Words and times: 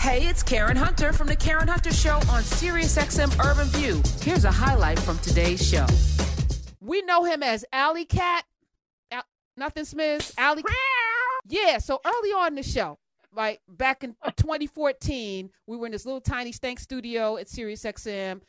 Hey, 0.00 0.26
it's 0.26 0.42
Karen 0.42 0.78
Hunter 0.78 1.12
from 1.12 1.26
the 1.26 1.36
Karen 1.36 1.68
Hunter 1.68 1.92
Show 1.92 2.14
on 2.14 2.42
SiriusXM 2.42 3.38
Urban 3.44 3.66
View. 3.66 4.00
Here's 4.22 4.46
a 4.46 4.50
highlight 4.50 4.98
from 4.98 5.18
today's 5.18 5.62
show. 5.62 5.84
We 6.80 7.02
know 7.02 7.24
him 7.24 7.42
as 7.42 7.66
Alley 7.70 8.06
Cat. 8.06 8.46
Al- 9.10 9.26
Nothing 9.58 9.84
Smith. 9.84 10.32
Alley. 10.38 10.64
Yeah. 11.46 11.76
So 11.76 12.00
early 12.02 12.30
on 12.30 12.48
in 12.48 12.54
the 12.54 12.62
show, 12.62 12.98
like 13.34 13.60
back 13.68 14.02
in 14.02 14.16
2014, 14.38 15.50
we 15.66 15.76
were 15.76 15.84
in 15.84 15.92
this 15.92 16.06
little 16.06 16.22
tiny 16.22 16.52
stank 16.52 16.80
studio 16.80 17.36
at 17.36 17.48
SiriusXM. 17.48 18.40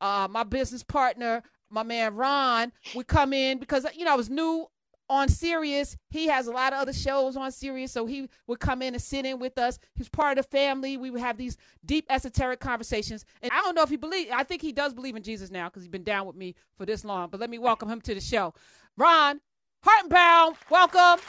Uh, 0.00 0.28
my 0.30 0.44
business 0.44 0.84
partner, 0.84 1.42
my 1.70 1.82
man 1.82 2.14
Ron, 2.14 2.70
would 2.94 3.08
come 3.08 3.32
in 3.32 3.58
because 3.58 3.84
you 3.96 4.04
know 4.04 4.12
I 4.12 4.16
was 4.16 4.30
new 4.30 4.64
on 5.10 5.28
Sirius. 5.28 5.96
He 6.08 6.28
has 6.28 6.46
a 6.46 6.52
lot 6.52 6.72
of 6.72 6.78
other 6.78 6.92
shows 6.92 7.36
on 7.36 7.50
Sirius, 7.52 7.92
so 7.92 8.06
he 8.06 8.28
would 8.46 8.60
come 8.60 8.80
in 8.80 8.94
and 8.94 9.02
sit 9.02 9.26
in 9.26 9.40
with 9.40 9.58
us. 9.58 9.78
He's 9.96 10.08
part 10.08 10.38
of 10.38 10.44
the 10.44 10.50
family. 10.50 10.96
We 10.96 11.10
would 11.10 11.20
have 11.20 11.36
these 11.36 11.58
deep 11.84 12.06
esoteric 12.08 12.60
conversations. 12.60 13.26
And 13.42 13.50
I 13.52 13.60
don't 13.60 13.74
know 13.74 13.82
if 13.82 13.90
he 13.90 13.96
believe. 13.96 14.28
I 14.32 14.44
think 14.44 14.62
he 14.62 14.72
does 14.72 14.94
believe 14.94 15.16
in 15.16 15.22
Jesus 15.22 15.50
now 15.50 15.68
because 15.68 15.82
he's 15.82 15.90
been 15.90 16.04
down 16.04 16.26
with 16.26 16.36
me 16.36 16.54
for 16.78 16.86
this 16.86 17.04
long. 17.04 17.28
But 17.28 17.40
let 17.40 17.50
me 17.50 17.58
welcome 17.58 17.90
him 17.90 18.00
to 18.02 18.14
the 18.14 18.20
show, 18.20 18.54
Ron 18.96 19.40
Hartenbaum. 19.84 20.54
Welcome. 20.70 21.20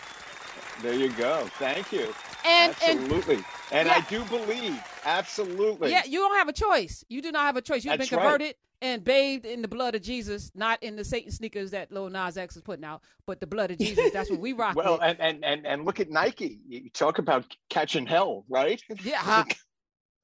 There 0.83 0.93
you 0.93 1.09
go. 1.13 1.47
Thank 1.57 1.91
you. 1.91 2.13
And 2.45 2.75
and 2.85 2.99
absolutely. 2.99 3.43
And, 3.71 3.87
Yeah. 3.87 3.95
I 3.95 4.01
do 4.01 4.23
believe, 4.25 4.81
absolutely. 5.05 5.91
yeah, 5.91 6.03
you 6.05 6.19
don't 6.19 6.35
have 6.35 6.49
a 6.49 6.53
choice. 6.53 7.03
You 7.07 7.21
do 7.21 7.31
not 7.31 7.43
have 7.45 7.55
a 7.55 7.61
choice. 7.61 7.85
You've 7.85 7.97
That's 7.97 8.09
been 8.09 8.19
right. 8.19 8.55
Converted 8.81 8.99
and 8.99 9.03
bathed 9.03 9.45
in 9.45 9.61
the 9.61 9.67
blood 9.67 9.95
of 9.95 10.01
Jesus, 10.01 10.51
not 10.55 10.81
in 10.83 10.95
the 10.95 11.03
Satan 11.03 11.31
sneakers 11.31 11.71
that 11.71 11.91
Lil 11.91 12.09
Nas 12.09 12.37
X 12.37 12.55
is 12.55 12.61
putting 12.61 12.85
out, 12.85 13.01
but 13.25 13.39
the 13.39 13.47
blood 13.47 13.71
of 13.71 13.77
Jesus. 13.79 14.11
That's 14.11 14.29
what 14.29 14.39
we 14.39 14.53
rock 14.55 14.75
Well, 14.75 14.99
and, 15.01 15.19
and 15.19 15.43
and 15.45 15.65
and 15.65 15.85
look 15.85 15.99
at 15.99 16.09
Nike. 16.09 16.59
You 16.67 16.89
talk 16.91 17.19
about 17.19 17.45
catching 17.69 18.05
hell, 18.05 18.45
right? 18.49 18.81
Yeah, 19.03 19.17
huh? 19.19 19.45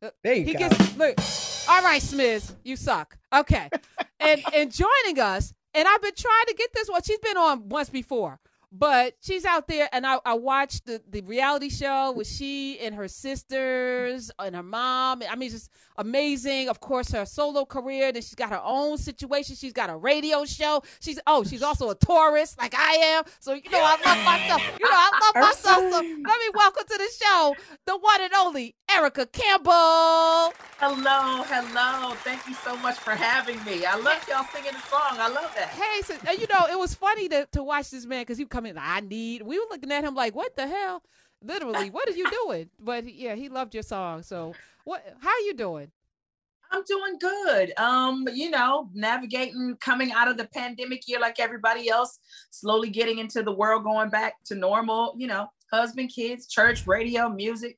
Uh, 0.02 0.10
there 0.24 0.36
you 0.36 0.46
he 0.46 0.54
go. 0.54 0.60
gets 0.60 0.98
look. 0.98 1.18
All 1.70 1.84
right, 1.84 2.02
Smith, 2.02 2.56
you 2.64 2.76
suck. 2.76 3.18
Okay, 3.34 3.70
and 4.20 4.44
and 4.54 4.72
joining 4.74 5.20
us, 5.20 5.54
and 5.74 5.88
I've 5.88 6.02
been 6.02 6.16
trying 6.18 6.46
to 6.48 6.56
get 6.56 6.72
this 6.74 6.90
one. 6.90 7.02
She's 7.04 7.20
been 7.20 7.38
on 7.38 7.70
once 7.70 7.90
before, 7.90 8.40
but 8.72 9.14
she's 9.22 9.46
out 9.46 9.68
there, 9.68 9.88
and 9.92 10.06
I, 10.06 10.20
I 10.26 10.34
watched 10.34 10.86
the 10.86 11.02
the 11.10 11.22
reality 11.22 11.70
show 11.70 12.12
with 12.12 12.28
she 12.28 12.80
and 12.80 12.94
her 12.96 13.08
sisters 13.08 14.30
and 14.40 14.56
her 14.56 14.64
mom. 14.64 15.24
I 15.30 15.36
mean, 15.36 15.48
it's 15.48 15.56
just 15.56 15.72
amazing. 15.98 16.70
Of 16.70 16.80
course, 16.80 17.12
her 17.12 17.26
solo 17.26 17.66
career. 17.66 18.12
Then 18.12 18.22
she's 18.22 18.36
got 18.36 18.50
her 18.50 18.62
own 18.64 18.98
situation. 18.98 19.56
She's 19.56 19.74
got 19.74 19.90
a 19.90 19.96
radio 19.96 20.46
show. 20.46 20.84
She's 21.00 21.20
oh, 21.28 21.44
she's 21.44 21.64
also 21.64 21.90
a 21.90 21.96
Taurus 21.96 22.58
like 22.58 22.76
I 22.78 22.94
am. 22.94 23.24
So 23.40 23.54
you 23.54 23.70
know, 23.72 23.82
I 23.82 23.98
love 24.06 24.26
myself. 24.26 24.62
You 24.80 24.86
know, 24.86 24.92
I 24.92 25.20
love 25.22 25.44
myself. 25.44 25.92
So 25.94 26.00
let 26.00 26.04
me 26.04 26.50
welcome 26.54 26.84
to 26.88 26.98
the 26.98 27.26
show 27.26 27.56
the 27.86 27.98
one 27.98 28.22
and 28.22 28.34
only 28.34 28.76
Erica 28.94 29.26
Campbell. 29.28 30.54
Hello, 30.80 31.44
hello. 31.48 32.14
Thank 32.18 32.48
you 32.48 32.54
so 32.54 32.76
much 32.78 32.98
for 32.98 33.12
having 33.12 33.64
me. 33.64 33.86
I 33.86 33.96
love 33.96 34.26
y'all 34.30 34.46
singing 34.54 34.74
the 34.74 34.80
song. 34.80 35.18
I 35.18 35.30
love 35.30 35.52
that. 35.56 35.70
Hey, 35.70 36.02
so, 36.04 36.16
and 36.28 36.40
you 36.40 36.48
know, 36.48 36.68
it 36.70 36.78
was 36.78 36.94
funny 36.94 37.28
to, 37.30 37.48
to 37.54 37.64
watch 37.64 37.90
this 37.90 38.06
man 38.06 38.22
because 38.22 38.38
he 38.38 38.46
come 38.58 38.66
in. 38.66 38.78
I 38.78 39.02
need. 39.02 39.44
We 39.44 39.60
were 39.60 39.66
looking 39.70 39.92
at 39.92 40.04
him 40.04 40.16
like, 40.16 40.36
what 40.36 40.56
the 40.56 40.68
hell? 40.68 41.04
Literally, 41.44 41.90
what 41.90 42.10
are 42.10 42.14
you 42.14 42.30
doing? 42.46 42.70
But 42.80 43.14
yeah, 43.14 43.36
he 43.36 43.50
loved 43.50 43.74
your 43.74 43.84
song. 43.84 44.24
So 44.24 44.54
what? 44.84 45.04
How 45.22 45.30
are 45.30 45.42
you 45.42 45.54
doing? 45.54 45.92
I'm 46.70 46.84
doing 46.86 47.18
good. 47.20 47.72
Um, 47.80 48.28
you 48.34 48.50
know, 48.50 48.90
navigating 48.94 49.78
coming 49.80 50.12
out 50.12 50.28
of 50.28 50.36
the 50.36 50.46
pandemic 50.54 51.08
year 51.08 51.20
like 51.20 51.40
everybody 51.40 51.88
else, 51.90 52.20
slowly 52.50 52.90
getting 52.90 53.20
into 53.20 53.42
the 53.42 53.54
world, 53.54 53.86
going 53.86 54.10
back 54.10 54.34
to 54.48 54.56
normal, 54.56 55.16
you 55.18 55.28
know, 55.28 55.48
husband, 55.72 56.12
kids, 56.14 56.48
church, 56.48 56.86
radio, 56.86 57.30
music, 57.30 57.78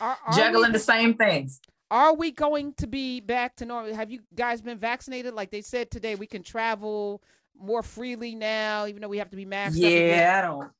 Are, 0.00 0.16
are 0.26 0.34
juggling 0.34 0.70
we, 0.70 0.72
the 0.72 0.78
same 0.78 1.12
things. 1.14 1.60
Are 1.90 2.14
we 2.14 2.30
going 2.30 2.72
to 2.78 2.86
be 2.86 3.20
back 3.20 3.56
to 3.56 3.66
normal? 3.66 3.94
Have 3.94 4.10
you 4.10 4.20
guys 4.34 4.62
been 4.62 4.78
vaccinated? 4.78 5.34
Like 5.34 5.50
they 5.50 5.60
said 5.60 5.90
today, 5.90 6.14
we 6.14 6.26
can 6.26 6.42
travel 6.42 7.22
more 7.60 7.82
freely 7.82 8.34
now, 8.34 8.86
even 8.86 9.02
though 9.02 9.08
we 9.08 9.18
have 9.18 9.30
to 9.30 9.36
be 9.36 9.44
masked. 9.44 9.78
up. 9.82 9.90
Yeah, 9.90 10.40
I 10.42 10.46
don't 10.46 10.70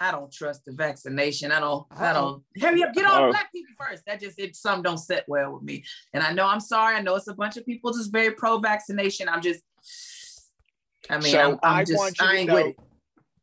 I 0.00 0.10
don't 0.10 0.32
trust 0.32 0.64
the 0.64 0.72
vaccination. 0.72 1.52
I 1.52 1.60
don't 1.60 1.86
I 1.90 2.08
Uh-oh. 2.08 2.42
don't 2.52 2.62
hurry 2.62 2.82
up, 2.82 2.92
get 2.92 3.06
on 3.06 3.30
black 3.30 3.52
people 3.52 3.74
first. 3.78 4.02
That 4.06 4.20
just 4.20 4.38
it 4.38 4.56
some 4.56 4.82
don't 4.82 4.98
sit 4.98 5.24
well 5.28 5.52
with 5.54 5.62
me. 5.62 5.84
And 6.12 6.22
I 6.22 6.32
know 6.32 6.46
I'm 6.46 6.60
sorry. 6.60 6.96
I 6.96 7.00
know 7.00 7.14
it's 7.14 7.28
a 7.28 7.34
bunch 7.34 7.56
of 7.56 7.64
people 7.64 7.92
just 7.92 8.12
very 8.12 8.32
pro-vaccination. 8.32 9.28
I'm 9.28 9.40
just 9.40 9.62
I 11.10 11.18
mean, 11.18 11.32
so 11.32 11.40
I'm, 11.40 11.58
I'm 11.62 11.76
I 11.80 11.84
just 11.84 11.98
want 11.98 12.18
you 12.18 12.26
I 12.26 12.32
to 12.32 12.38
ain't 12.38 12.48
know. 12.48 12.54
with 12.54 12.66
it. 12.66 12.76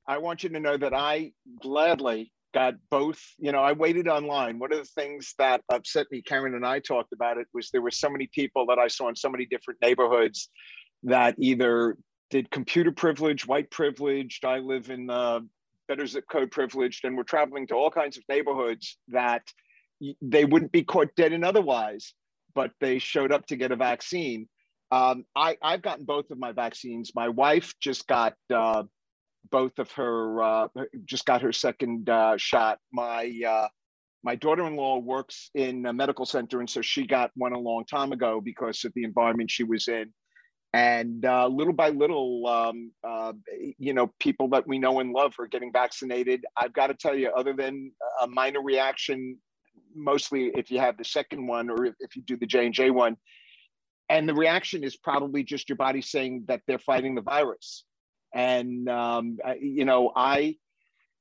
I 0.08 0.18
want 0.18 0.44
you 0.44 0.50
to 0.50 0.60
know 0.60 0.78
that 0.78 0.94
I 0.94 1.32
gladly 1.62 2.32
got 2.54 2.74
both. 2.90 3.22
You 3.38 3.52
know, 3.52 3.62
I 3.62 3.72
waited 3.72 4.08
online. 4.08 4.60
One 4.60 4.74
of 4.74 4.80
the 4.80 5.02
things 5.02 5.34
that 5.38 5.62
upset 5.72 6.08
me, 6.12 6.22
Karen 6.22 6.56
and 6.56 6.66
I 6.66 6.80
talked 6.80 7.14
about 7.14 7.38
it, 7.38 7.48
was 7.54 7.70
there 7.70 7.82
were 7.82 7.92
so 7.92 8.10
many 8.10 8.28
people 8.34 8.66
that 8.68 8.80
I 8.80 8.88
saw 8.88 9.08
in 9.10 9.16
so 9.16 9.30
many 9.30 9.46
different 9.46 9.80
neighborhoods 9.82 10.50
that 11.04 11.36
either 11.40 11.98
did 12.32 12.50
computer 12.50 12.92
privilege, 12.92 13.46
white 13.46 13.70
privileged. 13.70 14.46
I 14.46 14.60
live 14.60 14.90
in 14.90 15.10
uh, 15.10 15.42
better 15.88 16.08
zip 16.08 16.24
code 16.32 16.50
privileged, 16.50 17.06
and 17.06 17.16
we're 17.16 17.24
traveling 17.24 17.68
to 17.68 17.76
all 17.76 17.92
kinds 17.92 18.18
of 18.18 18.24
neighborhoods 18.28 18.98
that 19.10 19.44
they 20.22 20.46
wouldn't 20.46 20.72
be 20.72 20.84
caught 20.84 21.14
dead 21.16 21.34
in 21.34 21.44
otherwise, 21.44 22.14
but 22.56 22.72
they 22.80 22.98
showed 22.98 23.32
up 23.32 23.46
to 23.48 23.56
get 23.56 23.72
a 23.72 23.76
vaccine. 23.76 24.48
Um, 24.90 25.26
I, 25.36 25.58
I've 25.62 25.82
gotten 25.82 26.06
both 26.06 26.32
of 26.32 26.40
my 26.40 26.54
vaccines. 26.54 27.12
My 27.14 27.30
wife 27.30 27.74
just 27.80 28.08
got 28.08 28.34
uh, 28.54 28.84
both 29.50 29.78
of 29.78 29.92
her, 29.92 30.42
uh, 30.42 30.68
just 31.06 31.26
got 31.26 31.42
her 31.42 31.54
second 31.54 32.10
uh, 32.10 32.38
shot. 32.38 32.80
My 32.92 33.32
uh, 33.48 33.68
my 34.24 34.36
daughter-in-law 34.36 35.00
works 35.00 35.50
in 35.56 35.86
a 35.88 35.94
medical 35.94 36.26
center, 36.26 36.60
and 36.60 36.70
so 36.70 36.82
she 36.82 37.08
got 37.08 37.32
one 37.36 37.54
a 37.54 37.60
long 37.60 37.86
time 37.86 38.12
ago 38.12 38.40
because 38.40 38.86
of 38.86 38.94
the 38.94 39.04
environment 39.04 39.50
she 39.50 39.64
was 39.64 39.88
in. 39.88 40.14
And 40.74 41.26
uh, 41.26 41.48
little 41.48 41.74
by 41.74 41.90
little, 41.90 42.48
um, 42.48 42.92
uh, 43.04 43.34
you 43.78 43.94
know, 43.94 44.12
people 44.20 44.48
that 44.50 44.66
we 44.66 44.80
know 44.80 45.02
and 45.02 45.12
love 45.12 45.36
are 45.38 45.48
getting 45.48 45.72
vaccinated. 45.72 46.46
I've 46.56 46.72
got 46.72 46.88
to 46.88 46.94
tell 46.94 47.16
you, 47.16 47.30
other 47.30 47.54
than 47.54 47.92
a 48.22 48.28
minor 48.28 48.62
reaction, 48.62 49.38
mostly 49.94 50.52
if 50.56 50.72
you 50.72 50.80
have 50.80 50.98
the 50.98 51.04
second 51.04 51.46
one 51.46 51.70
or 51.70 51.86
if, 51.86 52.16
you 52.16 52.22
do 52.22 52.38
the 52.38 52.46
J 52.46 52.66
and 52.66 52.74
J 52.74 52.90
one, 52.90 53.18
and 54.10 54.28
the 54.28 54.34
reaction 54.34 54.84
is 54.84 54.96
probably 54.96 55.44
just 55.44 55.68
your 55.68 55.76
body 55.76 56.02
saying 56.02 56.46
that 56.48 56.62
they're 56.68 56.80
fighting 56.80 57.16
the 57.16 57.22
virus. 57.22 57.84
And 58.34 58.88
um, 58.90 59.40
you 59.60 59.84
know, 59.84 60.12
I, 60.16 60.56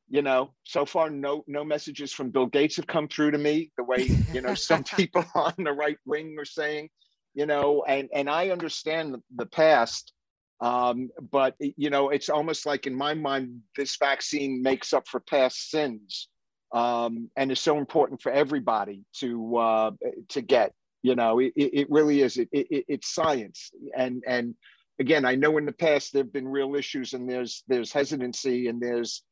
you 0.08 0.22
know, 0.22 0.52
so 0.64 0.84
far 0.84 1.10
no 1.10 1.44
no 1.48 1.64
messages 1.64 2.12
from 2.12 2.30
Bill 2.30 2.46
Gates 2.46 2.76
have 2.76 2.86
come 2.86 3.08
through 3.08 3.32
to 3.32 3.38
me 3.38 3.72
the 3.76 3.84
way 3.84 4.10
you 4.32 4.40
know 4.40 4.54
some 4.54 4.84
people 4.96 5.24
on 5.34 5.54
the 5.58 5.72
right 5.72 5.98
wing 6.04 6.36
are 6.38 6.44
saying, 6.44 6.88
you 7.34 7.46
know, 7.46 7.84
and 7.86 8.08
and 8.14 8.28
I 8.28 8.50
understand 8.50 9.16
the, 9.34 9.46
past, 9.46 10.12
um, 10.60 11.10
but 11.30 11.54
you 11.58 11.90
know, 11.90 12.10
it's 12.10 12.28
almost 12.28 12.66
like 12.66 12.86
in 12.86 12.94
my 12.94 13.14
mind 13.14 13.60
this 13.76 13.96
vaccine 13.96 14.62
makes 14.62 14.92
up 14.92 15.06
for 15.06 15.20
past 15.20 15.70
sins, 15.70 16.28
um, 16.72 17.30
and 17.36 17.52
is 17.52 17.60
so 17.60 17.78
important 17.78 18.20
for 18.20 18.32
everybody 18.32 19.04
to 19.18 19.56
uh, 19.56 19.90
to 20.28 20.40
get. 20.40 20.72
You 21.02 21.14
know, 21.14 21.38
it, 21.38 21.52
it 21.56 21.70
it 21.74 21.90
really 21.90 22.22
is. 22.22 22.36
It, 22.36 22.48
it 22.52 22.84
it's 22.88 23.14
science, 23.14 23.70
and 23.96 24.22
and 24.26 24.54
again, 24.98 25.24
I 25.24 25.34
know 25.34 25.56
in 25.56 25.66
the 25.66 25.72
past 25.72 26.12
there've 26.12 26.32
been 26.32 26.48
real 26.48 26.74
issues, 26.74 27.14
and 27.14 27.28
there's 27.28 27.62
there's 27.68 27.92
hesitancy, 27.92 28.68
and 28.68 28.80
there's 28.80 29.22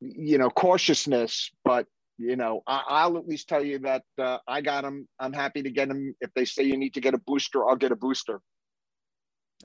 you 0.00 0.38
know 0.38 0.50
cautiousness, 0.50 1.50
but 1.64 1.86
you 2.18 2.36
know 2.36 2.62
I, 2.66 2.82
I'll 2.88 3.16
at 3.16 3.26
least 3.26 3.48
tell 3.48 3.64
you 3.64 3.78
that 3.80 4.02
uh, 4.18 4.38
I 4.46 4.60
got 4.60 4.82
them. 4.82 5.08
I'm 5.18 5.32
happy 5.32 5.62
to 5.62 5.70
get 5.70 5.88
them. 5.88 6.14
If 6.20 6.32
they 6.34 6.44
say 6.44 6.64
you 6.64 6.76
need 6.76 6.94
to 6.94 7.00
get 7.00 7.14
a 7.14 7.18
booster, 7.18 7.68
I'll 7.68 7.76
get 7.76 7.92
a 7.92 7.96
booster. 7.96 8.40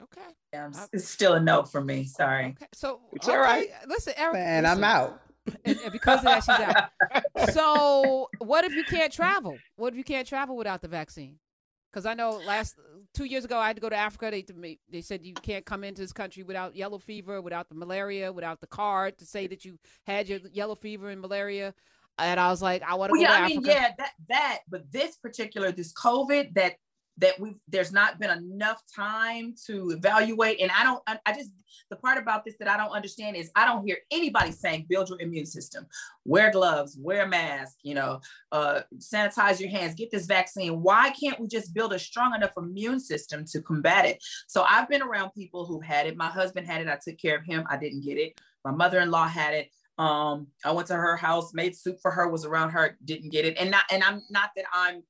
Okay. 0.02 0.22
Yeah, 0.53 0.69
it's 0.92 1.08
still 1.08 1.34
a 1.34 1.40
no 1.40 1.63
for 1.63 1.81
me. 1.84 2.06
Sorry. 2.06 2.56
Okay. 2.58 2.66
So 2.74 3.02
It's 3.13 3.28
okay. 3.28 3.38
all 3.38 3.44
right. 3.44 3.69
Listen, 3.88 4.13
Eric. 4.18 4.36
And 4.38 4.66
listen, 4.66 4.78
I'm 4.78 4.84
out. 4.84 5.19
And, 5.66 5.78
and 5.84 5.92
because 5.92 6.19
of 6.19 6.24
that, 6.24 6.40
she's 6.46 6.50
out. 7.36 7.52
so 7.53 8.30
what 8.40 8.63
if 8.63 8.74
you 8.74 8.86
can't 8.86 9.12
travel? 9.12 9.58
What 9.75 9.92
if 9.92 9.97
you 9.97 10.03
can't 10.06 10.25
travel 10.25 10.56
without 10.56 10.81
the 10.81 10.88
vaccine? 10.88 11.38
Because 11.92 12.06
I 12.06 12.13
know 12.13 12.42
last 12.48 12.75
two 13.13 13.25
years 13.25 13.44
ago 13.44 13.60
I 13.60 13.68
had 13.68 13.75
to 13.75 13.81
go 13.81 13.89
to 13.89 13.95
Africa. 13.95 14.30
They 14.31 14.42
they 14.42 14.80
they 14.89 15.01
said 15.01 15.25
you 15.25 15.33
can't 15.33 15.66
come 15.66 15.83
into 15.83 16.01
this 16.01 16.13
country 16.13 16.44
without 16.44 16.77
yellow 16.77 16.98
fever, 16.98 17.42
without 17.42 17.68
the 17.68 17.75
malaria, 17.75 18.31
without 18.31 18.62
the 18.62 18.68
card 18.68 19.18
to 19.18 19.25
say 19.25 19.45
that 19.48 19.66
you 19.66 19.77
had 20.07 20.30
your 20.30 20.39
yellow 20.54 20.75
fever 20.75 21.10
and 21.10 21.19
malaria. 21.19 21.74
And 22.18 22.39
I 22.39 22.50
was 22.50 22.62
like, 22.62 22.83
I 22.83 22.95
want 22.95 23.10
to 23.10 23.13
Well, 23.13 23.21
yeah, 23.21 23.33
I 23.33 23.48
mean, 23.48 23.60
Africa. 23.60 23.74
yeah, 23.74 23.89
that 23.98 24.12
that, 24.30 24.60
but 24.69 24.92
this 24.92 25.18
particular, 25.18 25.71
this 25.71 25.94
COVID, 25.94 26.54
that 26.56 26.74
that 27.18 27.39
we've 27.39 27.60
there's 27.68 27.92
not 27.92 28.19
been 28.19 28.31
enough 28.31 28.81
time 28.95 29.54
to 29.68 29.92
evaluate, 29.92 30.60
and 30.60 30.71
I 30.71 30.83
don't, 30.83 31.01
I, 31.07 31.19
I 31.25 31.33
just 31.33 31.51
the 31.89 31.95
part 31.95 32.18
about 32.18 32.44
this 32.45 32.56
that 32.60 32.68
I 32.68 32.77
don't 32.77 32.92
understand 32.92 33.36
is 33.36 33.51
I 33.56 33.65
don't 33.65 33.86
hear 33.86 33.98
anybody 34.12 34.51
saying 34.51 34.86
build 34.89 35.10
your 35.10 35.19
immune 35.21 35.45
system, 35.45 35.86
wear 36.25 36.51
gloves, 36.51 36.98
wear 37.00 37.24
a 37.24 37.27
mask, 37.27 37.77
you 37.83 37.95
know, 37.95 38.21
uh, 38.51 38.81
sanitize 38.98 39.60
your 39.60 39.69
hands, 39.69 39.95
get 39.95 40.12
this 40.12 40.25
vaccine. 40.25 40.81
Why 40.81 41.12
can't 41.12 41.39
we 41.39 41.48
just 41.48 41.74
build 41.74 41.94
a 41.94 42.00
strong 42.00 42.33
enough 42.36 42.54
immune 42.57 43.00
system 43.00 43.45
to 43.45 43.62
combat 43.62 44.06
it? 44.06 44.24
So 44.48 44.65
I've 44.68 44.89
been 44.89 45.01
around 45.01 45.31
people 45.31 45.65
who 45.65 45.80
had 45.80 46.07
it. 46.07 46.15
My 46.18 46.30
husband 46.30 46.68
had 46.68 46.81
it. 46.81 46.88
I 46.88 46.98
took 47.04 47.19
care 47.19 47.38
of 47.38 47.45
him. 47.45 47.63
I 47.69 47.77
didn't 47.77 48.01
get 48.04 48.18
it. 48.18 48.39
My 48.65 48.71
mother-in-law 48.71 49.27
had 49.27 49.54
it. 49.54 49.69
Um, 49.98 50.48
I 50.66 50.72
went 50.72 50.88
to 50.88 50.95
her 50.95 51.16
house, 51.16 51.54
made 51.54 51.75
soup 51.75 51.98
for 52.01 52.12
her, 52.12 52.28
was 52.28 52.45
around 52.45 52.72
her, 52.72 52.98
didn't 53.06 53.30
get 53.31 53.45
it. 53.45 53.57
And 53.60 53.69
not, 53.72 53.84
and 53.92 54.04
I'm 54.04 54.24
not 54.30 54.50
that 54.56 54.66
I'm 54.74 55.04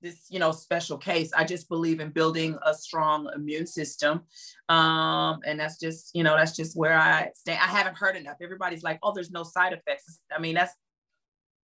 this 0.00 0.26
you 0.30 0.38
know 0.38 0.52
special 0.52 0.96
case. 0.96 1.32
I 1.32 1.42
just 1.42 1.68
believe 1.68 1.98
in 1.98 2.10
building 2.10 2.56
a 2.64 2.72
strong 2.72 3.28
immune 3.34 3.66
system. 3.66 4.22
Um 4.68 5.40
and 5.44 5.58
that's 5.58 5.78
just 5.80 6.10
you 6.14 6.22
know 6.22 6.36
that's 6.36 6.54
just 6.54 6.76
where 6.76 6.96
i 6.96 7.30
stand. 7.34 7.58
I 7.60 7.66
haven't 7.66 7.96
heard 7.96 8.14
enough. 8.14 8.36
Everybody's 8.40 8.84
like 8.84 9.00
oh 9.02 9.12
there's 9.12 9.32
no 9.32 9.42
side 9.42 9.72
effects. 9.72 10.20
I 10.32 10.38
mean 10.38 10.54
that's 10.54 10.72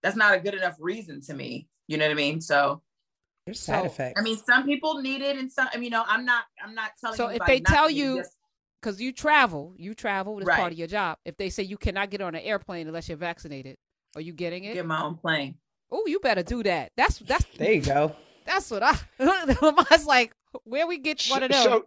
that's 0.02 0.16
not 0.16 0.34
a 0.34 0.40
good 0.40 0.54
enough 0.54 0.74
reason 0.80 1.20
to 1.22 1.34
me. 1.34 1.68
You 1.86 1.96
know 1.96 2.06
what 2.06 2.10
i 2.12 2.14
mean? 2.14 2.40
So 2.40 2.82
there's 3.46 3.60
side 3.60 3.82
So, 3.82 3.86
effects. 3.86 4.18
i 4.18 4.22
mean 4.24 4.36
some 4.38 4.64
people 4.64 5.00
need 5.00 5.20
it 5.22 5.36
and 5.36 5.52
some 5.52 5.68
I 5.72 5.76
mean, 5.76 5.84
you 5.84 5.90
know 5.90 6.02
i'm 6.08 6.24
not 6.24 6.44
i'm 6.64 6.74
not 6.74 6.90
telling 7.00 7.16
So 7.16 7.28
if 7.28 7.40
they 7.46 7.60
tell 7.60 7.88
you- 7.88 8.16
just- 8.18 8.36
because 8.84 9.00
you 9.00 9.12
travel, 9.12 9.74
you 9.78 9.94
travel 9.94 10.38
as 10.40 10.46
Right. 10.46 10.58
part 10.58 10.72
of 10.72 10.78
your 10.78 10.88
job. 10.88 11.16
If 11.24 11.38
they 11.38 11.48
say 11.48 11.62
you 11.62 11.78
cannot 11.78 12.10
get 12.10 12.20
on 12.20 12.34
an 12.34 12.42
airplane 12.42 12.86
unless 12.86 13.08
you're 13.08 13.16
vaccinated, 13.16 13.78
are 14.14 14.20
you 14.20 14.34
getting 14.34 14.64
it? 14.64 14.74
get 14.74 14.86
my 14.86 15.02
own 15.02 15.16
plane 15.16 15.56
Oh, 15.90 16.04
you 16.06 16.18
better 16.18 16.42
do 16.42 16.62
that. 16.64 16.92
That's 16.96 17.18
that's 17.20 17.44
there 17.56 17.72
you 17.72 17.80
go. 17.80 18.16
that's 18.44 18.70
what 18.70 18.82
I. 18.82 18.98
Lamar's 19.62 20.06
like, 20.06 20.34
where 20.64 20.86
we 20.86 20.98
get 20.98 21.24
one 21.26 21.44
of 21.44 21.50
them? 21.50 21.62
So, 21.62 21.86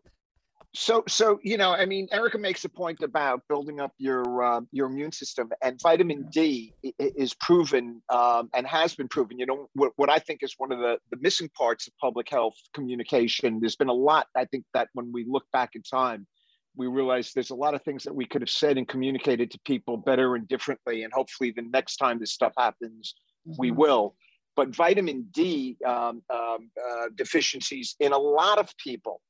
so, 0.74 1.04
so 1.08 1.40
you 1.44 1.58
know, 1.58 1.72
I 1.72 1.86
mean, 1.86 2.08
Erica 2.12 2.38
makes 2.38 2.64
a 2.64 2.70
point 2.70 3.02
about 3.02 3.42
building 3.50 3.82
up 3.82 3.92
your 3.98 4.44
uh, 4.44 4.62
your 4.72 4.88
immune 4.88 5.12
system, 5.12 5.50
and 5.62 5.80
vitamin 5.82 6.30
D 6.32 6.74
is 7.00 7.34
proven 7.34 8.02
um, 8.10 8.50
and 8.54 8.66
has 8.66 8.96
been 8.96 9.08
proven. 9.10 9.40
You 9.40 9.46
know, 9.48 9.70
what, 9.74 9.92
what 9.98 10.10
I 10.10 10.20
think 10.20 10.42
is 10.42 10.54
one 10.58 10.72
of 10.72 10.80
the 10.80 11.00
the 11.12 11.18
missing 11.20 11.50
parts 11.58 11.88
of 11.88 11.94
public 12.00 12.30
health 12.30 12.56
communication. 12.74 13.60
There's 13.60 13.76
been 13.76 13.90
a 13.90 13.94
lot. 13.94 14.28
I 14.36 14.46
think 14.46 14.64
that 14.74 14.88
when 14.94 15.12
we 15.12 15.26
look 15.28 15.46
back 15.52 15.72
in 15.76 15.82
time, 15.82 16.26
we 16.78 16.88
realize 16.88 17.34
there's 17.34 17.50
a 17.50 17.56
lot 17.56 17.74
of 17.74 17.82
things 17.84 18.04
that 18.04 18.14
we 18.16 18.26
could 18.26 18.42
have 18.42 18.50
said 18.50 18.78
and 18.78 18.88
communicated 18.88 19.50
to 19.52 19.60
people 19.66 19.98
better 19.98 20.36
and 20.36 20.48
differently, 20.48 21.04
and 21.04 21.12
hopefully, 21.12 21.52
the 21.52 21.64
next 21.64 21.98
time 21.98 22.20
this 22.20 22.32
stuff 22.34 22.54
happens, 22.58 23.16
we 23.58 23.72
Mhm. 23.72 23.76
will. 23.76 24.16
But 24.56 24.70
vitamin 24.76 25.24
D 25.32 25.78
um, 25.86 26.24
um, 26.34 26.72
uh, 26.90 27.10
deficiencies 27.16 27.96
in 28.00 28.12
a 28.14 28.18
lot 28.18 28.58
of 28.60 28.76
people 28.78 29.22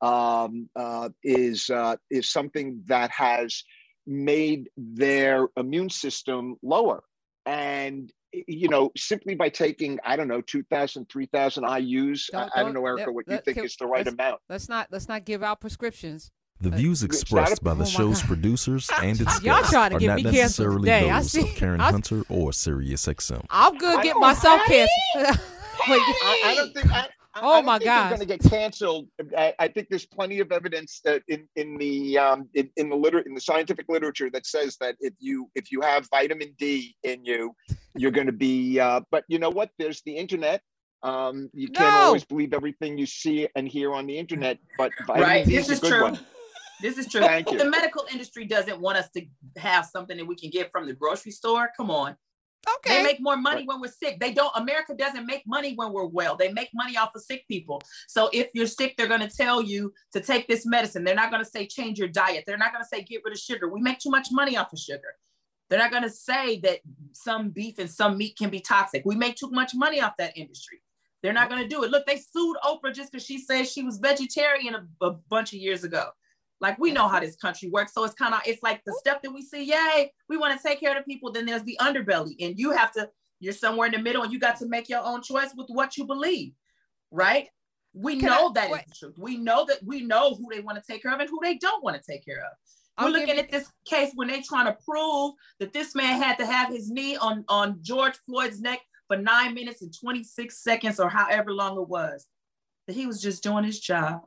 um, 0.00 0.68
uh, 0.74 1.10
is 1.22 1.70
uh, 1.70 1.96
is 2.10 2.28
something 2.30 2.82
that 2.86 3.10
has 3.10 3.62
made 4.06 4.68
their 4.76 5.48
immune 5.56 5.90
system 5.90 6.56
lower, 6.62 7.04
and 7.46 8.12
you 8.32 8.68
know 8.68 8.90
simply 8.96 9.34
by 9.36 9.48
taking 9.48 10.00
I 10.04 10.16
don't 10.16 10.26
know 10.26 10.40
2,000, 10.40 11.06
3,000 11.08 11.64
IU's. 11.64 12.30
I, 12.34 12.38
Don't- 12.40 12.42
I 12.42 12.62
don't 12.62 12.74
don't- 12.74 12.82
know, 12.82 12.86
Erica, 12.88 13.12
what 13.12 13.28
you 13.28 13.38
think 13.44 13.58
is 13.58 13.76
the 13.76 13.86
right 13.86 14.04
let's- 14.04 14.14
amount. 14.14 14.40
let's 14.48 14.68
not 14.68 14.88
let's 14.90 15.08
not 15.08 15.24
give 15.24 15.42
out 15.44 15.60
prescriptions. 15.60 16.32
The 16.62 16.70
Uh, 16.72 16.76
views 16.76 17.02
expressed 17.02 17.62
by 17.64 17.74
the 17.74 17.82
oh 17.82 17.86
show's 17.86 18.20
God. 18.20 18.28
producers 18.28 18.88
and 19.02 19.20
its 19.20 19.42
Y'all 19.42 19.56
guests 19.58 19.72
trying 19.72 19.90
to 19.90 19.96
are 19.96 19.98
get 20.00 20.06
not 20.06 20.16
me 20.16 20.22
necessarily 20.22 20.78
today. 20.80 21.10
I 21.10 21.18
those 21.20 21.32
see- 21.32 21.40
of 21.42 21.56
Karen 21.56 21.80
I- 21.80 21.90
Hunter 21.90 22.22
or 22.28 22.52
Sirius 22.52 23.06
XM. 23.06 23.44
I'm 23.50 23.76
good. 23.78 23.98
I 23.98 24.02
Get 24.02 24.12
don't- 24.12 24.20
myself 24.20 24.60
Patty? 24.66 24.88
canceled. 25.14 25.40
I, 25.86 26.42
I 26.44 26.54
don't 26.56 26.72
think. 26.74 26.92
I, 26.92 26.98
I- 27.00 27.08
Oh 27.34 27.54
I 27.58 27.62
my 27.62 27.78
God. 27.78 28.10
They're 28.10 28.18
going 28.18 28.28
to 28.28 28.36
get 28.36 28.42
canceled. 28.50 29.08
I, 29.36 29.54
I 29.58 29.66
think 29.66 29.86
there's 29.88 30.04
plenty 30.04 30.40
of 30.40 30.52
evidence 30.52 31.00
that 31.06 31.22
in 31.28 31.48
in 31.56 31.78
the 31.78 32.18
um, 32.18 32.46
in, 32.52 32.68
in 32.76 32.90
the 32.90 32.94
liter- 32.94 33.20
in 33.20 33.32
the 33.32 33.40
scientific 33.40 33.86
literature 33.88 34.28
that 34.34 34.44
says 34.44 34.76
that 34.82 34.96
if 35.00 35.14
you 35.18 35.50
if 35.54 35.72
you 35.72 35.80
have 35.80 36.06
vitamin 36.10 36.54
D 36.58 36.94
in 37.04 37.24
you, 37.24 37.56
you're 37.96 38.10
going 38.10 38.26
to 38.26 38.34
be. 38.34 38.78
Uh, 38.78 39.00
but 39.10 39.24
you 39.28 39.38
know 39.38 39.48
what? 39.48 39.70
There's 39.78 40.02
the 40.02 40.14
internet. 40.14 40.60
Um, 41.02 41.48
you 41.54 41.68
can't 41.68 41.90
No. 41.94 42.00
always 42.02 42.22
believe 42.22 42.52
everything 42.52 42.98
you 42.98 43.06
see 43.06 43.48
and 43.56 43.66
hear 43.66 43.94
on 43.94 44.06
the 44.06 44.18
internet. 44.18 44.58
But 44.76 44.92
vitamin 45.06 45.22
right 45.28 45.46
D 45.46 45.56
this 45.56 45.70
is 45.70 45.72
is 45.72 45.78
a 45.78 45.80
good 45.80 45.90
true 45.90 46.02
one. 46.02 46.18
This 46.82 46.98
is 46.98 47.06
true 47.06 47.20
Thank 47.20 47.50
you. 47.50 47.58
the 47.58 47.70
medical 47.70 48.04
industry 48.12 48.44
doesn't 48.44 48.80
want 48.80 48.98
us 48.98 49.08
to 49.10 49.24
have 49.56 49.86
something 49.86 50.16
that 50.16 50.26
we 50.26 50.36
can 50.36 50.50
get 50.50 50.70
from 50.70 50.86
the 50.86 50.92
grocery 50.92 51.32
store 51.32 51.70
come 51.76 51.90
on 51.90 52.16
okay. 52.76 52.98
They 52.98 53.02
make 53.02 53.20
more 53.20 53.36
money 53.36 53.64
when 53.64 53.80
we're 53.80 53.88
sick. 53.88 54.20
They 54.20 54.32
don't, 54.32 54.52
America 54.56 54.94
doesn't 54.94 55.26
make 55.26 55.46
money 55.46 55.74
when 55.74 55.92
we're 55.92 56.06
well. 56.06 56.36
They 56.36 56.52
make 56.52 56.70
money 56.74 56.96
off 56.96 57.14
of 57.14 57.22
sick 57.22 57.46
people. 57.48 57.82
So 58.08 58.30
if 58.32 58.48
you're 58.54 58.66
sick, 58.66 58.96
they're 58.96 59.08
going 59.08 59.20
to 59.20 59.34
tell 59.34 59.62
you 59.62 59.92
to 60.12 60.20
take 60.20 60.48
this 60.48 60.66
medicine. 60.66 61.04
They're 61.04 61.14
not 61.14 61.30
going 61.30 61.42
to 61.44 61.48
say 61.50 61.66
change 61.66 61.98
your 61.98 62.08
diet. 62.08 62.44
They're 62.46 62.58
not 62.58 62.72
going 62.72 62.84
to 62.84 62.88
say 62.88 63.02
get 63.02 63.22
rid 63.24 63.34
of 63.34 63.40
sugar. 63.40 63.68
We 63.68 63.80
make 63.80 63.98
too 63.98 64.10
much 64.10 64.28
money 64.30 64.56
off 64.56 64.72
of 64.72 64.78
sugar. 64.78 65.14
They're 65.68 65.78
not 65.78 65.90
going 65.90 66.02
to 66.02 66.10
say 66.10 66.60
that 66.60 66.80
some 67.12 67.50
beef 67.50 67.78
and 67.78 67.90
some 67.90 68.18
meat 68.18 68.36
can 68.36 68.50
be 68.50 68.60
toxic. 68.60 69.02
We 69.06 69.16
make 69.16 69.36
too 69.36 69.50
much 69.50 69.72
money 69.74 70.00
off 70.00 70.16
that 70.18 70.36
industry. 70.36 70.82
They're 71.22 71.32
not 71.32 71.48
going 71.48 71.62
to 71.62 71.68
do 71.68 71.84
it. 71.84 71.90
Look, 71.90 72.04
they 72.04 72.16
sued 72.16 72.56
Oprah 72.64 72.92
just 72.92 73.12
because 73.12 73.24
she 73.24 73.38
said 73.38 73.66
she 73.66 73.82
was 73.82 73.98
vegetarian 73.98 74.74
a, 74.74 75.06
a 75.06 75.12
bunch 75.30 75.52
of 75.52 75.60
years 75.60 75.84
ago. 75.84 76.10
Like 76.62 76.78
we 76.78 76.92
know 76.92 77.08
how 77.08 77.18
this 77.18 77.34
country 77.36 77.68
works. 77.68 77.92
So 77.92 78.04
it's 78.04 78.14
kind 78.14 78.32
of 78.32 78.40
it's 78.46 78.62
like 78.62 78.82
the 78.86 78.94
stuff 79.00 79.20
that 79.22 79.32
we 79.32 79.42
see, 79.42 79.64
yay, 79.64 80.12
we 80.28 80.36
want 80.38 80.56
to 80.58 80.66
take 80.66 80.78
care 80.78 80.96
of 80.96 81.04
the 81.04 81.12
people. 81.12 81.32
Then 81.32 81.44
there's 81.44 81.64
the 81.64 81.76
underbelly, 81.80 82.36
and 82.40 82.56
you 82.58 82.70
have 82.70 82.92
to, 82.92 83.10
you're 83.40 83.52
somewhere 83.52 83.86
in 83.88 83.92
the 83.92 83.98
middle, 83.98 84.22
and 84.22 84.32
you 84.32 84.38
got 84.38 84.56
to 84.60 84.66
make 84.68 84.88
your 84.88 85.04
own 85.04 85.22
choice 85.22 85.50
with 85.56 85.66
what 85.70 85.96
you 85.96 86.06
believe, 86.06 86.52
right? 87.10 87.48
We 87.92 88.16
Can 88.20 88.26
know 88.30 88.48
I- 88.48 88.52
that 88.54 88.66
is 88.66 88.72
wait. 88.72 88.86
the 88.88 88.94
truth. 88.94 89.14
We 89.18 89.36
know 89.36 89.66
that 89.66 89.78
we 89.84 90.02
know 90.02 90.34
who 90.36 90.46
they 90.50 90.60
want 90.60 90.78
to 90.82 90.84
take 90.90 91.02
care 91.02 91.12
of 91.12 91.18
and 91.20 91.28
who 91.28 91.40
they 91.42 91.56
don't 91.58 91.82
want 91.82 92.00
to 92.00 92.10
take 92.10 92.24
care 92.24 92.38
of. 92.38 92.52
I'll 92.96 93.08
We're 93.10 93.18
give 93.18 93.28
looking 93.28 93.42
at 93.42 93.50
this 93.50 93.68
case 93.84 94.12
when 94.14 94.28
they're 94.28 94.42
trying 94.46 94.66
to 94.66 94.76
prove 94.88 95.32
that 95.58 95.72
this 95.72 95.94
man 95.96 96.22
had 96.22 96.38
to 96.38 96.46
have 96.46 96.68
his 96.68 96.90
knee 96.90 97.16
on, 97.16 97.44
on 97.48 97.78
George 97.82 98.14
Floyd's 98.24 98.60
neck 98.60 98.78
for 99.08 99.16
nine 99.16 99.54
minutes 99.54 99.82
and 99.82 99.92
26 99.98 100.62
seconds 100.62 101.00
or 101.00 101.08
however 101.08 101.52
long 101.52 101.76
it 101.80 101.88
was. 101.88 102.26
That 102.86 102.94
he 102.94 103.06
was 103.06 103.20
just 103.20 103.42
doing 103.42 103.64
his 103.64 103.80
job. 103.80 104.22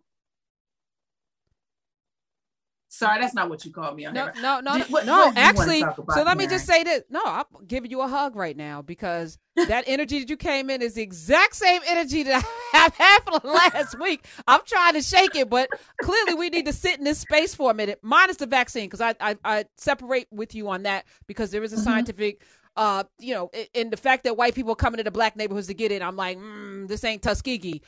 Sorry, 2.97 3.19
that's 3.19 3.33
not 3.33 3.49
what 3.49 3.65
you 3.65 3.71
called 3.73 3.97
me 3.97 4.05
on 4.05 4.13
No, 4.13 4.31
no, 4.41 4.61
no, 4.61 4.77
Did- 4.77 4.87
what- 4.89 5.05
no. 5.05 5.25
what 5.27 5.35
do 5.35 5.41
you 5.41 5.45
wanna 5.47 5.49
Actually, 5.49 5.79
so 5.81 6.23
let 6.23 6.37
me 6.37 6.45
Karen? 6.45 6.49
just 6.49 6.65
say 6.65 6.83
this. 6.83 7.03
No, 7.09 7.21
I'm 7.25 7.43
giving 7.67 7.91
you 7.91 7.99
a 8.01 8.07
hug 8.07 8.37
right 8.37 8.55
now 8.55 8.81
because 8.81 9.37
that 9.55 9.83
energy 9.87 10.19
that 10.19 10.29
you 10.29 10.37
came 10.37 10.69
in 10.69 10.81
is 10.81 10.93
the 10.93 11.01
exact 11.01 11.55
same 11.57 11.81
energy 11.87 12.23
that 12.23 12.41
I 12.73 12.77
have 12.77 12.95
had 12.95 13.19
for 13.25 13.39
the 13.39 13.47
last 13.47 13.99
week. 13.99 14.25
I'm 14.47 14.61
trying 14.65 14.93
to 14.93 15.01
shake 15.01 15.35
it, 15.35 15.49
but 15.49 15.69
clearly 16.01 16.35
we 16.35 16.49
need 16.49 16.67
to 16.67 16.73
sit 16.73 16.97
in 16.97 17.03
this 17.03 17.19
space 17.19 17.53
for 17.53 17.69
a 17.69 17.73
minute, 17.73 17.99
minus 18.01 18.37
the 18.37 18.45
vaccine, 18.47 18.85
because 18.85 19.01
I, 19.01 19.13
I 19.19 19.35
I 19.43 19.65
separate 19.75 20.27
with 20.31 20.55
you 20.55 20.69
on 20.69 20.83
that 20.83 21.03
because 21.27 21.51
there 21.51 21.63
is 21.63 21.73
a 21.73 21.77
Mhm. 21.77 21.83
scientific. 21.83 22.41
Uh, 22.77 23.03
you 23.19 23.33
know, 23.33 23.49
in 23.73 23.89
the 23.89 23.95
fact 23.97 24.25
that 24.25 24.35
white 24.35 24.53
people 24.53 24.71
are 24.73 24.75
coming 24.75 24.97
to 24.97 25.03
the 25.03 25.11
black 25.11 25.37
neighborhoods 25.37 25.67
to 25.67 25.73
get 25.73 25.93
it, 25.93 26.01
I'm 26.01 26.17
like, 26.17 26.37
mm, 26.37 26.87
this 26.89 27.03
ain't 27.05 27.21
Tuskegee. 27.21 27.81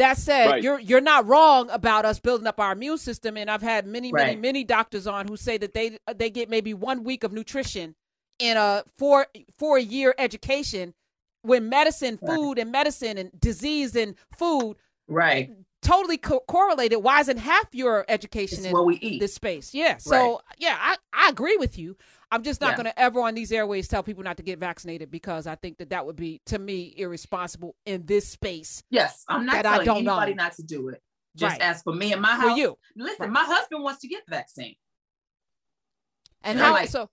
That 0.00 0.16
said, 0.16 0.46
Right. 0.46 0.62
you're 0.62 0.78
you're 0.80 1.02
not 1.02 1.26
wrong 1.26 1.68
about 1.68 2.06
us 2.06 2.18
building 2.20 2.46
up 2.46 2.58
our 2.58 2.72
immune 2.72 2.96
system, 2.96 3.36
and 3.36 3.50
I've 3.50 3.60
had 3.60 3.86
many, 3.86 4.10
many, 4.12 4.30
Right. 4.30 4.40
many 4.40 4.64
doctors 4.64 5.06
on 5.06 5.28
who 5.28 5.36
say 5.36 5.58
that 5.58 5.74
they 5.74 5.98
uh, 6.06 6.14
they 6.14 6.30
get 6.30 6.48
maybe 6.48 6.72
one 6.72 7.04
week 7.04 7.22
of 7.22 7.32
nutrition 7.32 7.94
in 8.38 8.56
a 8.56 8.82
four 8.96 9.26
four 9.58 9.78
year 9.78 10.14
education 10.16 10.94
when 11.42 11.68
medicine, 11.68 12.18
Right. 12.22 12.34
food, 12.34 12.58
and 12.58 12.72
medicine 12.72 13.18
and 13.18 13.30
disease 13.38 13.94
and 13.94 14.14
food 14.38 14.76
Right. 15.06 15.50
Totally 15.82 16.18
co- 16.18 16.40
correlated. 16.46 17.02
Why 17.02 17.20
isn't 17.20 17.38
half 17.38 17.66
your 17.72 18.04
education 18.08 18.58
It's 18.58 18.66
in 18.68 18.72
what 18.72 18.86
we 18.86 18.96
eat. 18.96 19.18
this 19.20 19.34
space? 19.34 19.72
Yeah. 19.74 19.96
So 19.98 20.40
yeah, 20.58 20.76
I, 20.78 20.96
I 21.12 21.28
agree 21.28 21.56
with 21.56 21.78
you. 21.78 21.96
I'm 22.32 22.42
just 22.42 22.60
not 22.60 22.70
Yeah. 22.70 22.76
going 22.76 22.84
to 22.86 22.98
ever 22.98 23.20
on 23.22 23.34
these 23.34 23.50
airways 23.50 23.88
tell 23.88 24.02
people 24.02 24.22
not 24.22 24.36
to 24.36 24.42
get 24.42 24.58
vaccinated 24.60 25.10
because 25.10 25.46
I 25.46 25.56
think 25.56 25.78
that 25.78 25.90
that 25.90 26.06
would 26.06 26.16
be 26.16 26.40
to 26.46 26.58
me 26.58 26.94
irresponsible 26.96 27.74
in 27.86 28.06
this 28.06 28.28
space. 28.28 28.82
yes, 28.90 29.24
I'm 29.28 29.44
not 29.46 29.54
that 29.54 29.66
I 29.66 29.84
telling 29.84 30.04
don't 30.04 30.18
anybody 30.18 30.34
not 30.34 30.52
to 30.54 30.62
do 30.62 30.88
it. 30.90 31.02
Just 31.36 31.52
Right. 31.52 31.60
as 31.62 31.82
for 31.82 31.92
me 31.92 32.12
and 32.12 32.20
my 32.22 32.34
house. 32.36 32.52
For 32.52 32.56
you. 32.58 32.76
listen, 32.96 33.22
Right. 33.26 33.30
my 33.32 33.44
husband 33.44 33.82
wants 33.82 34.00
to 34.00 34.08
get 34.08 34.22
the 34.26 34.30
vaccine. 34.30 34.74
And 36.42 36.58
Yeah. 36.58 36.64
how 36.66 36.72
Like- 36.72 36.88
so? 36.88 37.08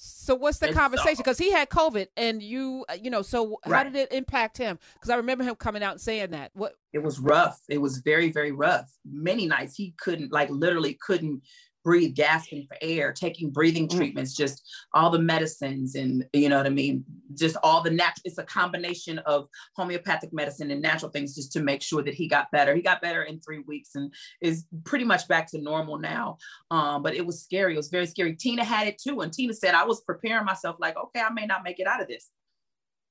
So 0.00 0.34
what's 0.34 0.58
the 0.58 0.68
It's, 0.68 0.76
conversation? 0.76 1.16
Because 1.18 1.38
he 1.38 1.50
had 1.50 1.68
COVID, 1.68 2.06
and 2.16 2.42
you, 2.42 2.84
uh, 2.88 2.94
you 3.02 3.10
know, 3.10 3.22
so 3.22 3.58
how 3.64 3.82
did 3.82 3.96
it 3.96 4.12
impact 4.12 4.56
him? 4.56 4.78
Because 4.94 5.10
I 5.10 5.16
remember 5.16 5.42
him 5.42 5.56
coming 5.56 5.82
out 5.82 5.92
and 5.92 6.00
saying 6.00 6.30
that. 6.30 6.52
What? 6.54 6.74
it 6.92 7.02
was 7.02 7.18
rough. 7.18 7.60
It 7.68 7.78
was 7.78 7.98
very, 7.98 8.30
very 8.32 8.52
rough. 8.52 8.90
Many 9.04 9.46
nights 9.46 9.74
he 9.76 9.94
couldn't, 9.98 10.32
like, 10.32 10.48
literally 10.50 10.94
couldn't 10.94 11.42
breathe, 11.88 12.14
gasping 12.14 12.66
for 12.68 12.76
air, 12.82 13.14
taking 13.14 13.48
breathing 13.48 13.88
Mm. 13.88 13.96
treatments, 13.96 14.34
just 14.34 14.62
all 14.92 15.08
the 15.08 15.18
medicines, 15.18 15.94
and 15.94 16.22
you 16.34 16.50
know 16.50 16.58
what 16.58 16.66
I 16.66 16.68
mean. 16.68 17.02
Just 17.32 17.56
all 17.62 17.80
the 17.80 17.90
natural. 17.90 18.20
It's 18.26 18.36
a 18.36 18.44
combination 18.44 19.18
of 19.20 19.48
homeopathic 19.74 20.30
medicine 20.30 20.70
and 20.70 20.82
natural 20.82 21.10
things, 21.10 21.34
just 21.34 21.50
to 21.52 21.60
make 21.60 21.80
sure 21.80 22.02
that 22.02 22.12
he 22.12 22.28
got 22.28 22.50
better. 22.50 22.74
He 22.74 22.82
got 22.82 23.00
better 23.00 23.22
in 23.22 23.40
three 23.40 23.60
weeks 23.60 23.94
and 23.94 24.12
is 24.42 24.66
pretty 24.84 25.06
much 25.06 25.26
back 25.28 25.50
to 25.52 25.58
normal 25.62 25.98
now. 25.98 26.36
Um, 26.70 27.02
but 27.02 27.14
it 27.14 27.24
was 27.24 27.42
scary. 27.42 27.72
It 27.72 27.78
was 27.78 27.88
very 27.88 28.06
scary. 28.06 28.36
Tina 28.36 28.64
had 28.64 28.86
it 28.86 28.98
too, 28.98 29.22
and 29.22 29.32
Tina 29.32 29.54
said 29.54 29.74
I 29.74 29.84
was 29.84 30.02
preparing 30.02 30.44
myself, 30.44 30.76
like, 30.78 30.94
okay, 30.98 31.22
I 31.22 31.30
may 31.30 31.46
not 31.46 31.64
make 31.64 31.80
it 31.80 31.86
out 31.86 32.02
of 32.02 32.08
this. 32.08 32.28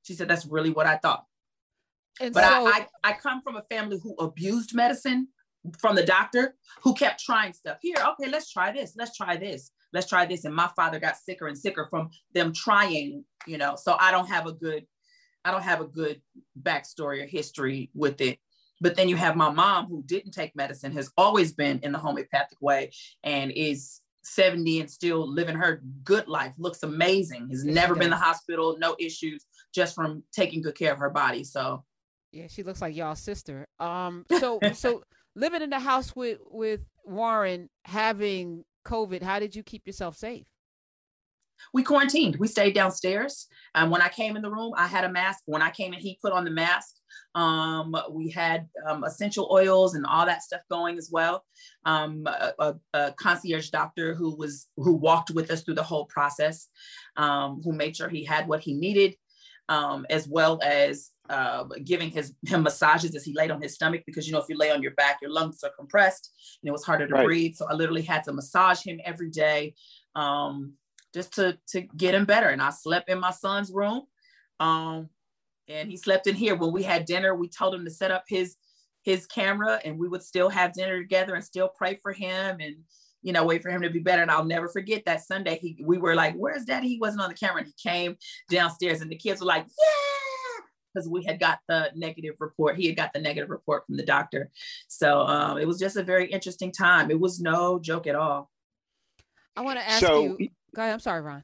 She 0.03 0.13
said 0.13 0.27
that's 0.27 0.45
really 0.45 0.69
what 0.69 0.85
I 0.85 0.97
thought. 0.97 1.25
And 2.21 2.31
But 2.31 2.43
so, 2.43 2.67
I, 2.67 2.87
I, 3.03 3.09
I 3.09 3.13
come 3.13 3.41
from 3.41 3.55
a 3.55 3.63
family 3.71 3.99
who 4.03 4.13
abused 4.19 4.75
medicine 4.75 5.29
from 5.79 5.95
the 5.95 6.05
doctor 6.05 6.55
who 6.81 6.93
kept 6.93 7.23
trying 7.23 7.53
stuff. 7.53 7.77
Here, 7.81 7.97
okay, 7.97 8.29
let's 8.29 8.51
try 8.51 8.71
this. 8.71 8.93
Let's 8.97 9.15
try 9.15 9.37
this. 9.37 9.71
Let's 9.93 10.07
try 10.07 10.25
this. 10.25 10.45
And 10.45 10.55
my 10.55 10.69
father 10.75 10.99
got 10.99 11.17
sicker 11.17 11.47
and 11.47 11.57
sicker 11.57 11.87
from 11.89 12.09
them 12.33 12.53
trying, 12.53 13.23
you 13.45 13.57
know. 13.57 13.75
So 13.75 13.95
I 13.99 14.11
don't 14.11 14.27
have 14.27 14.47
a 14.47 14.53
good, 14.53 14.85
I 15.45 15.51
don't 15.51 15.63
have 15.63 15.81
a 15.81 15.87
good 15.87 16.21
backstory 16.61 17.23
or 17.23 17.27
history 17.27 17.89
with 17.93 18.21
it. 18.21 18.39
But 18.79 18.95
then 18.95 19.09
you 19.09 19.15
have 19.15 19.35
my 19.35 19.49
mom 19.49 19.87
who 19.87 20.03
didn't 20.05 20.31
take 20.31 20.55
medicine, 20.55 20.91
has 20.91 21.11
always 21.17 21.51
been 21.51 21.79
in 21.81 21.91
the 21.91 21.97
homeopathic 21.97 22.61
way 22.61 22.91
and 23.23 23.51
is 23.51 24.01
70 24.27 24.81
and 24.81 24.91
still 24.91 25.27
living 25.27 25.55
her 25.55 25.81
good 26.03 26.27
life, 26.27 26.53
looks 26.57 26.83
amazing, 26.83 27.49
has 27.49 27.63
never 27.63 27.95
been 27.95 28.05
in 28.05 28.09
the 28.11 28.17
hospital, 28.17 28.77
no 28.79 28.95
issues, 28.99 29.45
just 29.73 29.95
from 29.95 30.23
taking 30.31 30.61
good 30.61 30.75
care 30.75 30.93
of 30.93 30.99
her 30.99 31.09
body. 31.09 31.43
So 31.43 31.83
Yeah, 32.31 32.47
she 32.47 32.63
looks 32.63 32.81
like 32.81 32.95
y'all's 32.95 33.19
sister. 33.19 33.67
Um, 33.79 34.25
so 34.37 34.59
so 34.73 35.03
living 35.37 35.61
in 35.61 35.69
the 35.69 35.79
house 35.79 36.15
with 36.15 36.39
with 36.49 36.81
Warren 37.05 37.69
having 37.85 38.65
COVID, 38.85 39.21
how 39.21 39.39
did 39.39 39.55
you 39.55 39.63
keep 39.63 39.85
yourself 39.85 40.17
safe? 40.17 40.47
we 41.73 41.83
quarantined. 41.83 42.37
We 42.37 42.47
stayed 42.47 42.73
downstairs. 42.73 43.47
And 43.75 43.91
when 43.91 44.01
I 44.01 44.09
came 44.09 44.35
in 44.35 44.41
the 44.41 44.51
room, 44.51 44.73
I 44.75 44.87
had 44.87 45.03
a 45.03 45.11
mask. 45.11 45.43
When 45.45 45.61
I 45.61 45.69
came 45.69 45.93
in, 45.93 45.99
he 45.99 46.19
put 46.21 46.33
on 46.33 46.45
the 46.45 46.51
mask. 46.51 46.95
Um, 47.35 47.95
we 48.11 48.29
had 48.29 48.67
um, 48.87 49.03
essential 49.03 49.49
oils 49.51 49.95
and 49.95 50.05
all 50.05 50.25
that 50.25 50.43
stuff 50.43 50.61
going 50.69 50.97
as 50.97 51.09
well. 51.11 51.43
Um, 51.85 52.25
a, 52.25 52.53
a, 52.59 52.75
a, 52.93 53.11
concierge 53.13 53.69
doctor 53.69 54.15
who 54.15 54.35
was 54.35 54.67
who 54.75 54.93
walked 54.93 55.31
with 55.31 55.51
us 55.51 55.61
through 55.63 55.75
the 55.75 55.83
whole 55.83 56.05
process, 56.05 56.67
um, 57.15 57.61
who 57.63 57.73
made 57.73 57.95
sure 57.95 58.09
he 58.09 58.23
had 58.23 58.47
what 58.47 58.61
he 58.61 58.73
needed, 58.73 59.15
um, 59.69 60.05
as 60.09 60.27
well 60.27 60.59
as 60.63 61.11
uh, 61.29 61.65
giving 61.83 62.09
his 62.09 62.33
him 62.45 62.63
massages 62.63 63.15
as 63.15 63.23
he 63.23 63.33
laid 63.33 63.51
on 63.51 63.61
his 63.61 63.73
stomach 63.73 64.03
because 64.05 64.27
you 64.27 64.33
know 64.33 64.39
if 64.39 64.45
you 64.49 64.57
lay 64.57 64.71
on 64.71 64.81
your 64.81 64.93
back, 64.93 65.17
your 65.21 65.31
lungs 65.31 65.63
are 65.63 65.71
compressed 65.77 66.31
and 66.61 66.69
it 66.69 66.71
was 66.71 66.85
harder 66.85 67.07
to 67.07 67.13
right. 67.13 67.25
breathe. 67.25 67.55
So 67.55 67.67
I 67.69 67.73
literally 67.73 68.01
had 68.01 68.23
to 68.25 68.33
massage 68.33 68.81
him 68.81 68.99
every 69.03 69.29
day. 69.29 69.75
Um, 70.15 70.73
just 71.13 71.33
to 71.33 71.57
to 71.69 71.81
get 71.81 72.13
him 72.13 72.25
better. 72.25 72.49
And 72.49 72.61
I 72.61 72.69
slept 72.69 73.09
in 73.09 73.19
my 73.19 73.31
son's 73.31 73.71
room. 73.71 74.03
Um, 74.59 75.09
and 75.67 75.89
he 75.89 75.97
slept 75.97 76.27
in 76.27 76.35
here. 76.35 76.55
When 76.55 76.71
we 76.71 76.83
had 76.83 77.05
dinner, 77.05 77.35
we 77.35 77.49
told 77.49 77.73
him 77.73 77.85
to 77.85 77.91
set 77.91 78.11
up 78.11 78.23
his 78.27 78.55
his 79.03 79.25
camera 79.25 79.79
and 79.85 79.97
we 79.97 80.07
would 80.07 80.21
still 80.21 80.49
have 80.49 80.73
dinner 80.73 80.99
together 80.99 81.33
and 81.35 81.43
still 81.43 81.69
pray 81.69 81.97
for 82.01 82.11
him 82.11 82.57
and 82.59 82.75
you 83.21 83.33
know 83.33 83.45
wait 83.45 83.61
for 83.61 83.69
him 83.69 83.81
to 83.81 83.89
be 83.89 83.99
better. 83.99 84.21
And 84.21 84.31
i'll 84.31 84.45
never 84.45 84.67
forget 84.67 85.03
that 85.05 85.21
sunday 85.21 85.59
he 85.61 85.77
we 85.83 85.97
were 85.97 86.15
like 86.15 86.35
where's 86.35 86.65
daddy? 86.65 86.87
He 86.87 86.99
wasn't 86.99 87.21
on 87.21 87.29
the 87.29 87.35
camera. 87.35 87.61
And 87.61 87.67
he 87.67 87.89
came 87.89 88.15
downstairs 88.49 89.01
and 89.01 89.11
the 89.11 89.17
kids 89.17 89.41
were 89.41 89.47
like 89.47 89.65
yeah! 89.65 90.63
Because 90.93 91.09
we 91.09 91.23
had 91.23 91.39
got 91.39 91.59
the 91.67 91.91
negative 91.95 92.35
report. 92.39 92.75
He 92.75 92.87
had 92.87 92.95
got 92.95 93.13
the 93.13 93.19
negative 93.19 93.49
report 93.49 93.85
from 93.85 93.97
the 93.97 94.05
doctor. 94.05 94.49
So 94.87 95.21
um, 95.21 95.59
it 95.59 95.67
was 95.67 95.77
just 95.77 95.95
a 95.95 96.01
very 96.01 96.25
interesting 96.31 96.71
time. 96.71 97.11
It 97.11 97.19
was 97.19 97.39
no 97.39 97.77
joke 97.77 98.07
at 98.07 98.15
all. 98.15 98.49
I 99.55 99.61
want 99.61 99.77
to 99.77 99.87
ask 99.87 99.99
so, 99.99 100.37
you 100.39 100.49
Go 100.75 100.81
ahead. 100.81 100.93
I'm 100.93 100.99
sorry, 100.99 101.21
Ron. 101.21 101.43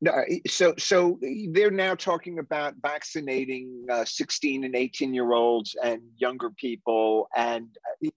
No, 0.00 0.12
uh, 0.12 0.22
so 0.46 0.74
so 0.78 1.18
they're 1.50 1.72
now 1.72 1.94
talking 1.94 2.38
about 2.38 2.74
vaccinating 2.80 3.84
uh, 3.90 4.04
16 4.04 4.64
and 4.64 4.76
18 4.76 5.12
year 5.12 5.32
olds 5.32 5.74
and 5.82 6.00
younger 6.16 6.50
people, 6.50 7.28
and 7.36 7.66
uh, 8.04 8.10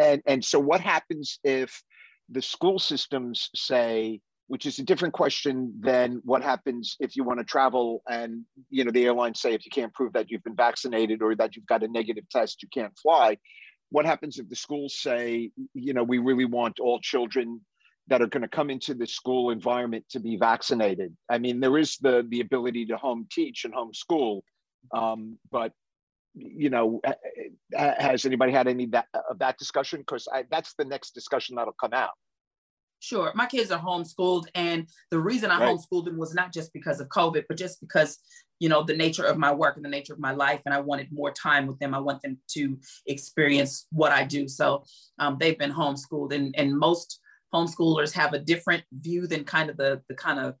and 0.00 0.22
and 0.26 0.44
so 0.44 0.58
what 0.58 0.80
happens 0.80 1.38
if 1.44 1.82
the 2.30 2.42
school 2.42 2.78
systems 2.78 3.50
say, 3.54 4.20
which 4.48 4.66
is 4.66 4.78
a 4.78 4.84
different 4.84 5.14
question 5.14 5.74
than 5.80 6.20
what 6.24 6.42
happens 6.42 6.96
if 7.00 7.16
you 7.16 7.24
want 7.24 7.38
to 7.38 7.44
travel 7.44 8.02
and 8.08 8.44
you 8.70 8.82
know 8.82 8.90
the 8.90 9.04
airlines 9.04 9.40
say 9.40 9.52
if 9.52 9.64
you 9.64 9.70
can't 9.70 9.92
prove 9.92 10.12
that 10.14 10.30
you've 10.30 10.42
been 10.42 10.56
vaccinated 10.56 11.22
or 11.22 11.34
that 11.34 11.54
you've 11.54 11.66
got 11.66 11.82
a 11.82 11.88
negative 11.88 12.24
test, 12.30 12.62
you 12.62 12.68
can't 12.72 12.96
fly. 12.98 13.36
What 13.90 14.06
happens 14.06 14.38
if 14.38 14.48
the 14.48 14.56
schools 14.56 14.98
say, 14.98 15.50
you 15.74 15.94
know, 15.94 16.02
we 16.02 16.18
really 16.18 16.44
want 16.44 16.80
all 16.80 17.00
children 17.00 17.60
that 18.08 18.22
are 18.22 18.26
going 18.26 18.42
to 18.42 18.48
come 18.48 18.70
into 18.70 18.94
the 18.94 19.06
school 19.06 19.50
environment 19.50 20.04
to 20.10 20.20
be 20.20 20.36
vaccinated. 20.36 21.14
I 21.28 21.38
mean, 21.38 21.60
there 21.60 21.78
is 21.78 21.96
the 21.98 22.26
the 22.28 22.40
ability 22.40 22.86
to 22.86 22.96
home 22.96 23.26
teach 23.30 23.64
and 23.64 23.74
homeschool, 23.74 24.40
um, 24.94 25.38
but 25.50 25.72
you 26.34 26.70
know, 26.70 27.00
uh, 27.06 27.12
uh, 27.76 27.78
uh, 27.78 28.02
has 28.02 28.24
anybody 28.24 28.52
had 28.52 28.68
any 28.68 28.86
that, 28.86 29.06
of 29.30 29.38
that 29.38 29.58
discussion? 29.58 30.00
Because 30.00 30.28
that's 30.50 30.74
the 30.78 30.84
next 30.84 31.12
discussion 31.12 31.56
that'll 31.56 31.74
come 31.74 31.94
out. 31.94 32.10
Sure, 33.00 33.30
my 33.34 33.46
kids 33.46 33.70
are 33.70 33.80
homeschooled, 33.80 34.46
and 34.56 34.88
the 35.10 35.20
reason 35.20 35.50
I 35.50 35.60
right. 35.60 35.76
homeschooled 35.76 36.06
them 36.06 36.18
was 36.18 36.34
not 36.34 36.52
just 36.52 36.72
because 36.72 37.00
of 37.00 37.08
COVID, 37.08 37.44
but 37.48 37.56
just 37.56 37.80
because 37.80 38.18
you 38.58 38.68
know 38.68 38.82
the 38.82 38.96
nature 38.96 39.24
of 39.24 39.38
my 39.38 39.52
work 39.52 39.76
and 39.76 39.84
the 39.84 39.88
nature 39.88 40.12
of 40.12 40.18
my 40.18 40.32
life, 40.32 40.60
and 40.64 40.74
I 40.74 40.80
wanted 40.80 41.12
more 41.12 41.30
time 41.30 41.68
with 41.68 41.78
them. 41.78 41.94
I 41.94 42.00
want 42.00 42.22
them 42.22 42.38
to 42.54 42.76
experience 43.06 43.86
what 43.92 44.10
I 44.10 44.24
do. 44.24 44.48
So 44.48 44.82
um, 45.20 45.36
they've 45.38 45.58
been 45.58 45.72
homeschooled, 45.72 46.34
and 46.34 46.52
and 46.58 46.76
most 46.76 47.20
homeschoolers 47.54 48.12
have 48.14 48.32
a 48.32 48.38
different 48.38 48.82
view 48.92 49.28
than 49.28 49.44
kind 49.44 49.70
of 49.70 49.76
the 49.76 50.02
the 50.08 50.16
kind 50.16 50.40
of 50.40 50.56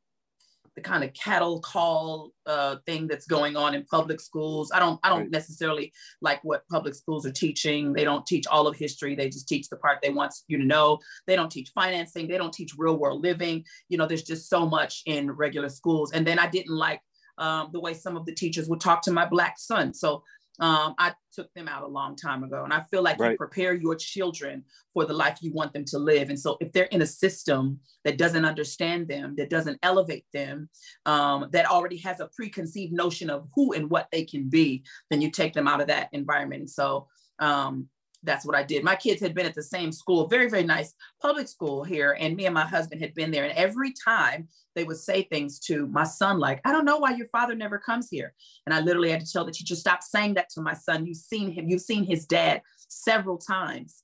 the 0.78 0.88
kind 0.88 1.02
of 1.02 1.12
cattle 1.12 1.60
call 1.60 2.30
uh, 2.46 2.76
thing 2.86 3.08
that's 3.08 3.26
going 3.26 3.56
on 3.56 3.74
in 3.74 3.84
public 3.86 4.20
schools. 4.20 4.70
I 4.72 4.78
don't 4.78 5.00
I 5.02 5.08
don't 5.08 5.22
right. 5.22 5.30
necessarily 5.30 5.92
like 6.20 6.38
what 6.44 6.66
public 6.68 6.94
schools 6.94 7.26
are 7.26 7.32
teaching. 7.32 7.92
They 7.92 8.04
don't 8.04 8.24
teach 8.24 8.46
all 8.46 8.68
of 8.68 8.76
history. 8.76 9.16
They 9.16 9.28
just 9.28 9.48
teach 9.48 9.68
the 9.68 9.76
part 9.76 9.98
they 10.00 10.10
want 10.10 10.32
you 10.46 10.56
to 10.58 10.64
know. 10.64 11.00
They 11.26 11.34
don't 11.34 11.50
teach 11.50 11.72
financing. 11.74 12.28
They 12.28 12.38
don't 12.38 12.54
teach 12.54 12.74
real 12.78 12.96
world 12.96 13.22
living. 13.22 13.64
You 13.88 13.98
know, 13.98 14.06
there's 14.06 14.22
just 14.22 14.48
so 14.48 14.66
much 14.66 15.02
in 15.06 15.32
regular 15.32 15.68
schools. 15.68 16.12
And 16.12 16.24
then 16.24 16.38
I 16.38 16.46
didn't 16.46 16.76
like 16.76 17.00
um, 17.38 17.70
the 17.72 17.80
way 17.80 17.94
some 17.94 18.16
of 18.16 18.24
the 18.24 18.34
teachers 18.34 18.68
would 18.68 18.80
talk 18.80 19.02
to 19.02 19.12
my 19.12 19.26
black 19.26 19.58
son. 19.58 19.92
So 19.92 20.22
um, 20.60 20.94
I 20.98 21.14
took 21.32 21.52
them 21.54 21.68
out 21.68 21.84
a 21.84 21.88
long 21.88 22.16
time 22.16 22.42
ago. 22.42 22.64
And 22.64 22.72
I 22.72 22.82
feel 22.90 23.02
like 23.02 23.18
right. 23.18 23.32
you 23.32 23.36
prepare 23.36 23.74
your 23.74 23.94
children 23.94 24.64
for 24.92 25.04
the 25.04 25.12
life 25.12 25.38
you 25.40 25.52
want 25.52 25.72
them 25.72 25.84
to 25.86 25.98
live. 25.98 26.30
And 26.30 26.38
so 26.38 26.56
if 26.60 26.72
they're 26.72 26.84
in 26.84 27.02
a 27.02 27.06
system 27.06 27.78
that 28.04 28.18
doesn't 28.18 28.44
understand 28.44 29.06
them, 29.08 29.34
that 29.36 29.50
doesn't 29.50 29.78
elevate 29.82 30.26
them, 30.32 30.68
um, 31.06 31.48
that 31.52 31.66
already 31.66 31.98
has 31.98 32.20
a 32.20 32.30
preconceived 32.34 32.92
notion 32.92 33.30
of 33.30 33.46
who 33.54 33.72
and 33.72 33.88
what 33.88 34.08
they 34.10 34.24
can 34.24 34.48
be, 34.48 34.82
then 35.10 35.20
you 35.20 35.30
take 35.30 35.54
them 35.54 35.68
out 35.68 35.80
of 35.80 35.86
that 35.86 36.08
environment. 36.12 36.60
And 36.60 36.70
so 36.70 37.06
um, 37.38 37.88
that's 38.22 38.44
what 38.44 38.56
I 38.56 38.62
did. 38.62 38.84
My 38.84 38.96
kids 38.96 39.20
had 39.20 39.34
been 39.34 39.46
at 39.46 39.54
the 39.54 39.62
same 39.62 39.92
school, 39.92 40.26
very, 40.26 40.48
very 40.48 40.64
nice 40.64 40.92
public 41.22 41.48
school 41.48 41.84
here. 41.84 42.16
And 42.18 42.36
me 42.36 42.46
and 42.46 42.54
my 42.54 42.66
husband 42.66 43.00
had 43.00 43.14
been 43.14 43.30
there. 43.30 43.44
And 43.44 43.56
every 43.56 43.92
time 43.92 44.48
they 44.74 44.84
would 44.84 44.96
say 44.96 45.22
things 45.22 45.58
to 45.60 45.86
my 45.86 46.04
son, 46.04 46.38
like, 46.38 46.60
I 46.64 46.72
don't 46.72 46.84
know 46.84 46.98
why 46.98 47.14
your 47.14 47.28
father 47.28 47.54
never 47.54 47.78
comes 47.78 48.08
here. 48.10 48.34
And 48.66 48.74
I 48.74 48.80
literally 48.80 49.10
had 49.10 49.20
to 49.20 49.30
tell 49.30 49.44
the 49.44 49.52
teacher, 49.52 49.76
stop 49.76 50.02
saying 50.02 50.34
that 50.34 50.50
to 50.50 50.60
my 50.60 50.74
son. 50.74 51.06
You've 51.06 51.16
seen 51.16 51.52
him, 51.52 51.68
you've 51.68 51.82
seen 51.82 52.04
his 52.04 52.26
dad 52.26 52.62
several 52.88 53.38
times. 53.38 54.02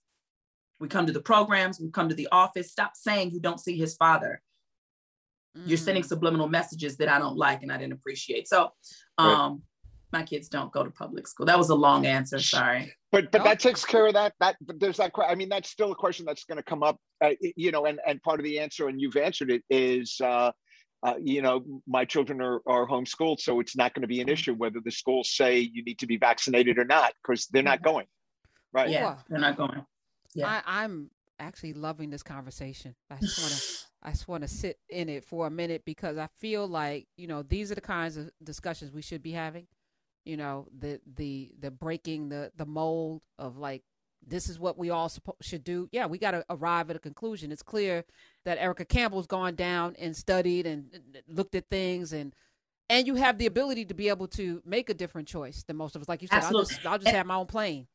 We 0.80 0.88
come 0.88 1.06
to 1.06 1.12
the 1.12 1.22
programs, 1.22 1.80
we 1.80 1.90
come 1.90 2.08
to 2.08 2.14
the 2.14 2.28
office. 2.30 2.70
Stop 2.70 2.92
saying 2.94 3.32
you 3.32 3.40
don't 3.40 3.60
see 3.60 3.76
his 3.76 3.96
father. 3.96 4.42
Mm. 5.56 5.62
You're 5.66 5.78
sending 5.78 6.04
mm. 6.04 6.08
subliminal 6.08 6.48
messages 6.48 6.96
that 6.98 7.08
I 7.08 7.18
don't 7.18 7.36
like 7.36 7.62
and 7.62 7.72
I 7.72 7.78
didn't 7.78 7.94
appreciate. 7.94 8.48
So, 8.48 8.70
um, 9.18 9.28
right 9.28 9.58
my 10.14 10.22
kids 10.22 10.48
don't 10.48 10.72
go 10.72 10.84
to 10.84 10.90
public 10.90 11.26
school. 11.26 11.44
That 11.44 11.58
was 11.58 11.70
a 11.70 11.74
long 11.74 12.06
answer. 12.06 12.38
Sorry. 12.38 12.92
But 13.10 13.32
but 13.32 13.44
that 13.44 13.58
takes 13.58 13.84
care 13.84 14.06
of 14.06 14.14
that. 14.14 14.32
That 14.40 14.56
but 14.64 14.78
there's 14.80 14.96
that. 14.98 15.12
I 15.28 15.34
mean, 15.34 15.48
that's 15.48 15.68
still 15.68 15.92
a 15.92 15.94
question 15.94 16.24
that's 16.24 16.44
going 16.44 16.56
to 16.56 16.62
come 16.62 16.82
up. 16.82 16.98
Uh, 17.22 17.30
you 17.56 17.72
know, 17.72 17.86
and 17.86 18.00
and 18.06 18.22
part 18.22 18.40
of 18.40 18.44
the 18.44 18.58
answer, 18.58 18.88
and 18.88 19.00
you've 19.00 19.16
answered 19.16 19.50
it, 19.50 19.62
is. 19.68 20.20
Uh, 20.22 20.52
uh, 21.02 21.16
you 21.20 21.42
know, 21.42 21.62
my 21.86 22.02
children 22.02 22.40
are, 22.40 22.62
are 22.66 22.88
homeschooled, 22.88 23.38
so 23.38 23.60
it's 23.60 23.76
not 23.76 23.92
going 23.92 24.00
to 24.00 24.08
be 24.08 24.22
an 24.22 24.28
issue 24.30 24.54
whether 24.54 24.80
the 24.82 24.90
schools 24.90 25.28
say 25.28 25.58
you 25.58 25.84
need 25.84 25.98
to 25.98 26.06
be 26.06 26.16
vaccinated 26.16 26.78
or 26.78 26.84
not, 26.86 27.12
because 27.22 27.46
they're 27.48 27.62
not 27.62 27.82
going. 27.82 28.06
Right. 28.72 28.88
Yeah, 28.88 29.16
they're 29.28 29.38
not 29.38 29.58
going. 29.58 29.84
Yeah. 30.34 30.48
I, 30.48 30.82
I'm 30.82 31.10
actually 31.38 31.74
loving 31.74 32.08
this 32.08 32.22
conversation. 32.22 32.94
I 33.10 33.16
just 33.16 33.38
want 33.38 33.52
to 33.52 33.84
I 34.04 34.10
just 34.12 34.28
want 34.28 34.42
to 34.44 34.48
sit 34.48 34.78
in 34.88 35.10
it 35.10 35.24
for 35.24 35.46
a 35.46 35.50
minute 35.50 35.82
because 35.84 36.18
I 36.18 36.28
feel 36.38 36.66
like, 36.66 37.06
you 37.16 37.26
know, 37.26 37.42
these 37.42 37.70
are 37.70 37.74
the 37.74 37.80
kinds 37.82 38.16
of 38.16 38.30
discussions 38.42 38.90
we 38.90 39.02
should 39.02 39.22
be 39.22 39.32
having 39.32 39.66
you 40.24 40.36
know 40.36 40.66
the 40.78 41.00
the 41.16 41.52
the 41.60 41.70
breaking 41.70 42.28
the 42.28 42.50
the 42.56 42.66
mold 42.66 43.22
of 43.38 43.58
like 43.58 43.82
this 44.26 44.48
is 44.48 44.58
what 44.58 44.78
we 44.78 44.88
all 44.88 45.08
suppo- 45.08 45.34
should 45.42 45.64
do. 45.64 45.88
Yeah 45.92 46.06
we 46.06 46.18
got 46.18 46.30
to 46.32 46.44
arrive 46.48 46.90
at 46.90 46.96
a 46.96 47.00
conclusion. 47.00 47.52
It's 47.52 47.62
clear 47.62 48.04
that 48.44 48.58
erica 48.58 48.84
campbell's 48.84 49.26
gone 49.26 49.54
down 49.54 49.94
and 49.98 50.16
studied 50.16 50.66
and 50.66 50.86
looked 51.28 51.54
at 51.54 51.68
things 51.70 52.12
and 52.12 52.34
and 52.90 53.06
you 53.06 53.14
have 53.14 53.38
the 53.38 53.46
ability 53.46 53.86
to 53.86 53.94
be 53.94 54.08
able 54.08 54.28
to 54.28 54.62
make 54.64 54.90
a 54.90 54.94
different 54.94 55.26
choice 55.26 55.62
than 55.62 55.76
most 55.76 55.96
of 55.96 56.02
us. 56.02 56.08
Like 56.08 56.22
you 56.22 56.28
said 56.28 56.38
Absolutely. 56.38 56.58
i'll 56.60 56.76
just, 56.76 56.86
I'll 56.86 56.98
just 56.98 57.14
have 57.14 57.26
my 57.26 57.36
own 57.36 57.46
plane. 57.46 57.86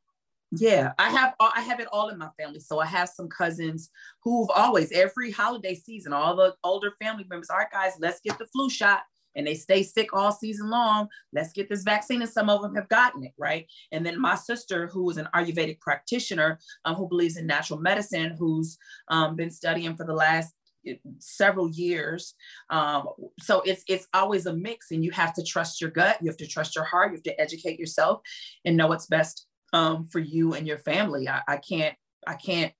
Yeah, 0.51 0.93
I 0.98 1.09
have 1.09 1.36
I 1.39 1.62
have 1.62 1.79
it 1.79 1.88
all 1.91 2.09
in 2.09 2.17
my 2.17 2.29
family. 2.39 2.59
So 2.59 2.79
I 2.79 2.86
have 2.88 3.09
some 3.09 3.27
cousins 3.27 3.91
who've 4.24 4.50
always 4.55 4.91
every 4.91 5.31
holiday 5.31 5.75
season, 5.75 6.12
all 6.12 6.36
the 6.36 6.55
older 6.63 6.93
family 7.00 7.25
members, 7.29 7.50
all 7.51 7.57
right, 7.57 7.71
guys, 7.71 7.93
let's 8.00 8.19
get 8.19 8.39
the 8.39 8.48
flu 8.48 8.69
shot 8.69 9.01
and 9.36 9.45
they 9.45 9.55
stay 9.55 9.83
sick 9.83 10.09
all 10.13 10.31
season 10.31 10.69
long. 10.69 11.07
Let's 11.33 11.53
get 11.53 11.69
this 11.69 11.83
vaccine. 11.83 12.21
And 12.21 12.31
some 12.31 12.50
of 12.50 12.62
them 12.62 12.75
have 12.75 12.89
gotten 12.89 13.24
it, 13.24 13.33
right? 13.38 13.67
And 13.91 14.05
then 14.05 14.19
my 14.19 14.36
sister, 14.36 14.88
who 14.88 15.09
is 15.09 15.17
an 15.17 15.27
Ayurvedic 15.36 15.79
practitioner 15.79 16.59
um, 16.86 16.95
who 16.95 17.07
believes 17.07 17.38
in 17.38 17.48
natural 17.48 17.79
medicine, 17.79 18.36
who's 18.38 18.77
um, 19.09 19.36
been 19.36 19.51
studying 19.51 19.95
for 19.95 20.05
the 20.05 20.13
last 20.13 20.53
eh, 20.88 20.95
several 21.19 21.69
years. 21.69 22.33
Um, 22.69 23.07
so 23.39 23.62
it's 23.62 23.83
it's 23.88 24.07
always 24.13 24.45
a 24.45 24.53
mix, 24.53 24.91
and 24.91 25.03
you 25.03 25.12
have 25.12 25.33
to 25.33 25.43
trust 25.43 25.81
your 25.81 25.91
gut. 25.91 26.17
You 26.21 26.29
have 26.29 26.38
to 26.38 26.48
trust 26.48 26.75
your 26.75 26.86
heart. 26.86 27.12
You 27.12 27.17
have 27.17 27.24
to 27.24 27.41
educate 27.41 27.79
yourself 27.79 28.21
and 28.65 28.77
know 28.77 28.88
what's 28.88 29.07
best 29.07 29.45
um, 29.74 30.05
for 30.05 30.19
you 30.19 30.53
and 30.53 30.67
your 30.67 30.79
family. 30.79 31.27
I, 31.27 31.41
I 31.48 31.57
can't 31.57 31.95
I 32.27 32.36
can't 32.36 32.74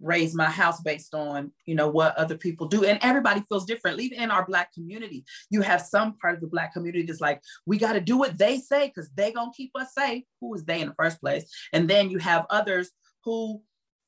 raise 0.00 0.34
my 0.34 0.46
house 0.46 0.80
based 0.80 1.14
on 1.14 1.52
you 1.66 1.74
know 1.74 1.88
what 1.88 2.16
other 2.16 2.36
people 2.36 2.66
do. 2.66 2.84
And 2.84 2.98
everybody 3.02 3.42
feels 3.48 3.66
different 3.66 4.00
even 4.00 4.20
in 4.20 4.30
our 4.30 4.44
black 4.44 4.72
community. 4.72 5.24
You 5.50 5.62
have 5.62 5.80
some 5.80 6.16
part 6.18 6.34
of 6.34 6.40
the 6.40 6.46
black 6.46 6.72
community 6.72 7.04
that's 7.04 7.20
like 7.20 7.40
we 7.66 7.78
got 7.78 7.94
to 7.94 8.00
do 8.00 8.16
what 8.16 8.38
they 8.38 8.58
say 8.58 8.88
because 8.88 9.10
they 9.14 9.32
gonna 9.32 9.50
keep 9.56 9.72
us 9.74 9.94
safe. 9.96 10.24
Who 10.40 10.54
is 10.54 10.64
they 10.64 10.80
in 10.80 10.88
the 10.88 10.94
first 10.94 11.20
place? 11.20 11.50
And 11.72 11.88
then 11.88 12.10
you 12.10 12.18
have 12.18 12.46
others 12.50 12.90
who 13.24 13.62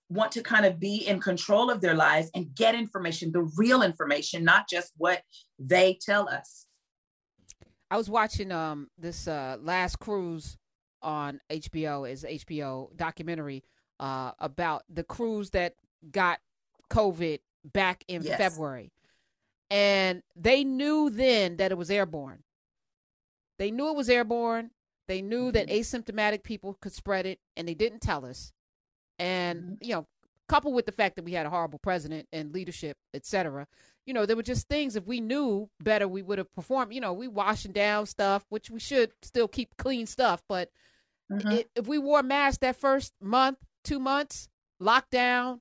want 0.08 0.32
to 0.32 0.42
kind 0.42 0.66
of 0.66 0.80
be 0.80 1.06
in 1.06 1.20
control 1.20 1.70
of 1.70 1.80
their 1.80 1.94
lives 1.94 2.30
and 2.34 2.54
get 2.54 2.74
information 2.74 3.30
the 3.30 3.48
real 3.56 3.82
information 3.82 4.44
not 4.44 4.68
just 4.68 4.92
what 4.96 5.22
they 5.58 5.98
tell 6.04 6.28
us. 6.28 6.66
I 7.90 7.96
was 7.96 8.10
watching 8.10 8.52
um 8.52 8.88
this 8.98 9.26
uh 9.26 9.56
last 9.60 9.98
cruise 9.98 10.56
on 11.02 11.40
HBO 11.50 12.10
is 12.10 12.24
HBO 12.24 12.94
documentary 12.96 13.64
uh, 14.00 14.32
about 14.40 14.82
the 14.92 15.04
crews 15.04 15.50
that 15.50 15.74
got 16.10 16.40
COVID 16.90 17.38
back 17.64 18.02
in 18.08 18.22
Yes. 18.24 18.38
February, 18.38 18.90
and 19.70 20.22
they 20.34 20.64
knew 20.64 21.10
then 21.10 21.58
that 21.58 21.70
it 21.70 21.78
was 21.78 21.90
airborne. 21.90 22.42
They 23.58 23.70
knew 23.70 23.88
it 23.90 23.96
was 23.96 24.08
airborne. 24.08 24.70
They 25.06 25.22
knew 25.22 25.52
that 25.52 25.68
asymptomatic 25.68 26.42
people 26.42 26.74
could 26.80 26.92
spread 26.92 27.26
it, 27.26 27.38
and 27.56 27.68
they 27.68 27.74
didn't 27.74 28.00
tell 28.00 28.24
us. 28.24 28.52
And 29.18 29.62
Mhm. 29.62 29.86
you 29.86 29.94
know, 29.94 30.06
coupled 30.48 30.74
with 30.74 30.86
the 30.86 30.92
fact 30.92 31.16
that 31.16 31.24
we 31.24 31.32
had 31.32 31.46
a 31.46 31.50
horrible 31.50 31.78
president 31.78 32.26
and 32.32 32.52
leadership, 32.52 32.96
et 33.12 33.26
cetera, 33.26 33.68
you 34.06 34.14
know, 34.14 34.24
there 34.24 34.36
were 34.36 34.42
just 34.42 34.66
things. 34.68 34.96
If 34.96 35.06
we 35.06 35.20
knew 35.20 35.68
better, 35.78 36.08
we 36.08 36.22
would 36.22 36.38
have 36.38 36.52
performed. 36.54 36.94
You 36.94 37.00
know, 37.00 37.12
we 37.12 37.28
washing 37.28 37.72
down 37.72 38.06
stuff, 38.06 38.46
which 38.48 38.70
we 38.70 38.80
should 38.80 39.12
still 39.22 39.46
keep 39.46 39.76
clean 39.76 40.06
stuff. 40.06 40.42
But 40.48 40.70
Mhm. 41.30 41.52
it, 41.52 41.70
if 41.76 41.86
we 41.86 41.98
wore 41.98 42.22
masks 42.22 42.58
that 42.58 42.76
first 42.76 43.12
month, 43.20 43.58
two 43.84 43.98
months, 43.98 44.48
lockdown, 44.80 45.60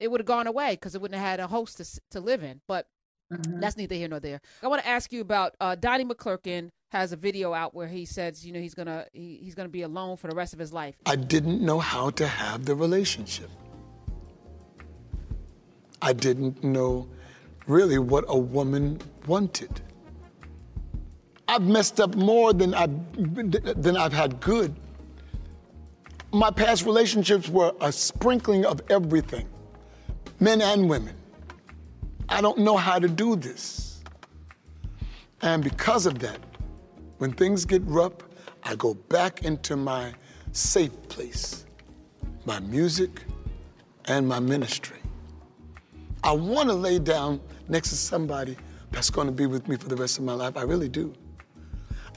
it 0.00 0.10
would 0.10 0.20
have 0.20 0.26
gone 0.26 0.46
away 0.46 0.72
because 0.72 0.94
it 0.94 1.00
wouldn't 1.00 1.18
have 1.18 1.28
had 1.28 1.40
a 1.40 1.46
host 1.46 1.78
to 1.78 2.00
to 2.10 2.20
live 2.20 2.42
in. 2.42 2.60
But 2.66 2.86
Mhm. 3.32 3.60
that's 3.60 3.76
neither 3.76 3.94
here 3.94 4.08
nor 4.08 4.20
there. 4.20 4.40
I 4.62 4.68
want 4.68 4.82
to 4.82 4.88
ask 4.88 5.12
you 5.12 5.20
about 5.20 5.54
uh, 5.58 5.74
Donnie 5.76 6.04
McClurkin 6.04 6.68
has 6.92 7.10
a 7.12 7.16
video 7.16 7.54
out 7.54 7.74
where 7.74 7.88
he 7.88 8.04
says, 8.04 8.44
you 8.46 8.52
know, 8.52 8.60
he's 8.60 8.74
gonna 8.74 9.06
he, 9.12 9.38
he's 9.42 9.54
gonna 9.54 9.68
be 9.68 9.82
alone 9.82 10.16
for 10.16 10.28
the 10.28 10.36
rest 10.36 10.52
of 10.52 10.58
his 10.58 10.72
life. 10.72 10.94
I 11.06 11.16
didn't 11.16 11.62
know 11.62 11.78
how 11.78 12.10
to 12.10 12.26
have 12.26 12.66
the 12.66 12.74
relationship. 12.74 13.50
I 16.02 16.12
didn't 16.12 16.62
know 16.62 17.08
really 17.66 17.98
what 17.98 18.24
a 18.28 18.38
woman 18.38 19.00
wanted. 19.26 19.80
I've 21.48 21.62
messed 21.62 21.98
up 22.00 22.14
more 22.14 22.52
than 22.52 22.74
I've, 22.74 23.82
than 23.82 23.96
I've 23.96 24.12
had 24.12 24.40
good. 24.40 24.74
My 26.34 26.50
past 26.50 26.84
relationships 26.84 27.48
were 27.48 27.72
a 27.80 27.92
sprinkling 27.92 28.66
of 28.66 28.80
everything, 28.90 29.48
men 30.40 30.60
and 30.60 30.90
women. 30.90 31.14
I 32.28 32.40
don't 32.40 32.58
know 32.58 32.76
how 32.76 32.98
to 32.98 33.06
do 33.06 33.36
this. 33.36 34.02
And 35.42 35.62
because 35.62 36.06
of 36.06 36.18
that, 36.18 36.40
when 37.18 37.30
things 37.30 37.64
get 37.64 37.82
rough, 37.84 38.14
I 38.64 38.74
go 38.74 38.94
back 38.94 39.44
into 39.44 39.76
my 39.76 40.12
safe 40.50 40.90
place, 41.08 41.66
my 42.46 42.58
music 42.58 43.22
and 44.06 44.26
my 44.26 44.40
ministry. 44.40 44.98
I 46.24 46.32
want 46.32 46.68
to 46.68 46.74
lay 46.74 46.98
down 46.98 47.40
next 47.68 47.90
to 47.90 47.96
somebody 47.96 48.56
that's 48.90 49.08
going 49.08 49.28
to 49.28 49.32
be 49.32 49.46
with 49.46 49.68
me 49.68 49.76
for 49.76 49.88
the 49.88 49.94
rest 49.94 50.18
of 50.18 50.24
my 50.24 50.34
life. 50.34 50.56
I 50.56 50.62
really 50.62 50.88
do. 50.88 51.14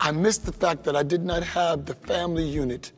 I 0.01 0.11
miss 0.11 0.39
the 0.39 0.53
fact 0.53 0.83
that 0.85 0.95
I 0.95 1.03
did 1.03 1.23
not 1.23 1.43
have 1.43 1.85
the 1.85 1.93
family 1.93 2.47
unit 2.47 2.93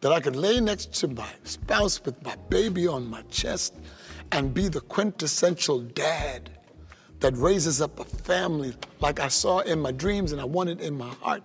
that 0.00 0.12
I 0.12 0.20
could 0.20 0.36
lay 0.36 0.60
next 0.60 0.94
to 0.94 1.08
my 1.08 1.28
spouse 1.44 2.02
with 2.04 2.22
my 2.24 2.36
baby 2.48 2.86
on 2.86 3.08
my 3.08 3.22
chest 3.22 3.74
and 4.32 4.54
be 4.54 4.68
the 4.68 4.80
quintessential 4.80 5.80
dad 5.80 6.50
that 7.20 7.36
raises 7.36 7.82
up 7.82 7.98
a 8.00 8.04
family 8.04 8.72
like 9.00 9.20
I 9.20 9.28
saw 9.28 9.58
in 9.60 9.80
my 9.80 9.92
dreams 9.92 10.32
and 10.32 10.40
I 10.40 10.44
wanted 10.44 10.80
in 10.80 10.96
my 10.96 11.10
heart. 11.20 11.42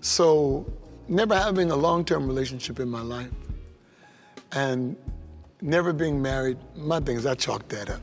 So, 0.00 0.66
never 1.08 1.36
having 1.36 1.70
a 1.70 1.76
long 1.76 2.04
term 2.04 2.26
relationship 2.26 2.80
in 2.80 2.88
my 2.88 3.02
life 3.02 3.30
and 4.50 4.96
never 5.60 5.92
being 5.92 6.20
married, 6.20 6.58
my 6.74 6.98
thing 6.98 7.16
is 7.16 7.26
I 7.26 7.34
chalk 7.36 7.68
that 7.68 7.90
up. 7.90 8.00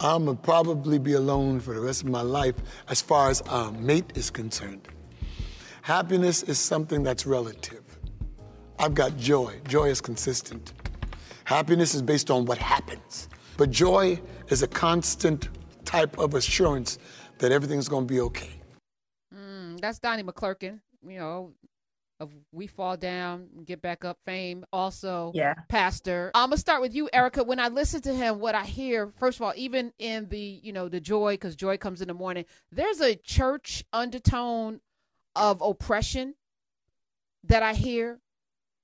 I'm 0.00 0.26
gonna 0.26 0.36
probably 0.36 0.98
be 0.98 1.14
alone 1.14 1.60
for 1.60 1.72
the 1.72 1.80
rest 1.80 2.02
of 2.02 2.08
my 2.08 2.22
life 2.22 2.56
as 2.88 3.00
far 3.00 3.30
as 3.30 3.40
a 3.48 3.72
mate 3.72 4.12
is 4.14 4.30
concerned. 4.30 4.88
Happiness 5.82 6.42
is 6.42 6.58
something 6.58 7.02
that's 7.04 7.24
relative. 7.26 7.85
I've 8.78 8.94
got 8.94 9.16
joy. 9.16 9.58
Joy 9.68 9.86
is 9.86 10.00
consistent. 10.00 10.72
Happiness 11.44 11.94
is 11.94 12.02
based 12.02 12.30
on 12.30 12.44
what 12.44 12.58
happens. 12.58 13.28
But 13.56 13.70
joy 13.70 14.20
is 14.48 14.62
a 14.62 14.66
constant 14.66 15.48
type 15.84 16.18
of 16.18 16.34
assurance 16.34 16.98
that 17.38 17.52
everything's 17.52 17.88
gonna 17.88 18.06
be 18.06 18.20
okay. 18.20 18.50
Mm, 19.34 19.80
that's 19.80 19.98
Donnie 19.98 20.22
McClurkin. 20.22 20.80
You 21.06 21.18
know, 21.18 21.52
of 22.18 22.32
We 22.52 22.66
Fall 22.66 22.96
Down, 22.96 23.48
Get 23.64 23.80
Back 23.82 24.04
Up 24.04 24.18
fame. 24.24 24.64
Also, 24.72 25.32
Yeah. 25.34 25.54
pastor. 25.68 26.30
I'm 26.34 26.50
gonna 26.50 26.58
start 26.58 26.80
with 26.82 26.94
you, 26.94 27.08
Erica. 27.12 27.44
When 27.44 27.60
I 27.60 27.68
listen 27.68 28.00
to 28.02 28.14
him, 28.14 28.40
what 28.40 28.54
I 28.54 28.64
hear, 28.64 29.12
first 29.18 29.38
of 29.38 29.42
all, 29.42 29.52
even 29.56 29.92
in 29.98 30.28
the 30.28 30.38
you 30.62 30.72
know 30.72 30.88
the 30.88 31.00
joy, 31.00 31.34
because 31.34 31.56
joy 31.56 31.76
comes 31.78 32.00
in 32.00 32.08
the 32.08 32.14
morning. 32.14 32.44
There's 32.72 33.00
a 33.00 33.16
church 33.16 33.84
undertone 33.92 34.80
of 35.34 35.60
oppression 35.60 36.34
that 37.44 37.62
I 37.62 37.74
hear, 37.74 38.20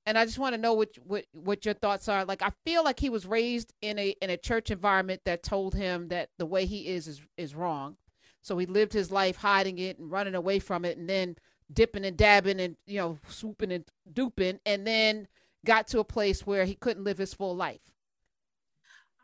and 0.06 0.18
I 0.18 0.24
just 0.24 0.38
want 0.38 0.54
to 0.54 0.60
know 0.60 0.72
what 0.74 0.96
what 1.04 1.24
what 1.32 1.64
your 1.64 1.74
thoughts 1.74 2.08
are. 2.08 2.24
Like, 2.24 2.42
I 2.42 2.50
feel 2.64 2.84
like 2.84 2.98
he 2.98 3.10
was 3.10 3.26
raised 3.26 3.72
in 3.82 3.98
a 3.98 4.10
in 4.20 4.30
a 4.30 4.36
church 4.36 4.70
environment 4.70 5.22
that 5.24 5.42
told 5.42 5.74
him 5.74 6.08
that 6.08 6.30
the 6.38 6.46
way 6.46 6.66
he 6.66 6.88
is 6.88 7.06
is 7.08 7.20
is 7.36 7.54
wrong. 7.54 7.96
So 8.42 8.58
he 8.58 8.66
lived 8.66 8.92
his 8.92 9.10
life 9.12 9.36
hiding 9.36 9.78
it 9.78 9.98
and 9.98 10.10
running 10.10 10.34
away 10.34 10.58
from 10.58 10.84
it, 10.84 10.98
and 10.98 11.08
then 11.08 11.36
dipping 11.72 12.04
and 12.04 12.16
dabbing 12.16 12.60
and 12.60 12.76
you 12.86 12.98
know 12.98 13.18
swooping 13.28 13.72
and 13.72 13.84
duping, 14.12 14.58
and 14.66 14.86
then 14.86 15.28
got 15.64 15.86
to 15.88 16.00
a 16.00 16.04
place 16.04 16.44
where 16.46 16.64
he 16.64 16.74
couldn't 16.74 17.04
live 17.04 17.18
his 17.18 17.34
full 17.34 17.54
life. 17.54 17.80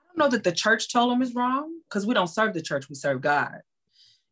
I 0.05 0.19
don't 0.19 0.19
know 0.31 0.37
that 0.37 0.45
the 0.45 0.53
church 0.53 0.93
told 0.93 1.13
him 1.13 1.23
is 1.23 1.35
wrong 1.35 1.81
because 1.89 2.07
we 2.07 2.15
don't 2.15 2.29
serve 2.29 2.55
the 2.55 2.63
church, 2.63 2.89
we 2.89 2.95
serve 2.95 3.21
God. 3.21 3.61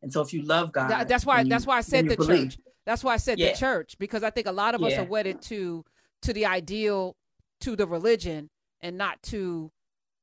And 0.02 0.12
so 0.12 0.20
if 0.20 0.32
you 0.32 0.42
love 0.42 0.70
God, 0.72 0.90
That- 0.90 1.08
that's 1.08 1.26
why 1.26 1.40
you- 1.40 1.48
that's 1.48 1.66
why 1.66 1.78
I 1.78 1.80
said 1.80 2.08
the 2.08 2.16
believe. 2.16 2.50
church. 2.50 2.58
That's 2.84 3.02
why 3.02 3.14
I 3.14 3.16
said 3.16 3.38
Yeah. 3.40 3.52
the 3.52 3.58
church 3.58 3.98
because 3.98 4.22
I 4.22 4.30
think 4.30 4.46
a 4.46 4.52
lot 4.52 4.76
of 4.76 4.82
us 4.84 4.92
Yeah. 4.92 5.02
are 5.02 5.04
wedded 5.04 5.42
to 5.42 5.84
to 6.22 6.32
the 6.32 6.46
ideal, 6.46 7.16
to 7.60 7.76
the 7.76 7.86
religion, 7.86 8.48
and 8.80 8.96
not 8.96 9.22
to 9.24 9.70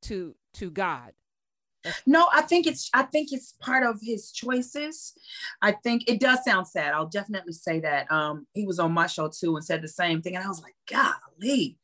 to 0.03 0.35
to 0.55 0.69
God. 0.69 1.13
No, 2.05 2.27
I 2.31 2.41
think 2.41 2.65
it's 2.65 2.89
I 2.93 3.03
think 3.03 3.29
it's 3.31 3.53
part 3.59 3.85
of 3.85 3.99
his 4.01 4.31
choices. 4.31 5.13
I 5.61 5.73
think 5.73 6.09
it 6.09 6.19
does 6.19 6.43
sound 6.45 6.67
sad. 6.67 6.93
I'll 6.93 7.07
definitely 7.07 7.53
say 7.53 7.81
that. 7.81 8.09
Um, 8.11 8.47
he 8.53 8.65
was 8.65 8.79
on 8.79 8.93
my 8.93 9.07
show 9.07 9.29
too 9.29 9.55
and 9.55 9.65
said 9.65 9.81
the 9.81 9.87
same 9.87 10.21
thing, 10.21 10.35
and 10.35 10.45
I 10.45 10.47
was 10.47 10.61
like, 10.61 10.75
golly, 10.89 11.77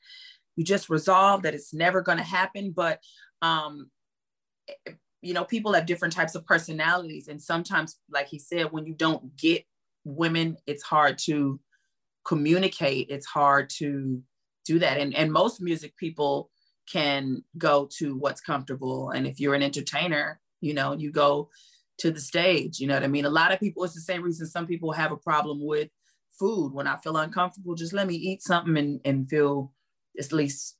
you 0.55 0.63
just 0.63 0.89
resolved 0.89 1.43
that 1.43 1.53
it's 1.53 1.73
never 1.73 2.01
going 2.01 2.17
to 2.17 2.23
happen. 2.23 2.71
But 2.71 2.99
um, 3.41 3.89
you 5.21 5.33
know, 5.33 5.43
people 5.43 5.73
have 5.73 5.85
different 5.85 6.13
types 6.13 6.35
of 6.35 6.45
personalities, 6.45 7.27
and 7.27 7.41
sometimes, 7.41 7.97
like 8.09 8.27
he 8.27 8.39
said, 8.39 8.71
when 8.71 8.85
you 8.85 8.93
don't 8.93 9.35
get 9.35 9.65
women, 10.05 10.57
it's 10.65 10.83
hard 10.83 11.17
to 11.17 11.59
communicate. 12.29 13.07
It's 13.09 13.25
hard 13.25 13.65
to 13.81 14.21
do 14.65 14.79
that, 14.79 14.97
and 15.01 15.11
and 15.15 15.33
most 15.41 15.61
music 15.61 15.97
people 15.97 16.51
can 16.91 17.43
go 17.57 17.89
to 17.97 18.15
what's 18.17 18.41
comfortable. 18.41 19.11
And 19.11 19.27
if 19.27 19.39
you're 19.39 19.55
an 19.55 19.63
entertainer, 19.63 20.39
you 20.61 20.73
know, 20.73 20.93
you 20.93 21.11
go 21.11 21.49
to 21.99 22.11
the 22.11 22.19
stage. 22.19 22.79
You 22.79 22.87
know 22.87 22.95
what 22.95 23.03
I 23.03 23.07
mean? 23.07 23.25
A 23.25 23.29
lot 23.41 23.51
of 23.51 23.59
people, 23.59 23.83
it's 23.83 23.93
the 23.93 24.01
same 24.01 24.23
reason 24.23 24.47
some 24.47 24.67
people 24.67 24.91
have 24.91 25.11
a 25.11 25.17
problem 25.17 25.65
with 25.73 25.89
food. 26.39 26.73
When 26.73 26.87
I 26.87 26.97
feel 26.97 27.17
uncomfortable, 27.17 27.75
just 27.75 27.93
let 27.93 28.07
me 28.07 28.15
eat 28.15 28.41
something 28.41 28.77
and, 28.77 29.01
and 29.05 29.29
feel 29.29 29.73
at 30.17 30.31
least 30.31 30.77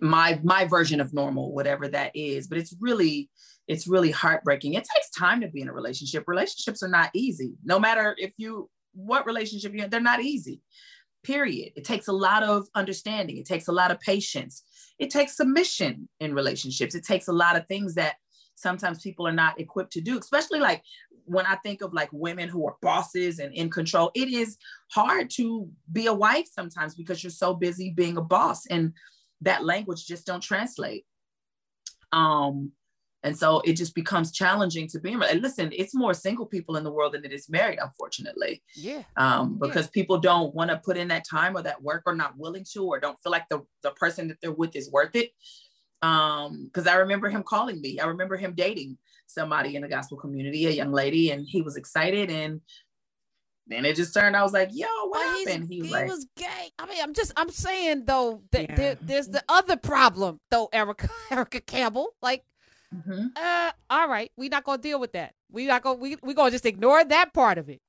my 0.00 0.40
my 0.42 0.64
version 0.64 1.00
of 1.00 1.14
normal, 1.14 1.54
whatever 1.54 1.86
that 1.88 2.10
is. 2.14 2.48
But 2.48 2.58
it's 2.58 2.74
really, 2.80 3.30
it's 3.68 3.86
really 3.86 4.10
heartbreaking. 4.10 4.74
It 4.74 4.86
takes 4.94 5.10
time 5.10 5.40
to 5.42 5.48
be 5.48 5.60
in 5.60 5.68
a 5.68 5.72
relationship. 5.72 6.24
Relationships 6.26 6.82
are 6.82 6.88
not 6.88 7.10
easy. 7.14 7.54
No 7.64 7.78
matter 7.78 8.16
if 8.18 8.32
you 8.36 8.68
what 8.96 9.26
relationship 9.26 9.72
you're 9.72 9.84
in, 9.84 9.90
they're 9.90 10.00
not 10.00 10.22
easy. 10.22 10.62
Period. 11.22 11.72
It 11.76 11.84
takes 11.84 12.08
a 12.08 12.12
lot 12.12 12.42
of 12.42 12.66
understanding. 12.74 13.36
It 13.36 13.46
takes 13.46 13.68
a 13.68 13.72
lot 13.72 13.90
of 13.90 14.00
patience 14.00 14.62
it 14.98 15.10
takes 15.10 15.36
submission 15.36 16.08
in 16.20 16.34
relationships. 16.34 16.94
It 16.94 17.04
takes 17.04 17.28
a 17.28 17.32
lot 17.32 17.56
of 17.56 17.66
things 17.66 17.94
that 17.94 18.16
sometimes 18.54 19.02
people 19.02 19.26
are 19.26 19.32
not 19.32 19.60
equipped 19.60 19.92
to 19.92 20.00
do, 20.00 20.18
especially 20.18 20.60
like 20.60 20.82
when 21.24 21.44
I 21.44 21.56
think 21.56 21.82
of 21.82 21.92
like 21.92 22.08
women 22.12 22.48
who 22.48 22.66
are 22.66 22.76
bosses 22.80 23.38
and 23.38 23.52
in 23.52 23.68
control. 23.68 24.10
It 24.14 24.28
is 24.28 24.56
hard 24.90 25.28
to 25.30 25.68
be 25.92 26.06
a 26.06 26.14
wife 26.14 26.46
sometimes 26.50 26.94
because 26.94 27.22
you're 27.22 27.30
so 27.30 27.52
busy 27.52 27.90
being 27.90 28.16
a 28.16 28.22
boss 28.22 28.66
and 28.66 28.92
that 29.42 29.64
language 29.64 30.06
just 30.06 30.24
don't 30.24 30.42
translate. 30.42 31.04
Um, 32.12 32.72
and 33.26 33.36
so 33.36 33.60
it 33.68 33.74
just 33.74 33.94
becomes 33.94 34.30
challenging 34.32 34.86
to 34.92 34.98
be 35.00 35.12
in. 35.12 35.22
And 35.22 35.42
listen, 35.42 35.70
it's 35.72 35.94
more 35.94 36.14
single 36.14 36.46
people 36.46 36.76
in 36.78 36.84
the 36.84 36.92
world 36.96 37.12
than 37.14 37.24
it 37.24 37.32
is 37.32 37.48
married, 37.50 37.78
unfortunately 37.82 38.62
Yeah. 38.74 39.02
um, 39.16 39.58
Yeah. 39.60 39.66
because 39.68 39.88
people 39.88 40.18
don't 40.18 40.54
want 40.54 40.70
to 40.70 40.78
put 40.78 40.96
in 40.96 41.08
that 41.08 41.24
time 41.28 41.56
or 41.56 41.62
that 41.62 41.82
work 41.82 42.04
or 42.06 42.14
not 42.14 42.38
willing 42.38 42.64
to 42.72 42.80
or 42.84 43.00
don't 43.00 43.18
feel 43.22 43.32
like 43.32 43.48
the, 43.50 43.60
the 43.82 43.90
person 44.02 44.28
that 44.28 44.38
they're 44.40 44.52
with 44.62 44.74
is 44.76 44.90
worth 44.90 45.14
it 45.22 45.30
um 46.02 46.66
because 46.66 46.86
i 46.86 46.94
remember 46.96 47.28
him 47.30 47.42
calling 47.42 47.80
me 47.80 47.98
i 47.98 48.06
remember 48.06 48.36
him 48.36 48.52
dating 48.54 48.98
somebody 49.26 49.76
in 49.76 49.80
the 49.82 49.88
gospel 49.88 50.18
community 50.18 50.66
a 50.66 50.70
young 50.70 50.92
lady 50.92 51.30
and 51.30 51.46
he 51.48 51.62
was 51.62 51.76
excited 51.76 52.30
and 52.30 52.60
then 53.66 53.86
it 53.86 53.96
just 53.96 54.12
turned 54.12 54.36
i 54.36 54.42
was 54.42 54.52
like 54.52 54.68
yo 54.74 54.86
what 55.08 55.24
he's- 55.38 55.48
happened 55.48 55.68
he 55.70 55.78
was 55.80 55.88
he 55.88 55.94
like 55.94 56.08
was 56.08 56.26
gay. 56.36 56.70
I 56.78 56.84
mean, 56.86 56.98
I'm 57.02 57.14
just 57.14 57.32
I'm 57.36 57.48
saying 57.48 58.04
though 58.04 58.42
that 58.52 58.68
Yeah. 58.68 58.74
there, 58.76 58.98
there's 59.00 59.28
the 59.28 59.42
other 59.48 59.76
problem 59.76 60.38
though, 60.50 60.68
Erica 60.72 61.08
Erica 61.30 61.60
Campbell. 61.62 62.08
Like, 62.20 62.44
Mhm. 62.96 63.36
uh, 63.36 63.72
all 63.90 64.08
right, 64.08 64.30
we're 64.36 64.48
not 64.48 64.64
gonna 64.64 64.80
deal 64.80 64.98
with 64.98 65.12
that. 65.12 65.34
We 65.50 65.66
not 65.66 65.82
gonna 65.82 65.98
we 65.98 66.16
we 66.22 66.34
gonna 66.34 66.50
just 66.50 66.66
ignore 66.66 67.04
that 67.04 67.32
part 67.34 67.58
of 67.58 67.68
it. 67.68 67.80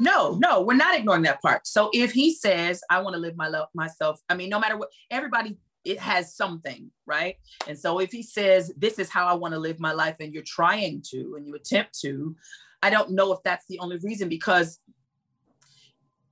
no, 0.00 0.36
no, 0.36 0.62
we're 0.62 0.74
not 0.74 0.96
ignoring 0.96 1.22
that 1.22 1.42
part. 1.42 1.66
So 1.66 1.90
if 1.92 2.12
he 2.12 2.32
says, 2.32 2.82
I 2.90 3.00
want 3.00 3.14
to 3.14 3.20
live 3.20 3.36
my 3.36 3.48
love 3.48 3.68
myself, 3.74 4.20
I 4.28 4.34
mean, 4.34 4.48
no 4.48 4.58
matter 4.58 4.76
what, 4.76 4.90
everybody 5.10 5.56
it 5.84 6.00
has 6.00 6.34
something, 6.34 6.90
right? 7.06 7.36
And 7.68 7.78
so 7.78 8.00
if 8.00 8.10
he 8.10 8.22
says, 8.22 8.72
This 8.76 8.98
is 8.98 9.08
how 9.08 9.26
I 9.26 9.34
want 9.34 9.54
to 9.54 9.60
live 9.60 9.78
my 9.78 9.92
life, 9.92 10.16
and 10.20 10.32
you're 10.34 10.42
trying 10.42 11.02
to 11.10 11.34
and 11.36 11.46
you 11.46 11.54
attempt 11.54 11.98
to, 12.00 12.36
I 12.82 12.90
don't 12.90 13.10
know 13.12 13.32
if 13.32 13.42
that's 13.44 13.66
the 13.68 13.78
only 13.78 13.98
reason 13.98 14.28
because 14.28 14.80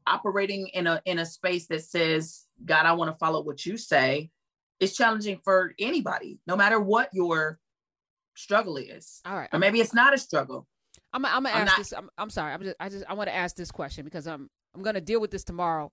operating 0.07 0.69
in 0.69 0.87
a 0.87 1.01
in 1.05 1.19
a 1.19 1.27
space 1.27 1.67
that 1.69 1.83
says, 1.83 2.47
God, 2.65 2.87
I 2.87 2.93
want 2.93 3.13
to 3.13 3.19
follow 3.19 3.43
what 3.43 3.65
you 3.65 3.77
say, 3.77 4.31
is 4.81 4.97
challenging 4.97 5.41
for 5.45 5.75
anybody, 5.79 6.39
no 6.47 6.57
matter 6.57 6.81
what 6.81 7.11
your 7.13 7.59
struggle 8.35 8.77
is. 8.77 9.21
All 9.25 9.37
right. 9.37 9.49
Or 9.53 9.59
maybe 9.59 9.81
it's 9.81 9.95
not 9.95 10.15
a 10.15 10.19
struggle. 10.19 10.67
I'm, 11.13 11.25
I'm 11.25 11.43
gonna 11.45 11.51
I'm 11.51 11.63
ask 11.63 11.67
not- 11.73 11.79
this. 11.79 11.93
I'm, 11.93 12.11
I'm 12.19 12.31
sorry. 12.31 12.53
I'm 12.53 12.63
just, 12.63 12.77
I 12.81 12.89
just, 12.89 13.05
I 13.09 13.15
want 13.15 13.29
to 13.29 13.35
ask 13.35 13.57
this 13.57 13.71
question 13.71 14.05
because 14.05 14.27
I'm, 14.27 14.49
I'm 14.75 14.83
gonna 14.83 15.01
deal 15.01 15.21
with 15.21 15.31
this 15.31 15.45
tomorrow, 15.45 15.93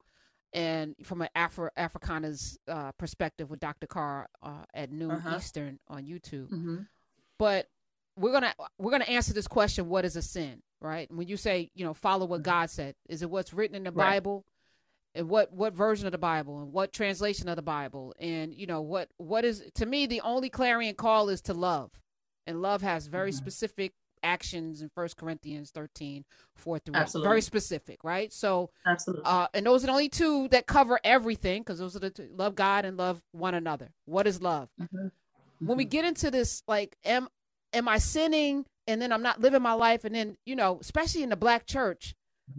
and 0.54 0.96
from 1.04 1.22
an 1.22 1.30
Afro 1.36 1.70
Africana's 1.78 2.58
uh, 2.68 2.92
perspective 2.94 3.50
with 3.50 3.60
Dr. 3.60 3.88
Carr 3.88 4.28
uh, 4.42 4.64
at 4.74 4.92
noon 4.92 5.12
Uh-huh. 5.12 5.36
Eastern 5.38 5.80
on 5.88 6.04
YouTube. 6.06 6.50
Mhm. 6.50 6.88
But 7.38 7.68
we're 8.18 8.32
gonna, 8.34 8.54
we're 8.78 8.92
gonna 8.92 9.06
answer 9.06 9.34
this 9.34 9.48
question: 9.48 9.88
What 9.90 10.06
is 10.06 10.16
a 10.16 10.22
sin? 10.22 10.62
Right? 10.82 11.12
When 11.12 11.28
you 11.28 11.38
say, 11.38 11.70
you 11.76 11.86
know, 11.86 11.94
follow 11.94 12.26
what 12.26 12.42
God 12.42 12.72
said, 12.72 12.96
is 13.08 13.22
it 13.22 13.30
what's 13.30 13.54
written 13.54 13.76
in 13.76 13.84
the 13.84 13.92
Mm-hmm. 13.92 14.00
Right. 14.00 14.10
Bible? 14.14 14.46
And 15.14 15.28
what 15.30 15.52
what 15.54 15.74
version 15.74 16.06
of 16.08 16.14
the 16.14 16.18
Bible 16.18 16.60
and 16.62 16.72
what 16.74 16.94
translation 16.94 17.50
of 17.50 17.58
the 17.58 17.62
Bible 17.62 18.16
and 18.18 18.56
you 18.56 18.66
know 18.66 18.82
what 18.82 19.10
what 19.18 19.44
is 19.44 19.62
to 19.76 19.86
me 19.86 20.06
the 20.06 20.22
only 20.22 20.50
clarion 20.50 20.96
call 20.96 21.28
is 21.28 21.42
to 21.44 21.54
love, 21.54 21.92
and 22.48 22.62
love 22.62 22.82
has 22.82 23.08
very 23.08 23.32
Mhm. 23.32 23.36
specific 23.36 23.94
actions 24.24 24.82
in 24.82 24.90
First 24.90 25.18
Corinthians 25.18 25.72
13, 25.72 26.24
4 26.56 26.78
through 26.80 26.96
8. 26.96 27.00
Absolutely. 27.00 27.28
Very 27.30 27.42
specific, 27.42 28.04
right? 28.04 28.32
So, 28.32 28.70
Absolutely. 28.86 29.24
uh, 29.26 29.48
and 29.54 29.66
those 29.66 29.84
are 29.84 29.88
the 29.88 29.94
only 29.94 30.10
two 30.10 30.48
that 30.50 30.68
cover 30.68 31.00
everything 31.04 31.62
because 31.62 31.80
those 31.80 31.96
are 31.96 32.00
the 32.00 32.12
two 32.12 32.30
love 32.36 32.54
God 32.56 32.86
and 32.86 32.98
love 32.98 33.22
one 33.32 33.56
another. 33.56 33.92
What 34.06 34.28
is 34.28 34.42
love? 34.42 34.70
Mhm. 34.80 35.12
When 35.60 35.78
we 35.78 35.86
get 35.86 36.06
into 36.06 36.30
this, 36.32 36.64
like, 36.68 36.96
am 37.04 37.30
am 37.74 37.88
I 37.88 37.98
sinning 38.00 38.66
and 38.86 39.02
then 39.02 39.12
I'm 39.14 39.22
not 39.24 39.40
living 39.40 39.62
my 39.62 39.74
life? 39.74 40.04
And 40.04 40.14
then, 40.14 40.38
you 40.46 40.56
know, 40.56 40.78
especially 40.82 41.24
in 41.24 41.30
the 41.30 41.36
black 41.38 41.66
church, 41.66 42.14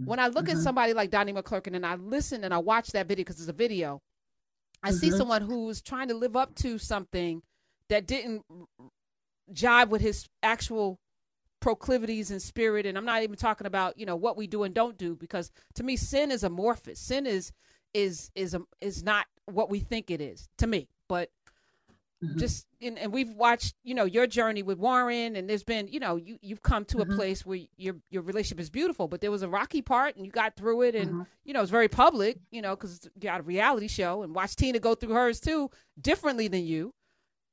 when 0.07 0.19
I 0.19 0.29
look 0.29 0.49
at 0.49 0.57
Mhm. 0.57 0.63
somebody 0.63 0.95
like 0.95 1.11
Donnie 1.11 1.33
McClurkin 1.35 1.77
and 1.77 1.85
I 1.85 1.97
listen 1.97 2.45
and 2.45 2.55
I 2.55 2.59
watch 2.59 2.89
that 2.93 3.07
video 3.07 3.23
because 3.25 3.39
it's 3.39 3.49
a 3.49 3.53
video, 3.53 4.01
I 4.83 4.91
see 4.91 5.11
someone 5.19 5.43
who's 5.43 5.81
trying 5.83 6.09
to 6.09 6.15
live 6.15 6.35
up 6.35 6.55
to 6.57 6.79
something 6.79 7.43
that 7.89 8.07
didn't 8.07 8.45
jive 9.53 9.89
with 9.89 10.01
his 10.03 10.29
actual 10.43 10.99
proclivities 11.61 12.31
and 12.31 12.43
spirit 12.43 12.87
and 12.87 12.99
i'm 12.99 13.05
not 13.05 13.23
even 13.23 13.37
talking 13.37 13.67
about 13.67 13.97
you 13.97 14.05
know 14.05 14.17
what 14.17 14.37
we 14.37 14.47
do 14.47 14.65
and 14.65 14.75
don't 14.75 14.99
do 14.99 15.15
because 15.15 15.51
to 15.75 15.83
me 15.85 15.97
sin 15.97 16.31
is 16.31 16.43
amorphous 16.43 16.99
sin 16.99 17.25
is 17.27 17.53
is 17.95 18.31
is 18.35 18.55
um, 18.55 18.67
is 18.81 19.03
not 19.05 19.27
what 19.47 19.71
we 19.71 19.79
think 19.79 20.11
it 20.11 20.21
is 20.21 20.49
to 20.59 20.67
me 20.67 20.89
but 21.09 21.31
Mhm. 22.25 22.39
just 22.39 22.67
and, 22.81 22.99
and 23.01 23.13
we've 23.13 23.31
watched 23.35 23.75
you 23.83 23.95
know 23.95 24.05
your 24.05 24.27
journey 24.29 24.63
with 24.63 24.79
warren 24.79 25.35
and 25.37 25.49
there's 25.51 25.65
been 25.65 25.89
you 25.89 25.99
know 26.01 26.15
you 26.17 26.39
you've 26.41 26.63
come 26.63 26.85
to 26.85 26.99
Mhm. 26.99 27.03
a 27.13 27.17
place 27.17 27.45
where 27.45 27.59
your 27.77 27.97
your 28.11 28.23
relationship 28.23 28.61
is 28.61 28.71
beautiful 28.71 29.09
but 29.09 29.21
there 29.21 29.31
was 29.31 29.43
a 29.43 29.49
rocky 29.49 29.83
part 29.83 30.15
and 30.17 30.25
you 30.25 30.31
got 30.33 30.55
through 30.57 30.83
it 30.83 30.95
and 30.95 31.13
Mhm. 31.15 31.27
you 31.45 31.53
know 31.53 31.63
it's 31.63 31.71
very 31.71 31.89
public 31.89 32.39
you 32.51 32.63
know 32.63 32.75
because 32.77 33.09
you 33.17 33.23
got 33.23 33.41
a 33.41 33.43
reality 33.43 33.89
show 33.89 34.23
and 34.23 34.35
watch 34.37 34.55
tina 34.57 34.79
go 34.79 34.95
through 34.95 35.15
hers 35.15 35.41
too 35.41 35.69
differently 36.01 36.47
than 36.49 36.65
you 36.65 36.95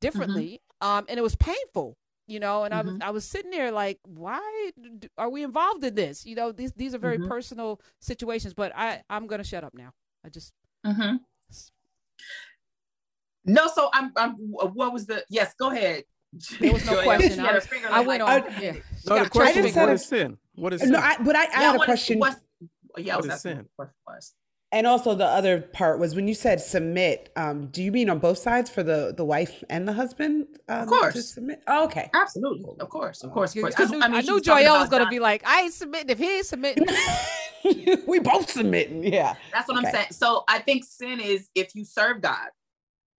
differently 0.01 0.61
um 0.81 1.05
and 1.09 1.17
it 1.17 1.21
was 1.21 1.35
painful 1.35 1.97
you 2.27 2.39
know 2.39 2.63
and 2.63 2.73
i 2.73 2.81
was 2.81 2.93
Mhm. 2.93 3.01
i 3.03 3.09
was 3.11 3.25
sitting 3.25 3.51
there 3.51 3.71
like 3.71 3.99
why 4.05 4.71
d- 4.99 5.09
are 5.17 5.29
we 5.29 5.43
involved 5.43 5.83
in 5.83 5.95
this 5.95 6.25
you 6.25 6.35
know 6.35 6.51
these 6.51 6.71
these 6.73 6.93
are 6.95 6.99
very 6.99 7.17
Mhm. 7.17 7.27
personal 7.27 7.81
situations 7.99 8.53
but 8.53 8.71
i 8.75 9.01
i'm 9.09 9.25
gonna 9.27 9.43
shut 9.43 9.63
up 9.63 9.73
now 9.73 9.91
i 10.25 10.29
just 10.29 10.53
hmm 10.85 11.15
No, 13.45 13.67
so 13.67 13.89
I'm. 13.93 14.11
I'm. 14.15 14.31
What 14.79 14.93
was 14.93 15.05
the? 15.07 15.23
Yes, 15.29 15.55
go 15.57 15.71
ahead. 15.71 16.03
There 16.59 16.73
was 16.73 16.85
no 16.85 17.01
question. 17.01 17.33
She 17.33 17.39
I 17.39 17.45
had 17.45 17.55
was- 17.55 17.63
her 17.65 17.69
finger 17.69 17.89
like- 17.89 18.07
went 18.07 18.21
I- 18.21 18.39
on 18.39 18.41
yeah 18.61 18.73
She 18.73 18.81
No, 19.09 19.15
the 19.15 19.21
a 19.25 19.29
question 19.29 19.63
trigger 19.63 19.67
is 19.67 19.73
finger. 19.73 19.87
what 19.87 19.93
is 19.95 20.05
sin? 20.05 20.37
What 20.55 20.73
is 20.73 20.81
sin? 20.81 20.91
No, 20.91 20.99
I, 20.99 21.17
but 21.17 21.35
I, 21.35 21.43
I 21.45 21.47
Yeah, 21.49 21.71
had 21.71 21.75
a 21.81 21.85
question. 21.85 22.19
what's- 22.19 22.41
yeah, 22.97 23.13
I 23.13 23.15
What 23.17 23.25
was 23.25 23.25
is 23.25 23.31
asking 23.45 23.55
sin? 23.57 23.69
What 24.71 24.81
the 24.81 24.83
question 24.83 24.87
was. 24.87 24.87
And 24.87 24.87
also 24.87 25.15
the 25.15 25.25
other 25.25 25.61
part 25.61 25.99
was 25.99 26.15
when 26.15 26.27
you 26.27 26.33
said 26.33 26.61
submit. 26.61 27.31
Um, 27.35 27.67
do 27.67 27.83
you 27.83 27.91
mean 27.91 28.09
on 28.09 28.19
both 28.19 28.37
sides 28.37 28.69
for 28.69 28.83
the 28.83 29.13
the 29.15 29.25
wife 29.25 29.63
and 29.69 29.87
the 29.87 29.93
husband? 29.93 30.47
Um, 30.67 30.85
To 30.85 30.85
course. 30.87 31.33
submit. 31.33 31.61
Oh, 31.67 31.85
okay. 31.85 32.09
Absolutely, 32.13 32.65
of 32.79 32.89
course, 32.89 33.23
of 33.23 33.31
course, 33.31 33.55
of 33.55 33.61
course. 33.61 33.73
I 33.75 33.83
'Cause, 33.83 33.91
knew, 33.91 33.99
I 34.01 34.21
she 34.21 34.27
knew 34.27 34.33
was 34.35 34.43
talking 34.43 34.65
Joelle 34.65 34.69
about 34.69 34.79
was 34.81 34.89
gonna 34.89 35.09
be 35.09 35.19
like, 35.19 35.43
I 35.45 35.61
ain't 35.61 35.73
submitting. 35.73 36.09
If 36.09 36.19
he 36.19 36.37
ain't 36.37 36.45
submitting, 36.45 36.85
we 38.07 38.19
both 38.19 38.49
submitting. 38.49 39.03
Yeah. 39.03 39.35
That's 39.51 39.67
what 39.67 39.77
I'm 39.77 39.91
saying. 39.91 40.07
So 40.11 40.43
I 40.47 40.59
think 40.59 40.83
sin 40.85 41.19
is 41.19 41.49
if 41.55 41.75
you 41.75 41.83
serve 41.85 42.21
God, 42.21 42.49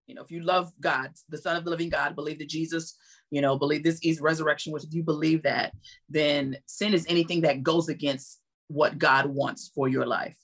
you 0.07 0.15
know, 0.15 0.23
if 0.23 0.31
you 0.31 0.41
love 0.43 0.71
God, 0.79 1.11
the 1.29 1.37
Son 1.37 1.55
of 1.55 1.63
the 1.63 1.69
Living 1.69 1.89
God, 1.89 2.15
believe 2.15 2.39
that 2.39 2.49
Jesus, 2.49 2.97
you 3.29 3.39
know, 3.41 3.57
believe 3.57 3.83
this 3.83 3.99
is 4.03 4.19
resurrection, 4.19 4.73
which 4.73 4.83
if 4.83 4.93
you 4.93 5.03
believe 5.03 5.43
that, 5.43 5.73
then 6.09 6.57
sin 6.65 6.93
is 6.93 7.05
anything 7.07 7.41
that 7.41 7.63
goes 7.63 7.87
against 7.87 8.39
what 8.67 8.97
God 8.97 9.27
wants 9.27 9.71
for 9.75 9.87
your 9.87 10.05
life. 10.05 10.37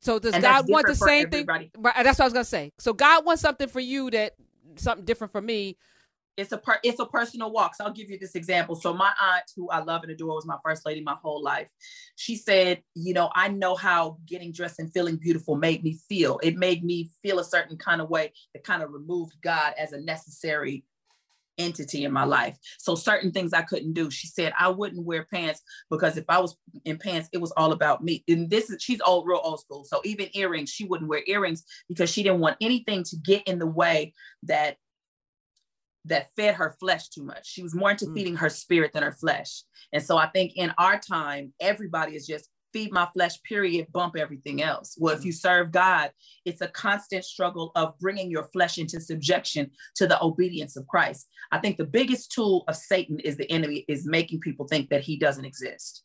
So 0.00 0.18
does 0.18 0.34
And 0.34 0.42
God 0.42 0.68
want 0.68 0.86
the 0.86 0.94
same 0.94 1.30
thing? 1.30 1.48
everybody. 1.48 1.70
Right, 1.78 1.94
that's 2.04 2.18
what 2.18 2.24
I 2.24 2.26
was 2.26 2.32
gonna 2.32 2.44
say. 2.44 2.72
So 2.78 2.92
God 2.92 3.24
wants 3.24 3.42
something 3.42 3.68
for 3.68 3.80
you 3.80 4.10
that 4.10 4.34
something 4.76 5.04
different 5.04 5.32
for 5.32 5.40
me. 5.40 5.76
it's 6.36 6.52
a 6.52 6.58
per, 6.58 6.78
it's 6.84 7.00
a 7.00 7.06
personal 7.06 7.50
walk. 7.50 7.74
So 7.74 7.84
I'll 7.84 7.92
give 7.92 8.08
you 8.10 8.18
this 8.18 8.36
example. 8.36 8.76
So 8.76 8.94
my 8.94 9.12
aunt, 9.20 9.44
who 9.56 9.68
I 9.70 9.80
love 9.82 10.04
and 10.04 10.12
adore, 10.12 10.36
was 10.36 10.46
my 10.46 10.56
first 10.64 10.86
lady 10.86 11.00
my 11.02 11.16
whole 11.20 11.42
life. 11.42 11.68
She 12.14 12.36
said, 12.36 12.80
you 12.94 13.12
know, 13.12 13.28
I 13.34 13.48
know 13.48 13.74
how 13.74 14.18
getting 14.24 14.52
dressed 14.52 14.78
and 14.78 14.92
feeling 14.92 15.16
beautiful 15.16 15.56
made 15.56 15.82
me 15.82 15.98
feel. 16.08 16.38
It 16.42 16.56
made 16.56 16.84
me 16.84 17.10
feel 17.24 17.40
a 17.40 17.44
certain 17.44 17.76
kind 17.76 18.00
of 18.00 18.08
way 18.08 18.32
that 18.54 18.62
kind 18.62 18.84
of 18.84 18.92
removed 18.92 19.32
God 19.42 19.74
as 19.76 19.92
a 19.92 20.00
necessary 20.00 20.84
entity 21.58 22.04
in 22.04 22.12
my 22.12 22.24
life. 22.24 22.56
So 22.78 22.94
certain 22.94 23.32
things 23.32 23.52
I 23.52 23.62
couldn't 23.62 23.92
do. 23.92 24.10
She 24.10 24.26
said 24.26 24.52
I 24.58 24.68
wouldn't 24.68 25.04
wear 25.04 25.24
pants 25.24 25.60
because 25.90 26.16
if 26.16 26.24
I 26.28 26.38
was 26.38 26.56
in 26.84 26.98
pants, 26.98 27.28
it 27.32 27.38
was 27.38 27.52
all 27.56 27.72
about 27.72 28.02
me. 28.02 28.24
And 28.28 28.48
this 28.48 28.70
is 28.70 28.82
she's 28.82 29.00
old, 29.00 29.26
real 29.26 29.40
old 29.42 29.60
school. 29.60 29.84
So 29.84 30.00
even 30.04 30.28
earrings, 30.34 30.70
she 30.70 30.84
wouldn't 30.84 31.08
wear 31.08 31.22
earrings 31.26 31.64
because 31.88 32.10
she 32.10 32.22
didn't 32.22 32.40
want 32.40 32.56
anything 32.60 33.02
to 33.04 33.16
get 33.16 33.42
in 33.46 33.58
the 33.58 33.66
way 33.66 34.14
that 34.44 34.76
that 36.04 36.28
fed 36.36 36.54
her 36.54 36.76
flesh 36.80 37.08
too 37.08 37.22
much. 37.22 37.46
She 37.46 37.62
was 37.62 37.74
more 37.74 37.90
into 37.90 38.06
Mm. 38.06 38.14
feeding 38.14 38.36
her 38.36 38.48
spirit 38.48 38.92
than 38.92 39.02
her 39.02 39.12
flesh. 39.12 39.62
And 39.92 40.02
so 40.02 40.16
I 40.16 40.28
think 40.28 40.52
in 40.56 40.72
our 40.78 40.98
time, 40.98 41.52
everybody 41.60 42.14
is 42.16 42.26
just 42.26 42.48
feed 42.72 42.92
my 42.92 43.08
flesh, 43.14 43.42
period, 43.42 43.86
bump 43.92 44.16
everything 44.16 44.62
else. 44.62 44.96
Well, 44.98 45.14
if 45.14 45.22
mm. 45.22 45.26
you 45.26 45.32
serve 45.32 45.72
God, 45.72 46.10
it's 46.44 46.60
a 46.60 46.68
constant 46.68 47.24
struggle 47.24 47.72
of 47.74 47.98
bringing 47.98 48.30
your 48.30 48.44
flesh 48.44 48.78
into 48.78 49.00
subjection 49.00 49.70
to 49.96 50.06
the 50.06 50.22
obedience 50.22 50.76
of 50.76 50.86
Christ. 50.86 51.28
I 51.50 51.58
think 51.58 51.76
the 51.76 51.84
biggest 51.84 52.32
tool 52.32 52.64
of 52.68 52.76
Satan 52.76 53.18
is 53.20 53.36
the 53.36 53.50
enemy 53.50 53.84
is 53.88 54.06
making 54.06 54.40
people 54.40 54.66
think 54.66 54.90
that 54.90 55.02
he 55.02 55.18
doesn't 55.18 55.44
exist. 55.44 56.04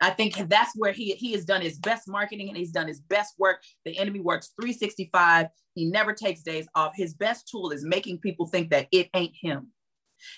I 0.00 0.10
think 0.10 0.34
that's 0.48 0.72
where 0.76 0.92
he 0.92 1.12
he 1.12 1.32
has 1.32 1.44
done 1.44 1.60
his 1.60 1.78
best 1.78 2.08
marketing 2.08 2.48
and 2.48 2.56
he's 2.56 2.70
done 2.70 2.88
his 2.88 3.00
best 3.00 3.34
work. 3.38 3.62
The 3.84 3.98
enemy 3.98 4.20
works 4.20 4.52
365. 4.60 5.48
He 5.74 5.90
never 5.90 6.14
takes 6.14 6.42
days 6.42 6.66
off. 6.74 6.92
His 6.96 7.14
best 7.14 7.48
tool 7.48 7.70
is 7.70 7.84
making 7.84 8.18
people 8.18 8.46
think 8.46 8.70
that 8.70 8.88
it 8.92 9.10
ain't 9.14 9.34
him. 9.40 9.68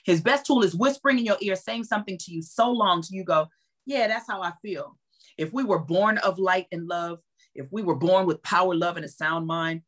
His 0.04 0.20
best 0.20 0.46
tool 0.46 0.62
is 0.62 0.74
whispering 0.74 1.18
in 1.18 1.24
your 1.24 1.36
ear, 1.40 1.56
saying 1.56 1.84
something 1.84 2.18
to 2.18 2.32
you 2.32 2.42
so 2.42 2.70
long 2.70 3.02
till 3.02 3.16
you 3.16 3.24
go, 3.24 3.46
Yeah, 3.86 4.08
that's 4.08 4.26
how 4.28 4.42
I 4.42 4.52
feel. 4.62 4.98
If 5.38 5.52
we 5.52 5.64
were 5.64 5.78
born 5.78 6.18
of 6.18 6.38
light 6.38 6.66
and 6.72 6.86
love, 6.86 7.18
if 7.54 7.66
we 7.70 7.82
were 7.82 7.96
born 7.96 8.26
with 8.26 8.42
power, 8.42 8.74
love, 8.74 8.96
and 8.96 9.04
a 9.04 9.08
sound 9.08 9.46
mind, 9.46 9.82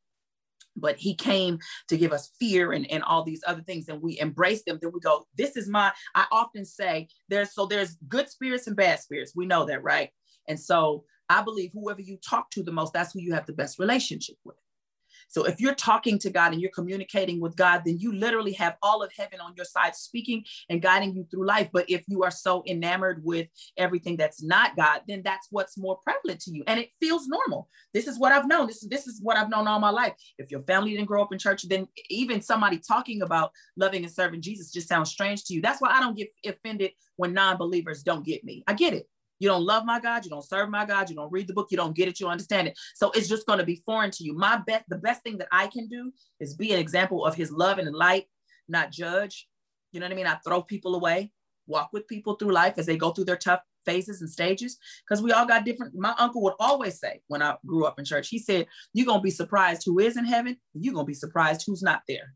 but 0.76 0.96
he 0.96 1.14
came 1.14 1.58
to 1.88 1.96
give 1.96 2.12
us 2.12 2.30
fear 2.38 2.72
and, 2.72 2.90
and 2.90 3.02
all 3.02 3.22
these 3.22 3.42
other 3.46 3.62
things 3.62 3.88
and 3.88 4.02
we 4.02 4.18
embrace 4.18 4.64
them 4.64 4.78
then 4.82 4.90
we 4.92 5.00
go 5.00 5.24
this 5.36 5.56
is 5.56 5.68
my 5.68 5.92
i 6.14 6.26
often 6.32 6.64
say 6.64 7.08
there's 7.28 7.54
so 7.54 7.66
there's 7.66 7.96
good 8.08 8.28
spirits 8.28 8.66
and 8.66 8.76
bad 8.76 8.98
spirits. 8.98 9.32
We 9.34 9.46
know 9.46 9.64
that 9.66 9.82
right? 9.82 10.10
And 10.48 10.58
so 10.58 11.04
i 11.28 11.42
believe 11.42 11.70
whoever 11.72 12.00
you 12.00 12.18
talk 12.28 12.50
to 12.50 12.62
the 12.62 12.72
most 12.72 12.92
that's 12.92 13.12
who 13.12 13.20
you 13.20 13.32
have 13.32 13.46
the 13.46 13.52
best 13.52 13.78
relationship 13.78 14.36
with 14.44 14.56
so 15.34 15.44
if 15.44 15.60
you're 15.60 15.74
talking 15.74 16.18
to 16.18 16.30
god 16.30 16.52
and 16.52 16.60
you're 16.60 16.70
communicating 16.70 17.40
with 17.40 17.56
god 17.56 17.82
then 17.84 17.98
you 17.98 18.14
literally 18.14 18.52
have 18.52 18.76
all 18.82 19.02
of 19.02 19.10
heaven 19.16 19.40
on 19.40 19.52
your 19.56 19.64
side 19.64 19.94
speaking 19.94 20.44
and 20.68 20.80
guiding 20.80 21.14
you 21.14 21.26
through 21.30 21.46
life 21.46 21.68
but 21.72 21.88
if 21.88 22.04
you 22.06 22.22
are 22.22 22.30
so 22.30 22.62
enamored 22.66 23.20
with 23.24 23.48
everything 23.76 24.16
that's 24.16 24.42
not 24.42 24.76
god 24.76 25.00
then 25.08 25.22
that's 25.24 25.48
what's 25.50 25.76
more 25.76 25.98
prevalent 26.04 26.40
to 26.40 26.50
you 26.52 26.62
and 26.66 26.78
it 26.78 26.90
feels 27.00 27.26
normal 27.26 27.68
this 27.94 28.08
is 28.08 28.18
what 28.18 28.32
I've 28.32 28.48
known. 28.48 28.66
This 28.66 28.82
is 28.82 28.88
this 28.88 29.06
is 29.06 29.20
what 29.22 29.36
I've 29.36 29.48
known 29.48 29.68
all 29.68 29.78
my 29.78 29.90
life. 29.90 30.14
If 30.36 30.50
your 30.50 30.60
family 30.60 30.90
didn't 30.90 31.06
grow 31.06 31.22
up 31.22 31.32
in 31.32 31.38
church, 31.38 31.62
then 31.68 31.86
even 32.10 32.42
somebody 32.42 32.78
talking 32.78 33.22
about 33.22 33.52
loving 33.76 34.04
and 34.04 34.12
serving 34.12 34.42
Jesus 34.42 34.72
just 34.72 34.88
sounds 34.88 35.10
strange 35.10 35.44
to 35.44 35.54
you. 35.54 35.62
That's 35.62 35.80
why 35.80 35.90
I 35.90 36.00
don't 36.00 36.16
get 36.16 36.28
offended 36.44 36.90
when 37.16 37.32
non-believers 37.32 38.02
don't 38.02 38.26
get 38.26 38.44
me. 38.44 38.64
I 38.66 38.74
get 38.74 38.92
it. 38.92 39.08
You 39.38 39.48
don't 39.48 39.64
love 39.64 39.84
my 39.84 40.00
God, 40.00 40.24
you 40.24 40.30
don't 40.30 40.46
serve 40.46 40.70
my 40.70 40.84
God, 40.84 41.10
you 41.10 41.16
don't 41.16 41.32
read 41.32 41.48
the 41.48 41.54
book, 41.54 41.68
you 41.70 41.76
don't 41.76 41.96
get 41.96 42.08
it, 42.08 42.20
you 42.20 42.28
understand 42.28 42.68
it. 42.68 42.78
So 42.94 43.10
it's 43.12 43.28
just 43.28 43.46
going 43.46 43.58
to 43.58 43.64
be 43.64 43.82
foreign 43.84 44.10
to 44.12 44.24
you. 44.24 44.34
My 44.34 44.60
best, 44.66 44.84
the 44.88 44.98
best 44.98 45.22
thing 45.22 45.38
that 45.38 45.48
I 45.52 45.66
can 45.66 45.88
do 45.88 46.12
is 46.40 46.54
be 46.54 46.72
an 46.72 46.78
example 46.78 47.24
of 47.24 47.34
his 47.34 47.50
love 47.50 47.78
and 47.78 47.94
light, 47.94 48.26
not 48.68 48.92
judge. 48.92 49.48
You 49.92 50.00
know 50.00 50.06
what 50.06 50.12
I 50.12 50.16
mean? 50.16 50.26
I 50.26 50.36
throw 50.46 50.62
people 50.62 50.94
away. 50.94 51.32
walk 51.66 51.90
with 51.92 52.06
people 52.08 52.34
through 52.34 52.52
life 52.52 52.74
as 52.78 52.86
they 52.86 52.96
go 52.96 53.10
through 53.10 53.24
their 53.24 53.36
tough 53.36 53.60
phases 53.84 54.20
and 54.20 54.30
stages 54.30 54.78
because 55.06 55.22
we 55.22 55.32
all 55.32 55.46
got 55.46 55.64
different 55.64 55.94
my 55.94 56.14
uncle 56.18 56.42
would 56.42 56.54
always 56.58 56.98
say 56.98 57.20
when 57.28 57.42
i 57.42 57.54
grew 57.66 57.84
up 57.84 57.98
in 57.98 58.04
church 58.04 58.28
he 58.28 58.38
said 58.38 58.66
you're 58.94 59.06
going 59.06 59.18
to 59.18 59.22
be 59.22 59.30
surprised 59.30 59.82
who 59.84 59.98
is 59.98 60.16
in 60.16 60.24
heaven 60.24 60.56
you're 60.74 60.94
going 60.94 61.04
to 61.04 61.10
be 61.10 61.14
surprised 61.14 61.64
who's 61.66 61.82
not 61.82 62.02
there 62.08 62.34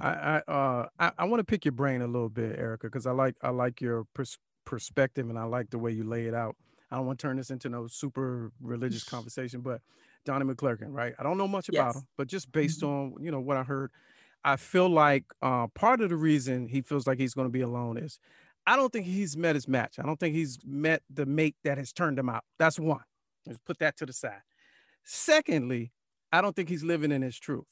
I 0.00 0.08
I 0.08 0.52
uh 0.52 0.86
I, 0.98 1.12
I 1.18 1.24
want 1.24 1.40
to 1.40 1.44
pick 1.44 1.64
your 1.64 1.72
brain 1.72 2.02
a 2.02 2.06
little 2.06 2.28
bit, 2.28 2.58
Erica, 2.58 2.86
because 2.86 3.06
I 3.06 3.12
like 3.12 3.34
I 3.42 3.50
like 3.50 3.80
your 3.80 4.06
pers- 4.14 4.38
perspective 4.68 5.30
and 5.30 5.38
I 5.38 5.44
like 5.44 5.70
the 5.70 5.78
way 5.78 5.90
you 5.90 6.04
lay 6.04 6.26
it 6.26 6.34
out. 6.34 6.54
I 6.90 6.96
don't 6.96 7.06
want 7.06 7.18
to 7.18 7.26
turn 7.26 7.36
this 7.38 7.50
into 7.50 7.68
no 7.70 7.86
super 7.86 8.52
religious 8.60 9.02
conversation, 9.04 9.62
but 9.62 9.80
Donnie 10.26 10.44
McClurkin, 10.44 10.92
right? 10.92 11.14
I 11.18 11.22
don't 11.22 11.38
know 11.38 11.48
much 11.48 11.70
about 11.70 11.96
him, 11.96 12.06
but 12.18 12.28
just 12.28 12.52
based 12.52 12.82
Mhm. 12.82 12.88
on 12.88 13.24
you 13.24 13.30
know 13.30 13.40
what 13.40 13.56
I 13.56 13.62
heard, 13.62 13.90
I 14.44 14.56
feel 14.56 14.88
like 14.90 15.24
uh, 15.42 15.68
part 15.68 16.00
of 16.02 16.10
the 16.10 16.16
reason 16.16 16.68
he 16.68 16.82
feels 16.82 17.06
like 17.06 17.18
he's 17.18 17.34
going 17.34 17.46
to 17.46 17.52
be 17.52 17.62
alone 17.62 17.96
is 17.96 18.18
I 18.66 18.76
don't 18.76 18.92
think 18.92 19.06
he's 19.06 19.36
met 19.36 19.54
his 19.54 19.66
match. 19.66 19.98
I 19.98 20.02
don't 20.02 20.20
think 20.20 20.34
he's 20.34 20.58
met 20.64 21.02
the 21.08 21.24
mate 21.24 21.56
that 21.64 21.78
has 21.78 21.92
turned 21.92 22.18
him 22.18 22.28
out. 22.28 22.44
That's 22.58 22.78
one. 22.78 23.04
Let's 23.46 23.60
put 23.60 23.78
that 23.78 23.96
to 23.98 24.06
the 24.06 24.12
side. 24.12 24.42
Secondly, 25.04 25.92
I 26.32 26.40
don't 26.42 26.54
think 26.54 26.68
he's 26.68 26.84
living 26.84 27.10
in 27.12 27.22
his 27.22 27.38
truth. 27.38 27.64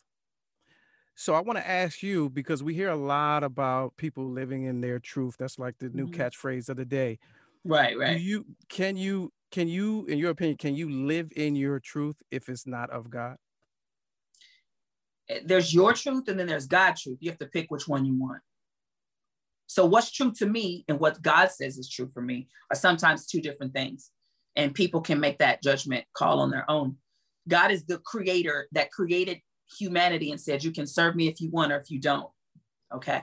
So 1.17 1.35
I 1.35 1.41
want 1.41 1.59
to 1.59 1.67
ask 1.67 2.03
you 2.03 2.29
because 2.29 2.63
we 2.63 2.75
hear 2.75 2.91
a 2.91 2.97
lot 2.97 3.43
about 3.43 3.97
people 3.97 4.31
living 4.31 4.65
in 4.65 4.83
their 4.83 4.99
truth. 4.99 5.37
That's 5.39 5.59
like 5.59 5.79
the 5.79 5.89
new 5.89 6.07
Mhm. 6.07 6.13
catchphrase 6.15 6.69
of 6.69 6.77
the 6.77 6.85
day. 6.85 7.19
right 7.65 7.95
Do 7.95 8.01
right 8.01 8.21
you 8.21 8.47
can 8.69 8.97
you 8.97 9.33
can 9.51 9.67
you 9.67 10.05
in 10.07 10.19
your 10.19 10.31
opinion 10.31 10.57
can 10.57 10.77
you 10.77 10.89
live 10.89 11.33
in 11.35 11.57
your 11.57 11.81
truth 11.81 12.23
if 12.31 12.49
it's 12.49 12.67
not 12.67 12.91
of 12.91 13.11
God? 13.11 13.39
Eh, 15.29 15.41
there's 15.45 15.75
your 15.75 15.93
truth 15.95 16.29
and 16.29 16.39
then 16.39 16.47
there's 16.47 16.67
God's 16.67 17.03
truth. 17.03 17.19
You 17.21 17.31
have 17.31 17.39
to 17.41 17.47
pick 17.47 17.71
which 17.71 17.89
one 17.89 18.05
you 18.05 18.15
want. 18.15 18.43
So 19.67 19.85
what's 19.87 20.13
true 20.13 20.33
to 20.33 20.47
me 20.47 20.85
and 20.87 21.01
what 21.01 21.21
God 21.23 21.51
says 21.51 21.77
is 21.79 21.89
true 21.89 22.09
for 22.09 22.23
me 22.23 22.49
are 22.71 22.77
sometimes 22.77 23.27
two 23.27 23.41
different 23.41 23.73
things. 23.73 24.13
And 24.55 24.75
people 24.75 25.01
can 25.01 25.19
make 25.19 25.39
that 25.39 25.63
judgment 25.63 26.05
call 26.15 26.41
on 26.41 26.51
their 26.51 26.71
own. 26.71 26.99
God 27.49 27.71
is 27.71 27.85
the 27.85 27.99
creator 27.99 28.69
that 28.73 28.93
created 28.93 29.41
humanity 29.79 30.31
and 30.31 30.41
said, 30.41 30.65
you 30.65 30.73
can 30.73 30.87
serve 30.87 31.17
me 31.17 31.29
if 31.29 31.41
you 31.41 31.51
want 31.51 31.73
or 31.73 31.79
if 31.79 31.91
you 31.91 32.01
don't. 32.01 32.31
Okay. 32.95 33.23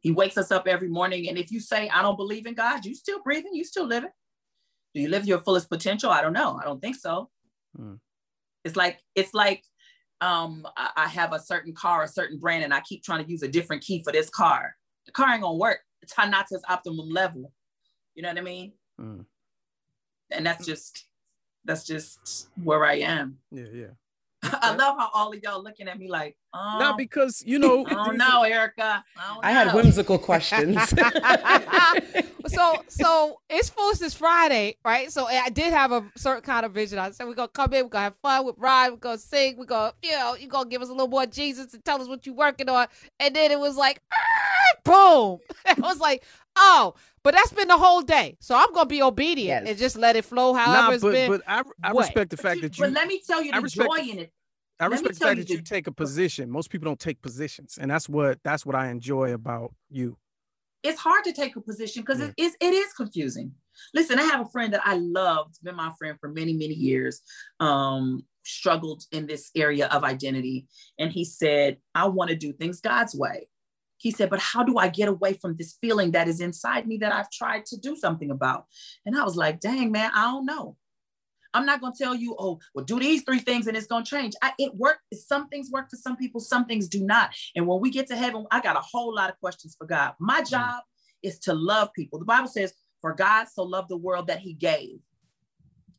He 0.00 0.10
wakes 0.10 0.38
us 0.38 0.52
up 0.52 0.68
every 0.68 0.88
morning. 0.88 1.28
And 1.28 1.38
if 1.38 1.50
you 1.50 1.60
say, 1.60 1.88
I 1.88 2.02
don't 2.02 2.16
believe 2.16 2.46
in 2.46 2.54
God, 2.54 2.84
you 2.84 2.94
still 2.94 3.20
breathing, 3.22 3.54
you 3.54 3.64
still 3.64 3.86
living. 3.86 4.10
Do 4.94 5.00
you 5.00 5.08
live 5.08 5.26
your 5.26 5.40
fullest 5.40 5.68
potential? 5.68 6.10
I 6.10 6.22
don't 6.22 6.32
know. 6.32 6.58
I 6.60 6.64
don't 6.64 6.80
think 6.80 6.96
so. 6.96 7.30
Hmm. 7.76 7.94
It's 8.64 8.76
like, 8.76 9.00
it's 9.14 9.34
like 9.34 9.64
um, 10.20 10.66
I, 10.76 10.90
I 10.96 11.08
have 11.08 11.32
a 11.32 11.38
certain 11.40 11.74
car, 11.74 12.02
a 12.02 12.08
certain 12.08 12.38
brand, 12.38 12.64
and 12.64 12.74
I 12.74 12.80
keep 12.80 13.02
trying 13.02 13.24
to 13.24 13.30
use 13.30 13.42
a 13.42 13.48
different 13.48 13.82
key 13.82 14.02
for 14.02 14.12
this 14.12 14.30
car. 14.30 14.74
The 15.06 15.12
car 15.12 15.32
ain't 15.32 15.42
gonna 15.42 15.56
work. 15.56 15.80
It's 16.02 16.14
not 16.16 16.46
to 16.48 16.54
its 16.54 16.64
optimum 16.68 17.08
level. 17.08 17.52
You 18.14 18.22
know 18.22 18.28
what 18.28 18.38
I 18.38 18.42
mean? 18.42 18.72
Mm. 19.00 19.24
And 20.30 20.46
that's 20.46 20.66
just 20.66 21.06
that's 21.64 21.84
just 21.84 22.48
where 22.62 22.84
I 22.84 22.94
am. 22.94 23.38
Yeah, 23.50 23.64
yeah. 23.72 23.86
I 24.42 24.74
love 24.74 24.96
how 24.98 25.10
all 25.12 25.32
of 25.32 25.42
y'all 25.42 25.62
looking 25.62 25.88
at 25.88 25.98
me 25.98 26.08
like, 26.08 26.36
oh, 26.54 26.76
Not 26.78 26.96
because 26.96 27.42
you 27.44 27.58
know. 27.58 27.84
I 27.86 27.90
don't 27.94 28.10
these- 28.10 28.18
know, 28.18 28.42
Erica. 28.42 29.04
I, 29.16 29.34
don't 29.34 29.44
I 29.44 29.50
had 29.50 29.74
whimsical 29.74 30.18
questions. 30.18 30.78
so 32.46 32.82
so 32.88 33.40
it's 33.50 33.68
Foolishness 33.68 34.14
Friday, 34.14 34.76
right? 34.84 35.10
So 35.12 35.26
I 35.26 35.48
did 35.50 35.72
have 35.72 35.92
a 35.92 36.04
certain 36.16 36.42
kind 36.42 36.64
of 36.64 36.72
vision. 36.72 36.98
I 36.98 37.10
said 37.10 37.26
we're 37.26 37.34
gonna 37.34 37.48
come 37.48 37.72
in, 37.74 37.84
we're 37.84 37.90
gonna 37.90 38.04
have 38.04 38.16
fun 38.22 38.46
with 38.46 38.54
Ryan, 38.58 38.92
we're 38.92 38.98
gonna 38.98 39.18
sing, 39.18 39.56
we're 39.58 39.64
gonna, 39.64 39.92
you 40.02 40.12
know, 40.12 40.36
you're 40.38 40.48
gonna 40.48 40.68
give 40.68 40.82
us 40.82 40.88
a 40.88 40.92
little 40.92 41.08
more 41.08 41.26
Jesus 41.26 41.74
and 41.74 41.84
tell 41.84 42.00
us 42.00 42.08
what 42.08 42.24
you're 42.26 42.34
working 42.34 42.68
on. 42.68 42.86
And 43.20 43.34
then 43.34 43.50
it 43.50 43.58
was 43.58 43.76
like, 43.76 44.00
ah, 44.12 44.76
boom. 44.84 45.38
It 45.76 45.78
was 45.78 45.98
like, 46.00 46.24
oh, 46.58 46.94
but 47.22 47.34
that's 47.34 47.52
been 47.52 47.68
the 47.68 47.78
whole 47.78 48.02
day. 48.02 48.36
So 48.40 48.54
I'm 48.56 48.72
gonna 48.72 48.86
be 48.86 49.02
obedient 49.02 49.64
Yes. 49.64 49.70
and 49.70 49.78
just 49.78 49.96
let 49.96 50.16
it 50.16 50.24
flow 50.24 50.52
however 50.54 50.88
Nah, 50.88 50.90
it's 50.94 51.02
but 51.02 51.12
been. 51.12 51.30
but 51.30 51.42
I 51.46 51.62
I 51.82 51.92
What? 51.92 52.02
respect 52.06 52.30
the 52.30 52.36
But, 52.36 52.42
fact 52.42 52.56
you- 52.56 52.62
that 52.62 52.78
you 52.78 52.84
but 52.84 52.92
let 52.92 53.06
me 53.08 53.20
tell 53.26 53.42
you 53.42 53.52
I 53.52 53.56
the 53.58 53.62
respect- 53.62 53.90
joy 53.90 53.98
in 54.12 54.18
it. 54.18 54.32
I 54.80 54.86
respect 54.86 55.14
the 55.14 55.20
fact 55.24 55.38
you 55.38 55.44
that 55.44 55.50
you 55.54 55.62
take 55.62 55.86
a 55.88 55.92
position. 55.92 56.50
Most 56.50 56.70
people 56.70 56.86
don't 56.86 57.00
take 57.00 57.20
positions, 57.20 57.78
and 57.80 57.90
that's 57.90 58.08
what 58.08 58.38
that's 58.44 58.64
what 58.66 58.74
I 58.76 58.90
enjoy 58.90 59.32
about 59.32 59.74
you. 59.90 60.16
it's 60.84 61.00
hard 61.00 61.24
to 61.24 61.32
take 61.32 61.56
a 61.56 61.60
position 61.60 62.02
because 62.02 62.20
it 62.20 62.32
is 62.36 62.56
it 62.60 62.72
is 62.72 62.92
confusing. 62.92 63.52
Listen, 63.94 64.18
I 64.18 64.22
have 64.22 64.40
a 64.40 64.48
friend 64.50 64.72
that 64.74 64.82
I 64.84 64.94
loved, 64.94 65.58
been 65.62 65.74
my 65.74 65.90
friend 65.98 66.16
for 66.20 66.28
many, 66.28 66.52
many 66.52 66.74
years, 66.74 67.20
um, 67.58 68.24
struggled 68.44 69.02
in 69.12 69.26
this 69.26 69.50
area 69.56 69.86
of 69.88 70.04
identity. 70.04 70.66
And 70.98 71.10
he 71.12 71.24
said, 71.24 71.78
I 71.94 72.06
want 72.06 72.30
to 72.30 72.36
do 72.36 72.52
things 72.52 72.80
God's 72.80 73.14
way. 73.14 73.48
He 73.98 74.10
said, 74.10 74.30
but 74.30 74.40
how 74.40 74.62
do 74.62 74.78
I 74.78 74.88
get 74.88 75.08
away 75.08 75.34
from 75.34 75.56
this 75.56 75.76
feeling 75.80 76.12
that 76.12 76.28
is 76.28 76.40
inside 76.40 76.86
me 76.86 76.98
that 76.98 77.12
I've 77.12 77.30
tried 77.30 77.66
to 77.66 77.76
do 77.76 77.96
something 77.96 78.30
about? 78.30 78.66
And 79.04 79.16
I 79.16 79.24
was 79.24 79.36
like, 79.36 79.60
dang, 79.60 79.92
man, 79.92 80.10
I 80.14 80.24
don't 80.24 80.46
know. 80.46 80.76
I'm 81.54 81.66
not 81.66 81.80
going 81.80 81.92
to 81.92 82.04
tell 82.04 82.14
you, 82.14 82.36
oh, 82.38 82.60
well, 82.74 82.84
do 82.84 83.00
these 83.00 83.22
three 83.22 83.38
things 83.38 83.66
and 83.66 83.76
it's 83.76 83.86
going 83.86 84.04
to 84.04 84.10
change. 84.10 84.34
I, 84.42 84.52
it 84.58 84.74
worked. 84.74 85.00
Some 85.14 85.48
things 85.48 85.70
work 85.70 85.90
for 85.90 85.96
some 85.96 86.16
people, 86.16 86.40
some 86.40 86.66
things 86.66 86.88
do 86.88 87.04
not. 87.04 87.30
And 87.56 87.66
when 87.66 87.80
we 87.80 87.90
get 87.90 88.06
to 88.08 88.16
heaven, 88.16 88.46
I 88.50 88.60
got 88.60 88.76
a 88.76 88.80
whole 88.80 89.14
lot 89.14 89.30
of 89.30 89.38
questions 89.40 89.74
for 89.76 89.86
God. 89.86 90.12
My 90.20 90.42
mm. 90.42 90.50
job 90.50 90.82
is 91.22 91.38
to 91.40 91.54
love 91.54 91.92
people. 91.94 92.18
The 92.18 92.24
Bible 92.24 92.48
says, 92.48 92.72
for 93.00 93.14
God 93.14 93.46
so 93.48 93.62
loved 93.62 93.88
the 93.88 93.96
world 93.96 94.26
that 94.26 94.40
he 94.40 94.52
gave. 94.52 94.98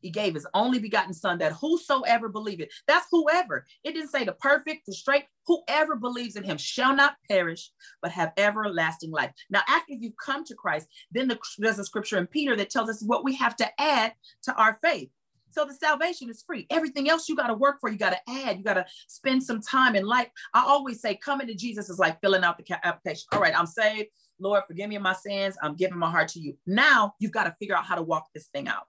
He 0.00 0.10
gave 0.10 0.34
his 0.34 0.46
only 0.54 0.78
begotten 0.78 1.12
son 1.12 1.38
that 1.38 1.52
whosoever 1.52 2.28
believe 2.28 2.60
it, 2.60 2.72
that's 2.86 3.06
whoever. 3.10 3.66
It 3.84 3.92
didn't 3.92 4.10
say 4.10 4.24
the 4.24 4.32
perfect, 4.32 4.86
the 4.86 4.92
straight, 4.92 5.24
whoever 5.46 5.96
believes 5.96 6.36
in 6.36 6.44
him 6.44 6.58
shall 6.58 6.94
not 6.94 7.16
perish, 7.28 7.70
but 8.02 8.10
have 8.12 8.32
everlasting 8.36 9.10
life. 9.10 9.32
Now, 9.50 9.62
after 9.68 9.94
you've 9.94 10.16
come 10.24 10.44
to 10.44 10.54
Christ, 10.54 10.88
then 11.10 11.28
the, 11.28 11.38
there's 11.58 11.78
a 11.78 11.84
scripture 11.84 12.18
in 12.18 12.26
Peter 12.26 12.56
that 12.56 12.70
tells 12.70 12.88
us 12.88 13.02
what 13.02 13.24
we 13.24 13.34
have 13.36 13.56
to 13.56 13.80
add 13.80 14.14
to 14.44 14.54
our 14.54 14.78
faith. 14.82 15.10
So 15.50 15.64
the 15.64 15.74
salvation 15.74 16.30
is 16.30 16.42
free. 16.46 16.66
Everything 16.70 17.10
else 17.10 17.28
you 17.28 17.34
got 17.34 17.48
to 17.48 17.54
work 17.54 17.80
for, 17.80 17.90
you 17.90 17.98
got 17.98 18.12
to 18.12 18.30
add, 18.30 18.58
you 18.58 18.64
got 18.64 18.74
to 18.74 18.86
spend 19.08 19.42
some 19.42 19.60
time 19.60 19.96
in 19.96 20.06
life. 20.06 20.28
I 20.54 20.64
always 20.64 21.00
say 21.00 21.16
coming 21.16 21.48
to 21.48 21.54
Jesus 21.54 21.90
is 21.90 21.98
like 21.98 22.20
filling 22.20 22.44
out 22.44 22.56
the 22.56 22.86
application. 22.86 23.24
All 23.32 23.40
right, 23.40 23.58
I'm 23.58 23.66
saved. 23.66 24.10
Lord, 24.38 24.62
forgive 24.66 24.88
me 24.88 24.96
of 24.96 25.02
my 25.02 25.12
sins. 25.12 25.56
I'm 25.62 25.74
giving 25.74 25.98
my 25.98 26.10
heart 26.10 26.28
to 26.28 26.40
you. 26.40 26.56
Now 26.66 27.14
you've 27.18 27.32
got 27.32 27.44
to 27.44 27.54
figure 27.58 27.76
out 27.76 27.84
how 27.84 27.96
to 27.96 28.02
walk 28.02 28.28
this 28.32 28.46
thing 28.46 28.68
out. 28.68 28.84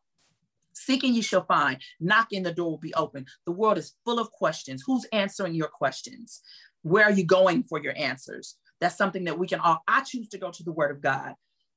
Seeking 0.86 1.14
you 1.14 1.22
shall 1.22 1.46
find. 1.46 1.78
Knocking 2.00 2.44
the 2.44 2.54
door 2.54 2.72
will 2.72 2.78
be 2.78 2.94
open. 2.96 3.26
The 3.46 3.52
world 3.52 3.78
is 3.78 3.94
full 4.06 4.20
of 4.20 4.32
questions. 4.32 4.84
Who's 4.86 5.06
answering 5.14 5.54
your 5.54 5.68
questions? 5.68 6.42
Where 6.82 7.06
are 7.06 7.12
you 7.12 7.24
going 7.24 7.64
for 7.64 7.82
your 7.82 7.94
answers? 7.96 8.56
That's 8.80 8.98
something 8.98 9.26
that 9.26 9.38
we 9.38 9.48
can 9.48 9.60
all. 9.60 9.84
I 9.88 10.02
choose 10.02 10.30
to 10.30 10.40
go 10.40 10.50
to 10.50 10.64
the 10.64 10.72
Word 10.72 10.92
of 10.92 11.02
God. 11.02 11.36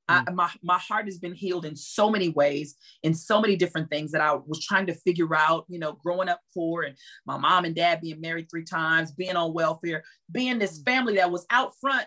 I, 0.08 0.20
mm. 0.20 0.34
my, 0.34 0.50
my 0.62 0.78
heart 0.78 1.06
has 1.06 1.18
been 1.18 1.34
healed 1.34 1.64
in 1.64 1.76
so 1.76 2.10
many 2.10 2.30
ways, 2.30 2.76
in 3.02 3.14
so 3.14 3.40
many 3.40 3.56
different 3.56 3.90
things 3.90 4.12
that 4.12 4.20
I 4.20 4.34
was 4.34 4.64
trying 4.64 4.86
to 4.86 4.94
figure 4.94 5.34
out, 5.34 5.64
you 5.68 5.78
know, 5.78 5.92
growing 5.92 6.28
up 6.28 6.40
poor 6.52 6.82
and 6.82 6.96
my 7.26 7.36
mom 7.36 7.64
and 7.64 7.74
dad 7.74 8.00
being 8.00 8.20
married 8.20 8.48
three 8.50 8.64
times, 8.64 9.12
being 9.12 9.36
on 9.36 9.52
welfare, 9.54 10.02
being 10.30 10.58
this 10.58 10.80
mm. 10.80 10.84
family 10.84 11.16
that 11.16 11.30
was 11.30 11.46
out 11.50 11.72
front. 11.80 12.06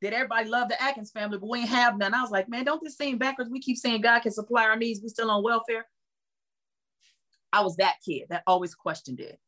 Did 0.00 0.14
everybody 0.14 0.48
love 0.48 0.68
the 0.68 0.82
Atkins 0.82 1.10
family, 1.10 1.38
but 1.38 1.50
we 1.50 1.60
ain't 1.60 1.68
have 1.68 1.98
none. 1.98 2.14
I 2.14 2.22
was 2.22 2.30
like, 2.30 2.48
man, 2.48 2.64
don't 2.64 2.82
this 2.82 2.96
seem 2.96 3.18
backwards? 3.18 3.50
We 3.50 3.60
keep 3.60 3.76
saying 3.76 4.00
God 4.00 4.20
can 4.20 4.32
supply 4.32 4.64
our 4.64 4.76
needs. 4.76 5.00
We 5.02 5.08
still 5.08 5.30
on 5.30 5.44
welfare. 5.44 5.86
I 7.52 7.62
was 7.62 7.76
that 7.76 7.96
kid 8.04 8.24
that 8.30 8.42
always 8.46 8.74
questioned 8.74 9.20
it, 9.20 9.38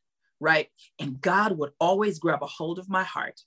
right? 0.40 0.68
And 0.98 1.20
God 1.20 1.58
would 1.58 1.70
always 1.80 2.18
grab 2.18 2.42
a 2.42 2.46
hold 2.46 2.78
of 2.78 2.88
my 2.88 3.04
heart 3.04 3.40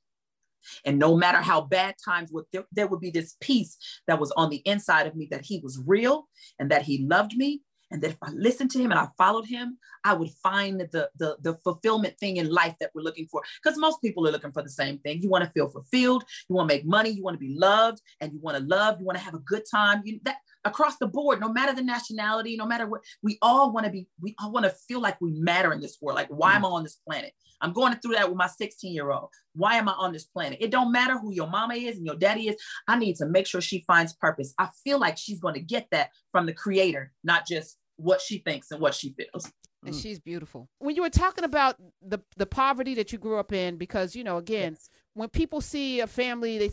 and 0.83 0.99
no 0.99 1.15
matter 1.15 1.39
how 1.39 1.61
bad 1.61 1.95
times 2.03 2.31
would 2.31 2.45
there, 2.51 2.65
there 2.71 2.87
would 2.87 2.99
be 2.99 3.11
this 3.11 3.35
peace 3.39 3.77
that 4.07 4.19
was 4.19 4.31
on 4.31 4.49
the 4.49 4.61
inside 4.65 5.07
of 5.07 5.15
me 5.15 5.27
that 5.31 5.45
he 5.45 5.59
was 5.59 5.81
real 5.85 6.27
and 6.59 6.71
that 6.71 6.83
he 6.83 7.05
loved 7.05 7.35
me 7.35 7.61
and 7.91 8.01
that 8.01 8.11
if 8.11 8.17
I 8.23 8.31
listened 8.31 8.71
to 8.71 8.79
him 8.79 8.91
and 8.91 8.99
I 8.99 9.07
followed 9.17 9.45
him, 9.45 9.77
I 10.03 10.13
would 10.13 10.31
find 10.43 10.81
the 10.81 11.09
the, 11.17 11.37
the 11.41 11.53
fulfillment 11.63 12.17
thing 12.19 12.37
in 12.37 12.49
life 12.49 12.75
that 12.79 12.89
we're 12.95 13.03
looking 13.03 13.27
for. 13.27 13.43
Because 13.63 13.77
most 13.77 14.01
people 14.01 14.27
are 14.27 14.31
looking 14.31 14.51
for 14.51 14.63
the 14.63 14.69
same 14.69 14.97
thing. 14.99 15.21
You 15.21 15.29
want 15.29 15.43
to 15.43 15.51
feel 15.51 15.69
fulfilled, 15.69 16.23
you 16.49 16.55
want 16.55 16.67
to 16.69 16.75
make 16.75 16.85
money, 16.85 17.11
you 17.11 17.23
want 17.23 17.35
to 17.35 17.39
be 17.39 17.55
loved, 17.55 18.01
and 18.19 18.33
you 18.33 18.39
want 18.39 18.57
to 18.57 18.63
love, 18.63 18.99
you 18.99 19.05
want 19.05 19.17
to 19.19 19.23
have 19.23 19.35
a 19.35 19.39
good 19.39 19.63
time. 19.69 20.01
You 20.03 20.19
that 20.23 20.37
across 20.65 20.97
the 20.97 21.07
board, 21.07 21.39
no 21.39 21.51
matter 21.51 21.73
the 21.73 21.83
nationality, 21.83 22.57
no 22.57 22.65
matter 22.65 22.87
what, 22.87 23.01
we 23.21 23.37
all 23.41 23.71
want 23.71 23.85
to 23.85 23.91
be, 23.91 24.07
we 24.19 24.35
all 24.41 24.51
want 24.51 24.65
to 24.65 24.71
feel 24.87 24.99
like 24.99 25.19
we 25.21 25.31
matter 25.33 25.71
in 25.71 25.79
this 25.79 25.97
world. 26.01 26.17
Like, 26.17 26.27
why 26.29 26.55
am 26.55 26.63
mm. 26.63 26.65
I 26.65 26.69
on 26.69 26.83
this 26.83 26.99
planet? 27.07 27.33
I'm 27.61 27.71
going 27.71 27.95
through 27.95 28.15
that 28.15 28.27
with 28.27 28.37
my 28.37 28.47
16 28.47 28.93
year 28.93 29.11
old. 29.11 29.29
Why 29.53 29.75
am 29.75 29.87
I 29.87 29.93
on 29.93 30.11
this 30.11 30.25
planet? 30.25 30.57
It 30.59 30.71
don't 30.71 30.91
matter 30.91 31.17
who 31.17 31.31
your 31.31 31.47
mama 31.47 31.75
is 31.75 31.97
and 31.97 32.05
your 32.05 32.17
daddy 32.17 32.49
is. 32.49 32.55
I 32.87 32.97
need 32.97 33.15
to 33.17 33.25
make 33.25 33.47
sure 33.47 33.61
she 33.61 33.83
finds 33.87 34.13
purpose. 34.13 34.53
I 34.59 34.69
feel 34.83 34.99
like 34.99 35.17
she's 35.17 35.39
going 35.39 35.53
to 35.53 35.61
get 35.61 35.87
that 35.91 36.09
from 36.31 36.45
the 36.45 36.53
creator, 36.53 37.11
not 37.23 37.47
just 37.47 37.77
what 37.97 38.19
she 38.19 38.39
thinks 38.39 38.71
and 38.71 38.81
what 38.81 38.93
she 38.93 39.13
feels. 39.13 39.51
and 39.85 39.93
mm. 39.93 40.01
she's 40.01 40.19
beautiful. 40.19 40.67
When 40.79 40.95
you 40.95 41.03
were 41.03 41.09
talking 41.09 41.43
about 41.43 41.77
the 42.01 42.19
the 42.37 42.45
poverty 42.45 42.95
that 42.95 43.13
you 43.13 43.19
grew 43.19 43.37
up 43.37 43.53
in, 43.53 43.77
because 43.77 44.15
you 44.15 44.23
know, 44.23 44.37
again, 44.37 44.73
Yes. 44.73 44.89
when 45.13 45.29
people 45.29 45.61
see 45.61 46.01
a 46.01 46.07
family, 46.07 46.57
they 46.57 46.71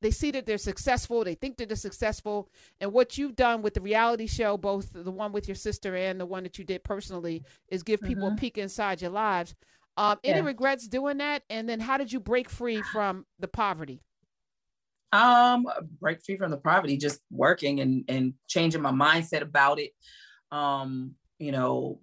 they- 0.00 0.10
see 0.10 0.30
that 0.30 0.46
they're 0.46 0.58
successful, 0.58 1.24
they 1.24 1.34
think 1.34 1.56
that 1.56 1.68
they're 1.68 1.76
successful, 1.76 2.48
and 2.80 2.92
what 2.92 3.16
you've 3.18 3.36
done 3.36 3.62
with 3.62 3.74
the 3.74 3.80
reality 3.80 4.26
show, 4.26 4.56
both 4.56 4.92
the 4.92 5.10
one 5.10 5.32
with 5.32 5.48
your 5.48 5.54
sister 5.54 5.96
and 5.96 6.20
the 6.20 6.26
one 6.26 6.42
that 6.44 6.58
you 6.58 6.64
did 6.64 6.84
personally, 6.84 7.42
is 7.68 7.82
give 7.82 8.00
people 8.00 8.28
a 8.28 8.30
Mhm. 8.32 8.38
peek 8.38 8.58
inside 8.58 9.00
your 9.02 9.10
lives. 9.10 9.54
Um, 9.96 10.18
any 10.24 10.38
Yeah. 10.40 10.44
regrets 10.46 10.88
doing 10.88 11.18
that? 11.18 11.44
And 11.48 11.68
then 11.68 11.80
how 11.80 11.96
did 11.96 12.12
you 12.12 12.20
break 12.20 12.48
free 12.50 12.82
from 12.82 13.26
the 13.38 13.48
poverty? 13.48 14.00
Um, 15.12 15.66
break 16.00 16.24
free 16.24 16.36
from 16.36 16.50
the 16.50 16.56
poverty, 16.56 16.96
just 16.96 17.20
working 17.30 17.80
and 17.80 18.04
and 18.08 18.34
changing 18.48 18.82
my 18.82 18.90
mindset 18.90 19.42
about 19.42 19.78
it. 19.78 19.92
Um, 20.50 21.14
you 21.38 21.52
know, 21.52 22.00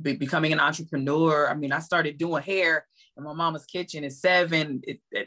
be, 0.00 0.14
becoming 0.14 0.52
an 0.52 0.60
entrepreneur. 0.60 1.48
I 1.48 1.54
mean, 1.54 1.72
I 1.72 1.80
started 1.80 2.18
doing 2.18 2.42
hair 2.42 2.86
in 3.16 3.24
my 3.24 3.32
mama's 3.32 3.64
kitchen 3.66 4.04
at 4.04 4.12
seven, 4.12 4.82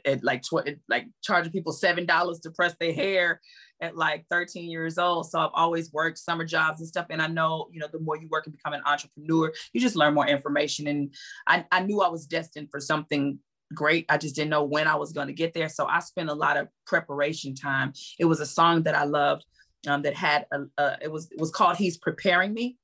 at, 0.05 0.23
like 0.23 0.43
tw- 0.43 0.77
like 0.87 1.07
charging 1.21 1.51
people 1.51 1.73
seven 1.73 2.05
dollars 2.05 2.39
to 2.39 2.51
press 2.51 2.75
their 2.79 2.93
hair 2.93 3.41
at 3.81 3.97
like 3.97 4.25
13 4.29 4.69
years 4.69 4.97
old. 4.97 5.29
So 5.29 5.39
I've 5.39 5.49
always 5.53 5.91
worked 5.91 6.17
summer 6.17 6.45
jobs 6.45 6.79
and 6.79 6.87
stuff. 6.87 7.07
And 7.09 7.21
I 7.21 7.27
know, 7.27 7.67
you 7.71 7.79
know, 7.79 7.87
the 7.91 7.99
more 7.99 8.15
you 8.15 8.27
work 8.29 8.45
and 8.45 8.55
become 8.55 8.73
an 8.73 8.83
entrepreneur, 8.85 9.51
you 9.73 9.81
just 9.81 9.95
learn 9.95 10.13
more 10.13 10.27
information. 10.27 10.87
And 10.87 11.13
I, 11.47 11.65
I 11.71 11.81
knew 11.81 12.01
I 12.01 12.09
was 12.09 12.25
destined 12.25 12.69
for 12.71 12.79
something 12.79 13.39
great. 13.73 14.05
I 14.09 14.17
just 14.17 14.35
didn't 14.35 14.51
know 14.51 14.63
when 14.63 14.87
I 14.87 14.95
was 14.95 15.11
going 15.11 15.27
to 15.27 15.33
get 15.33 15.53
there. 15.53 15.69
So 15.69 15.85
I 15.85 15.99
spent 15.99 16.29
a 16.29 16.33
lot 16.33 16.57
of 16.57 16.67
preparation 16.85 17.55
time. 17.55 17.93
It 18.19 18.25
was 18.25 18.39
a 18.39 18.45
song 18.45 18.83
that 18.83 18.95
I 18.95 19.05
loved 19.05 19.45
um, 19.87 20.03
that 20.03 20.13
had 20.13 20.45
a, 20.51 20.61
a, 20.77 20.97
it 21.01 21.11
was 21.11 21.31
it 21.31 21.39
was 21.39 21.51
called 21.51 21.77
He's 21.77 21.97
Preparing 21.97 22.53
Me. 22.53 22.77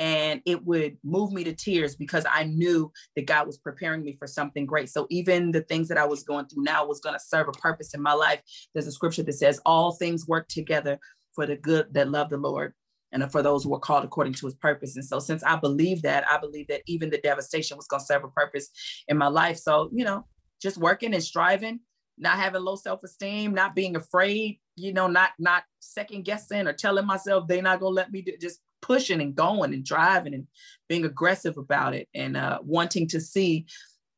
And 0.00 0.40
it 0.46 0.64
would 0.64 0.96
move 1.04 1.30
me 1.30 1.44
to 1.44 1.52
tears 1.52 1.94
because 1.94 2.24
I 2.28 2.44
knew 2.44 2.90
that 3.14 3.26
God 3.26 3.46
was 3.46 3.58
preparing 3.58 4.02
me 4.02 4.16
for 4.18 4.26
something 4.26 4.64
great. 4.64 4.88
So 4.88 5.06
even 5.10 5.52
the 5.52 5.60
things 5.60 5.88
that 5.88 5.98
I 5.98 6.06
was 6.06 6.22
going 6.22 6.46
through 6.46 6.64
now 6.64 6.86
was 6.86 7.00
going 7.00 7.14
to 7.14 7.24
serve 7.24 7.48
a 7.48 7.52
purpose 7.52 7.92
in 7.92 8.00
my 8.00 8.14
life. 8.14 8.40
There's 8.72 8.86
a 8.86 8.92
scripture 8.92 9.22
that 9.22 9.34
says, 9.34 9.60
All 9.66 9.92
things 9.92 10.26
work 10.26 10.48
together 10.48 10.98
for 11.34 11.46
the 11.46 11.56
good 11.56 11.92
that 11.92 12.10
love 12.10 12.30
the 12.30 12.38
Lord 12.38 12.72
and 13.12 13.30
for 13.30 13.42
those 13.42 13.64
who 13.64 13.74
are 13.74 13.80
called 13.80 14.04
according 14.04 14.32
to 14.34 14.46
his 14.46 14.54
purpose. 14.54 14.96
And 14.96 15.04
so, 15.04 15.18
since 15.18 15.42
I 15.44 15.56
believe 15.56 16.02
that, 16.02 16.24
I 16.30 16.38
believe 16.38 16.68
that 16.68 16.82
even 16.86 17.10
the 17.10 17.18
devastation 17.18 17.76
was 17.76 17.86
going 17.86 18.00
to 18.00 18.06
serve 18.06 18.24
a 18.24 18.28
purpose 18.28 18.70
in 19.08 19.18
my 19.18 19.28
life. 19.28 19.58
So, 19.58 19.90
you 19.92 20.04
know, 20.04 20.26
just 20.62 20.78
working 20.78 21.14
and 21.14 21.22
striving, 21.22 21.80
not 22.18 22.38
having 22.38 22.62
low 22.62 22.76
self 22.76 23.02
esteem, 23.02 23.52
not 23.52 23.74
being 23.74 23.96
afraid, 23.96 24.60
you 24.76 24.92
know, 24.92 25.08
not 25.08 25.30
not 25.38 25.64
second 25.80 26.24
guessing 26.24 26.66
or 26.66 26.72
telling 26.72 27.06
myself 27.06 27.46
they're 27.48 27.62
not 27.62 27.80
going 27.80 27.92
to 27.92 27.96
let 27.96 28.12
me 28.12 28.22
do 28.22 28.32
just 28.40 28.60
pushing 28.82 29.20
and 29.20 29.34
going 29.34 29.74
and 29.74 29.84
driving 29.84 30.34
and 30.34 30.46
being 30.88 31.04
aggressive 31.04 31.56
about 31.56 31.94
it 31.94 32.08
and 32.14 32.36
uh, 32.36 32.58
wanting 32.62 33.06
to 33.08 33.20
see 33.20 33.66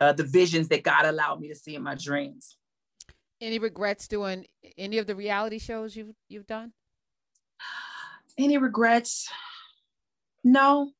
uh, 0.00 0.12
the 0.12 0.24
visions 0.24 0.68
that 0.68 0.82
God 0.82 1.06
allowed 1.06 1.40
me 1.40 1.48
to 1.48 1.54
see 1.54 1.74
in 1.74 1.82
my 1.82 1.94
dreams. 1.94 2.56
Any 3.40 3.58
regrets 3.58 4.08
doing 4.08 4.46
any 4.78 4.98
of 4.98 5.06
the 5.06 5.16
reality 5.16 5.58
shows 5.58 5.96
you've 5.96 6.14
you've 6.28 6.46
done? 6.46 6.72
Any 8.38 8.56
regrets? 8.56 9.28
No, 10.44 10.92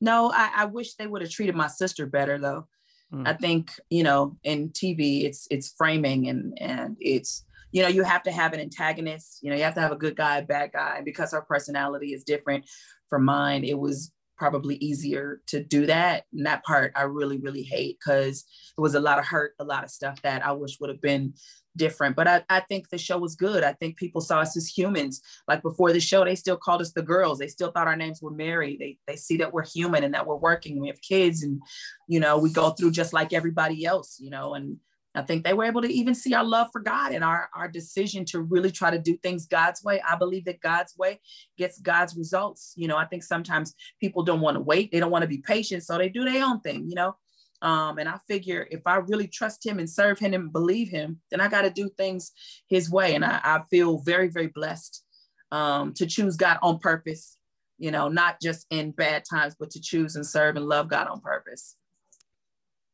no. 0.00 0.30
I, 0.32 0.50
I 0.56 0.64
wish 0.66 0.94
they 0.94 1.06
would 1.06 1.22
have 1.22 1.30
treated 1.30 1.54
my 1.54 1.66
sister 1.66 2.06
better, 2.06 2.38
though. 2.38 2.66
Mm. 3.12 3.26
I 3.26 3.34
think 3.34 3.70
you 3.90 4.02
know, 4.02 4.36
in 4.44 4.70
TV, 4.70 5.24
it's 5.24 5.46
it's 5.50 5.74
framing 5.76 6.28
and 6.28 6.56
and 6.60 6.96
it's 7.00 7.44
you 7.72 7.82
know 7.82 7.88
you 7.88 8.02
have 8.02 8.22
to 8.24 8.32
have 8.32 8.52
an 8.52 8.60
antagonist. 8.60 9.40
You 9.42 9.50
know, 9.50 9.56
you 9.56 9.62
have 9.64 9.74
to 9.74 9.80
have 9.80 9.92
a 9.92 9.96
good 9.96 10.16
guy, 10.16 10.40
bad 10.40 10.72
guy. 10.72 11.02
Because 11.04 11.32
her 11.32 11.42
personality 11.42 12.12
is 12.12 12.24
different 12.24 12.64
from 13.08 13.24
mine, 13.24 13.64
it 13.64 13.78
was 13.78 14.12
probably 14.36 14.76
easier 14.76 15.40
to 15.46 15.62
do 15.62 15.86
that. 15.86 16.24
And 16.32 16.46
that 16.46 16.64
part 16.64 16.92
I 16.94 17.02
really, 17.02 17.38
really 17.38 17.62
hate 17.62 17.98
because 17.98 18.44
it 18.76 18.80
was 18.80 18.94
a 18.94 19.00
lot 19.00 19.18
of 19.18 19.24
hurt, 19.24 19.54
a 19.58 19.64
lot 19.64 19.84
of 19.84 19.90
stuff 19.90 20.20
that 20.22 20.44
I 20.44 20.52
wish 20.52 20.78
would 20.78 20.90
have 20.90 21.00
been 21.00 21.34
different. 21.76 22.16
But 22.16 22.28
I, 22.28 22.42
I 22.48 22.60
think 22.60 22.88
the 22.88 22.98
show 22.98 23.18
was 23.18 23.34
good. 23.34 23.64
I 23.64 23.72
think 23.72 23.96
people 23.96 24.20
saw 24.20 24.40
us 24.40 24.56
as 24.56 24.68
humans. 24.68 25.22
Like 25.48 25.62
before 25.62 25.92
the 25.92 26.00
show, 26.00 26.24
they 26.24 26.34
still 26.34 26.56
called 26.56 26.82
us 26.82 26.92
the 26.92 27.02
girls. 27.02 27.38
They 27.38 27.48
still 27.48 27.70
thought 27.70 27.86
our 27.86 27.96
names 27.96 28.20
were 28.20 28.30
Mary. 28.30 28.76
They 28.78 28.98
they 29.06 29.16
see 29.16 29.38
that 29.38 29.52
we're 29.52 29.64
human 29.64 30.04
and 30.04 30.14
that 30.14 30.26
we're 30.26 30.36
working. 30.36 30.80
We 30.80 30.88
have 30.88 31.00
kids 31.00 31.42
and 31.42 31.60
you 32.08 32.20
know, 32.20 32.38
we 32.38 32.50
go 32.50 32.70
through 32.70 32.92
just 32.92 33.12
like 33.12 33.32
everybody 33.32 33.84
else, 33.84 34.18
you 34.20 34.30
know, 34.30 34.54
and 34.54 34.78
I 35.16 35.22
think 35.22 35.44
they 35.44 35.54
were 35.54 35.64
able 35.64 35.82
to 35.82 35.92
even 35.92 36.14
see 36.14 36.34
our 36.34 36.44
love 36.44 36.68
for 36.72 36.80
God 36.80 37.12
and 37.12 37.24
our, 37.24 37.48
our 37.54 37.68
decision 37.68 38.24
to 38.26 38.40
really 38.40 38.70
try 38.70 38.90
to 38.90 38.98
do 38.98 39.16
things 39.16 39.46
God's 39.46 39.82
way. 39.82 40.00
I 40.06 40.16
believe 40.16 40.44
that 40.44 40.60
God's 40.60 40.96
way 40.96 41.20
gets 41.56 41.80
God's 41.80 42.16
results. 42.16 42.74
You 42.76 42.88
know, 42.88 42.96
I 42.96 43.06
think 43.06 43.22
sometimes 43.22 43.74
people 44.00 44.22
don't 44.22 44.40
want 44.40 44.56
to 44.56 44.60
wait, 44.60 44.92
they 44.92 45.00
don't 45.00 45.10
want 45.10 45.22
to 45.22 45.28
be 45.28 45.38
patient, 45.38 45.82
so 45.82 45.96
they 45.96 46.08
do 46.08 46.24
their 46.24 46.44
own 46.44 46.60
thing, 46.60 46.88
you 46.88 46.94
know. 46.94 47.16
Um, 47.62 47.98
and 47.98 48.08
I 48.08 48.18
figure 48.28 48.68
if 48.70 48.82
I 48.86 48.96
really 48.96 49.26
trust 49.26 49.64
him 49.64 49.78
and 49.78 49.88
serve 49.88 50.18
him 50.18 50.34
and 50.34 50.52
believe 50.52 50.90
him, 50.90 51.20
then 51.30 51.40
I 51.40 51.48
got 51.48 51.62
to 51.62 51.70
do 51.70 51.88
things 51.88 52.32
his 52.68 52.90
way. 52.90 53.14
And 53.14 53.24
I, 53.24 53.40
I 53.42 53.62
feel 53.70 53.98
very, 53.98 54.28
very 54.28 54.48
blessed 54.48 55.02
um, 55.50 55.94
to 55.94 56.06
choose 56.06 56.36
God 56.36 56.58
on 56.62 56.78
purpose, 56.78 57.38
you 57.78 57.90
know, 57.90 58.08
not 58.08 58.40
just 58.42 58.66
in 58.70 58.90
bad 58.90 59.24
times, 59.28 59.56
but 59.58 59.70
to 59.70 59.80
choose 59.80 60.16
and 60.16 60.26
serve 60.26 60.56
and 60.56 60.66
love 60.66 60.88
God 60.88 61.08
on 61.08 61.20
purpose. 61.20 61.76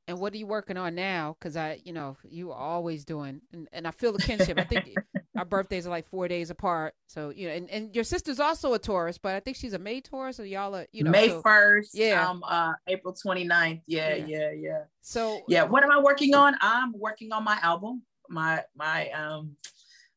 And 0.09 0.19
what 0.19 0.33
are 0.33 0.37
you 0.37 0.47
working 0.47 0.77
on 0.77 0.97
now? 0.97 1.37
Because 1.39 1.57
I, 1.57 1.81
you 1.85 1.93
know, 1.93 2.17
you 2.29 2.51
are 2.51 2.59
always 2.59 3.05
doing, 3.05 3.41
and, 3.53 3.69
and 3.73 3.87
I 3.87 3.93
feel 3.93 4.13
the 4.13 4.19
kinship. 4.19 4.59
I 4.59 4.65
think 4.65 4.95
our 5.37 5.45
birthdays 5.45 5.87
are 5.87 5.91
like 5.91 6.09
four 6.09 6.27
days 6.27 6.51
apart. 6.51 6.95
So, 7.07 7.31
you 7.31 7.47
know, 7.47 7.55
and, 7.55 7.71
and 7.71 7.95
your 7.95 8.03
sister's 8.03 8.41
also 8.41 8.75
a 8.75 8.81
Taurus, 8.81 9.17
but 9.17 9.35
I 9.35 9.41
think 9.41 9.57
she's 9.57 9.75
a 9.75 9.79
May 9.79 10.01
Taurus, 10.01 10.37
so 10.39 10.43
y'all 10.43 10.75
are, 10.75 10.87
you 10.93 11.05
know. 11.05 11.11
May 11.11 11.29
so, 11.29 11.43
1st. 11.43 11.91
Yeah. 11.95 12.29
Um, 12.29 12.43
uh, 12.47 12.73
April 12.89 13.15
29th. 13.15 13.83
Yeah, 13.87 14.17
yeah, 14.17 14.27
yeah, 14.27 14.51
yeah. 14.51 14.83
So, 15.03 15.41
yeah, 15.47 15.63
what 15.63 15.85
am 15.85 15.93
I 15.93 16.01
working 16.01 16.35
on? 16.35 16.57
I'm 16.61 16.93
working 16.99 17.33
on 17.33 17.45
my 17.45 17.59
album, 17.63 18.03
my, 18.29 18.65
my, 18.75 19.09
um, 19.11 19.57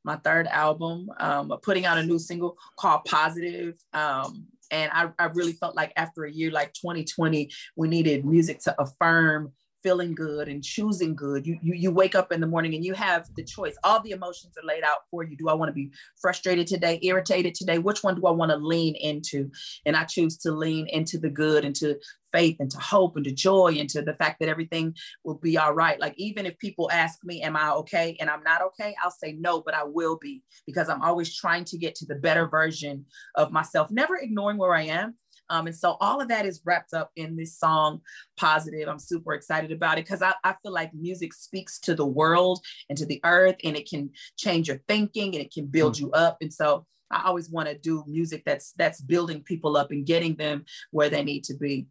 my 0.04 0.16
third 0.18 0.48
album, 0.48 1.10
um, 1.20 1.54
putting 1.62 1.86
out 1.86 1.98
a 1.98 2.04
new 2.04 2.20
single 2.20 2.58
called 2.78 3.06
Positive. 3.06 3.76
Um, 3.94 4.48
and 4.72 4.92
I, 4.94 5.10
I 5.20 5.26
really 5.26 5.54
felt 5.54 5.76
like 5.76 5.94
after 5.96 6.26
a 6.26 6.32
year 6.32 6.52
like 6.52 6.74
2020, 6.74 7.52
we 7.76 7.88
needed 7.88 8.26
music 8.26 8.60
to 8.62 8.82
affirm 8.82 9.52
feeling 9.86 10.16
good 10.16 10.48
and 10.48 10.64
choosing 10.64 11.16
good. 11.16 11.46
You, 11.46 11.60
you 11.62 11.76
you 11.76 11.92
wake 11.92 12.16
up 12.16 12.32
in 12.32 12.42
the 12.42 12.48
morning 12.48 12.74
and 12.74 12.84
you 12.84 12.96
have 12.96 13.28
the 13.36 13.44
choice. 13.44 13.76
All 13.84 14.02
the 14.02 14.12
emotions 14.12 14.58
are 14.58 14.66
laid 14.66 14.84
out 14.84 15.02
for 15.12 15.24
you. 15.24 15.38
Do 15.38 15.48
I 15.48 15.54
want 15.54 15.70
to 15.70 15.74
be 15.74 15.92
frustrated 16.20 16.66
today, 16.66 16.98
irritated 17.04 17.54
today? 17.54 17.78
Which 17.78 18.04
one 18.04 18.16
do 18.16 18.26
I 18.26 18.32
want 18.32 18.50
to 18.50 18.58
lean 18.58 18.96
into? 18.96 19.52
And 19.86 19.96
I 19.96 20.06
choose 20.06 20.38
to 20.38 20.52
lean 20.52 20.88
into 20.88 21.20
the 21.20 21.30
good, 21.30 21.64
into 21.64 22.00
faith, 22.32 22.58
into 22.60 22.80
hope, 22.80 23.16
into 23.16 23.32
joy, 23.32 23.74
into 23.74 24.02
the 24.02 24.16
fact 24.16 24.40
that 24.40 24.50
everything 24.50 24.96
will 25.24 25.38
be 25.38 25.56
all 25.56 25.74
right. 25.74 26.00
Like 26.00 26.16
even 26.18 26.48
if 26.48 26.58
people 26.58 26.90
ask 26.92 27.20
me, 27.24 27.44
"Am 27.44 27.56
I 27.56 27.70
okay?" 27.74 28.18
and 28.20 28.28
I'm 28.28 28.42
not 28.42 28.64
okay, 28.64 28.96
I'll 29.04 29.12
say 29.12 29.34
no, 29.34 29.62
but 29.62 29.76
I 29.76 29.84
will 29.84 30.18
be 30.18 30.42
because 30.66 30.90
I'm 30.90 31.04
always 31.04 31.36
trying 31.36 31.66
to 31.66 31.78
get 31.78 31.94
to 31.96 32.08
the 32.08 32.16
better 32.16 32.48
version 32.48 33.06
of 33.36 33.52
myself, 33.52 33.92
never 33.92 34.16
ignoring 34.16 34.58
where 34.58 34.74
I 34.74 34.86
am 34.86 35.14
um, 35.50 35.68
and 35.68 35.76
so 35.76 35.98
all 36.00 36.22
of 36.22 36.28
that 36.30 36.46
is 36.46 36.62
wrapped 36.66 36.94
up 36.94 37.12
in 37.16 37.36
this 37.36 37.58
song, 37.58 38.02
Positive. 38.38 38.88
I'm 38.88 39.00
super 39.00 39.34
excited 39.34 39.72
about 39.72 39.98
it 39.98 40.06
because 40.06 40.22
I, 40.22 40.34
I 40.44 40.56
feel 40.62 40.72
like 40.72 40.94
music 40.94 41.34
speaks 41.34 41.80
to 41.82 41.96
the 41.96 42.06
world 42.06 42.60
and 42.90 42.98
to 42.98 43.06
the 43.06 43.22
earth, 43.24 43.56
and 43.64 43.76
it 43.76 43.90
can 43.90 44.10
change 44.38 44.68
your 44.68 44.82
thinking 44.88 45.36
and 45.36 45.44
it 45.44 45.54
can 45.54 45.68
build 45.68 45.96
mm. 45.96 46.02
you 46.02 46.12
up. 46.12 46.38
And 46.42 46.54
so 46.54 46.86
I 47.12 47.24
always 47.26 47.50
want 47.50 47.70
to 47.70 47.78
do 47.78 48.04
music 48.08 48.44
that's 48.46 48.74
that's 48.74 49.02
building 49.02 49.42
people 49.42 49.78
up 49.78 49.92
and 49.92 50.06
getting 50.06 50.36
them 50.36 50.66
where 50.92 51.10
they 51.10 51.24
need 51.24 51.44
to 51.46 51.54
be. 51.56 51.88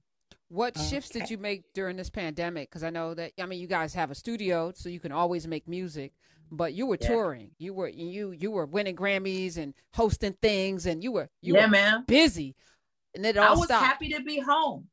What 0.48 0.78
shifts 0.78 1.10
did 1.10 1.30
you 1.30 1.38
make 1.38 1.64
during 1.72 1.96
this 1.96 2.10
pandemic? 2.10 2.70
Because 2.70 2.84
I 2.84 2.90
know 2.90 3.14
that 3.14 3.32
I 3.40 3.46
mean 3.46 3.60
you 3.60 3.66
guys 3.66 3.94
have 3.94 4.10
a 4.10 4.14
studio, 4.14 4.72
so 4.74 4.88
you 4.88 5.00
can 5.00 5.12
always 5.12 5.46
make 5.46 5.66
music. 5.68 6.12
But 6.50 6.74
you 6.74 6.86
were 6.86 6.98
yeah. 7.00 7.08
touring, 7.08 7.50
you 7.58 7.72
were 7.74 7.88
you 7.88 8.32
you 8.32 8.50
were 8.50 8.66
winning 8.66 8.94
Grammys 8.94 9.56
and 9.56 9.74
hosting 9.94 10.36
things, 10.42 10.86
and 10.86 11.02
you 11.02 11.12
were 11.12 11.28
you 11.40 11.54
yeah, 11.54 11.64
were 11.64 11.70
man. 11.70 12.04
busy. 12.06 12.54
And 13.14 13.24
it 13.24 13.36
all 13.36 13.44
I 13.44 13.56
was 13.56 13.64
stopped. 13.66 13.84
happy 13.84 14.08
to 14.10 14.22
be 14.22 14.38
home. 14.38 14.88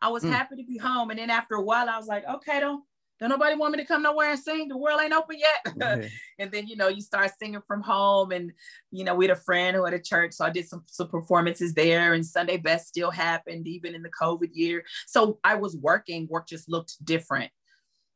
I 0.00 0.08
was 0.08 0.22
mm. 0.22 0.30
happy 0.30 0.56
to 0.56 0.64
be 0.64 0.78
home. 0.78 1.10
And 1.10 1.18
then 1.18 1.30
after 1.30 1.54
a 1.54 1.62
while, 1.62 1.88
I 1.88 1.96
was 1.96 2.06
like, 2.06 2.24
okay, 2.26 2.60
don't 2.60 2.84
don't 3.20 3.30
nobody 3.30 3.54
want 3.54 3.72
me 3.72 3.78
to 3.78 3.86
come 3.86 4.02
nowhere 4.02 4.32
and 4.32 4.38
sing. 4.38 4.68
The 4.68 4.76
world 4.76 5.00
ain't 5.00 5.12
open 5.12 5.38
yet. 5.38 6.10
and 6.38 6.50
then, 6.50 6.66
you 6.66 6.76
know, 6.76 6.88
you 6.88 7.00
start 7.00 7.30
singing 7.38 7.62
from 7.66 7.80
home. 7.80 8.32
And, 8.32 8.52
you 8.90 9.04
know, 9.04 9.14
we 9.14 9.26
had 9.26 9.36
a 9.36 9.40
friend 9.40 9.76
who 9.76 9.84
had 9.84 9.94
a 9.94 10.00
church. 10.00 10.32
So 10.34 10.44
I 10.44 10.50
did 10.50 10.68
some, 10.68 10.82
some 10.86 11.08
performances 11.08 11.74
there 11.74 12.14
and 12.14 12.26
Sunday 12.26 12.56
best 12.56 12.88
still 12.88 13.10
happened 13.10 13.68
even 13.68 13.94
in 13.94 14.02
the 14.02 14.10
COVID 14.10 14.50
year. 14.52 14.84
So 15.06 15.38
I 15.44 15.54
was 15.54 15.76
working, 15.76 16.26
work 16.28 16.48
just 16.48 16.68
looked 16.68 17.02
different 17.04 17.52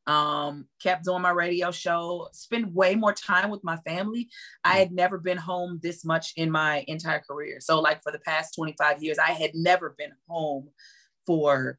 um, 0.09 0.67
kept 0.83 1.05
doing 1.05 1.23
my 1.23 1.31
radio 1.31 1.71
show, 1.71 2.29
spend 2.33 2.75
way 2.75 2.95
more 2.95 3.13
time 3.13 3.51
with 3.51 3.63
my 3.63 3.77
family. 3.79 4.29
I 4.65 4.79
had 4.79 4.91
never 4.91 5.19
been 5.19 5.37
home 5.37 5.79
this 5.83 6.05
much 6.05 6.33
in 6.37 6.51
my 6.51 6.83
entire 6.89 7.21
career. 7.21 7.59
So, 7.61 7.79
like 7.79 8.03
for 8.03 8.11
the 8.11 8.19
past 8.21 8.55
25 8.57 9.03
years, 9.03 9.19
I 9.19 9.33
had 9.33 9.53
never 9.55 9.95
been 9.99 10.13
home 10.27 10.71
for 11.27 11.79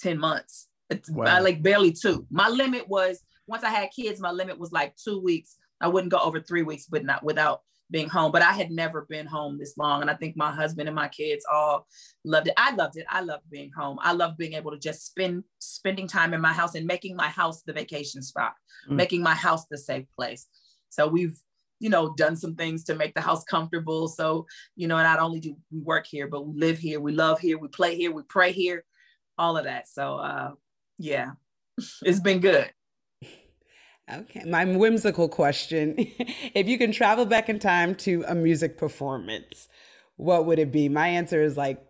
10 0.00 0.18
months. 0.18 0.68
Wow. 1.10 1.42
like 1.42 1.62
barely 1.62 1.92
two. 1.92 2.26
My 2.30 2.48
limit 2.48 2.88
was 2.88 3.22
once 3.46 3.62
I 3.62 3.68
had 3.68 3.90
kids, 3.94 4.20
my 4.20 4.30
limit 4.30 4.58
was 4.58 4.72
like 4.72 4.96
two 4.96 5.20
weeks. 5.20 5.56
I 5.80 5.88
wouldn't 5.88 6.10
go 6.10 6.18
over 6.18 6.40
three 6.40 6.62
weeks, 6.62 6.86
but 6.86 7.04
not 7.04 7.22
without 7.22 7.60
being 7.90 8.08
home, 8.08 8.32
but 8.32 8.42
I 8.42 8.52
had 8.52 8.70
never 8.70 9.06
been 9.08 9.26
home 9.26 9.58
this 9.58 9.76
long. 9.76 10.02
And 10.02 10.10
I 10.10 10.14
think 10.14 10.36
my 10.36 10.52
husband 10.52 10.88
and 10.88 10.96
my 10.96 11.08
kids 11.08 11.44
all 11.50 11.86
loved 12.24 12.48
it. 12.48 12.54
I 12.56 12.74
loved 12.74 12.96
it. 12.96 13.06
I 13.08 13.20
loved 13.20 13.44
being 13.50 13.70
home. 13.76 13.98
I 14.02 14.12
love 14.12 14.36
being 14.36 14.54
able 14.54 14.70
to 14.72 14.78
just 14.78 15.06
spend 15.06 15.44
spending 15.58 16.06
time 16.06 16.34
in 16.34 16.40
my 16.40 16.52
house 16.52 16.74
and 16.74 16.86
making 16.86 17.16
my 17.16 17.28
house 17.28 17.62
the 17.62 17.72
vacation 17.72 18.22
spot, 18.22 18.54
mm. 18.88 18.96
making 18.96 19.22
my 19.22 19.34
house 19.34 19.66
the 19.70 19.78
safe 19.78 20.06
place. 20.16 20.46
So 20.90 21.08
we've, 21.08 21.38
you 21.80 21.90
know, 21.90 22.14
done 22.14 22.36
some 22.36 22.56
things 22.56 22.84
to 22.84 22.94
make 22.94 23.14
the 23.14 23.20
house 23.20 23.44
comfortable. 23.44 24.08
So, 24.08 24.46
you 24.76 24.88
know, 24.88 24.96
not 24.96 25.20
only 25.20 25.40
do 25.40 25.56
we 25.70 25.80
work 25.80 26.06
here, 26.06 26.26
but 26.26 26.46
we 26.46 26.58
live 26.58 26.78
here, 26.78 27.00
we 27.00 27.12
love 27.12 27.40
here, 27.40 27.58
we 27.58 27.68
play 27.68 27.96
here, 27.96 28.12
we 28.12 28.22
pray 28.22 28.52
here, 28.52 28.84
all 29.38 29.56
of 29.56 29.64
that. 29.64 29.88
So 29.88 30.16
uh 30.16 30.50
yeah, 30.98 31.30
it's 32.02 32.20
been 32.20 32.40
good. 32.40 32.70
Okay, 34.10 34.44
my 34.46 34.64
whimsical 34.64 35.28
question. 35.28 35.94
if 35.98 36.66
you 36.66 36.78
can 36.78 36.92
travel 36.92 37.26
back 37.26 37.48
in 37.48 37.58
time 37.58 37.94
to 37.96 38.24
a 38.26 38.34
music 38.34 38.78
performance, 38.78 39.68
what 40.16 40.46
would 40.46 40.58
it 40.58 40.72
be? 40.72 40.88
My 40.88 41.08
answer 41.08 41.42
is 41.42 41.56
like 41.56 41.84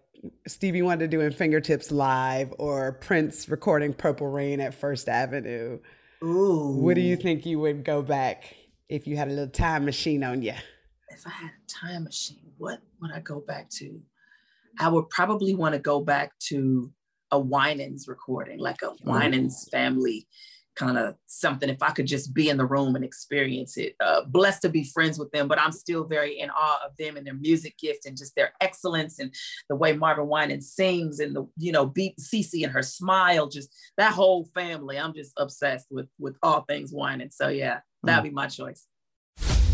Stevie 0.46 0.82
Wonder 0.82 1.06
doing 1.06 1.30
Fingertips 1.30 1.92
Live 1.92 2.52
or 2.58 2.92
Prince 2.92 3.48
recording 3.48 3.94
Purple 3.94 4.26
Rain 4.26 4.60
at 4.60 4.74
First 4.74 5.08
Avenue. 5.08 5.78
Ooh. 6.24 6.78
What 6.80 6.94
do 6.94 7.00
you 7.00 7.16
think 7.16 7.46
you 7.46 7.60
would 7.60 7.84
go 7.84 8.02
back 8.02 8.56
if 8.88 9.06
you 9.06 9.16
had 9.16 9.28
a 9.28 9.30
little 9.30 9.48
time 9.48 9.84
machine 9.84 10.24
on 10.24 10.42
you? 10.42 10.54
If 11.10 11.26
I 11.26 11.30
had 11.30 11.50
a 11.50 11.86
time 11.86 12.04
machine, 12.04 12.52
what 12.58 12.80
would 13.00 13.12
I 13.12 13.20
go 13.20 13.40
back 13.40 13.70
to? 13.70 14.00
I 14.80 14.88
would 14.88 15.08
probably 15.10 15.54
want 15.54 15.74
to 15.74 15.78
go 15.78 16.00
back 16.00 16.32
to 16.48 16.90
a 17.30 17.38
Winans 17.38 18.08
recording, 18.08 18.58
like 18.58 18.82
a 18.82 18.92
Winans 19.04 19.68
family 19.70 20.26
kind 20.78 20.96
of 20.96 21.16
something 21.26 21.68
if 21.68 21.82
I 21.82 21.90
could 21.90 22.06
just 22.06 22.32
be 22.32 22.48
in 22.48 22.56
the 22.56 22.64
room 22.64 22.94
and 22.94 23.04
experience 23.04 23.76
it. 23.76 23.96
Uh, 24.00 24.24
blessed 24.24 24.62
to 24.62 24.68
be 24.68 24.84
friends 24.84 25.18
with 25.18 25.30
them, 25.32 25.48
but 25.48 25.60
I'm 25.60 25.72
still 25.72 26.04
very 26.04 26.38
in 26.38 26.50
awe 26.50 26.80
of 26.86 26.96
them 26.96 27.16
and 27.16 27.26
their 27.26 27.34
music 27.34 27.76
gift 27.78 28.06
and 28.06 28.16
just 28.16 28.34
their 28.36 28.52
excellence 28.60 29.18
and 29.18 29.34
the 29.68 29.76
way 29.76 29.92
Marvin 29.92 30.28
Winans 30.28 30.72
sings 30.72 31.18
and 31.18 31.34
the 31.34 31.46
you 31.56 31.72
know 31.72 31.84
beat 31.84 32.16
Cece 32.18 32.62
and 32.62 32.72
her 32.72 32.82
smile, 32.82 33.48
just 33.48 33.74
that 33.96 34.12
whole 34.12 34.44
family. 34.54 34.98
I'm 34.98 35.14
just 35.14 35.32
obsessed 35.36 35.88
with 35.90 36.08
with 36.18 36.36
all 36.42 36.62
things 36.62 36.92
Winans. 36.92 37.36
So 37.36 37.48
yeah, 37.48 37.80
that'd 38.04 38.24
be 38.24 38.30
my 38.30 38.46
choice. 38.46 38.86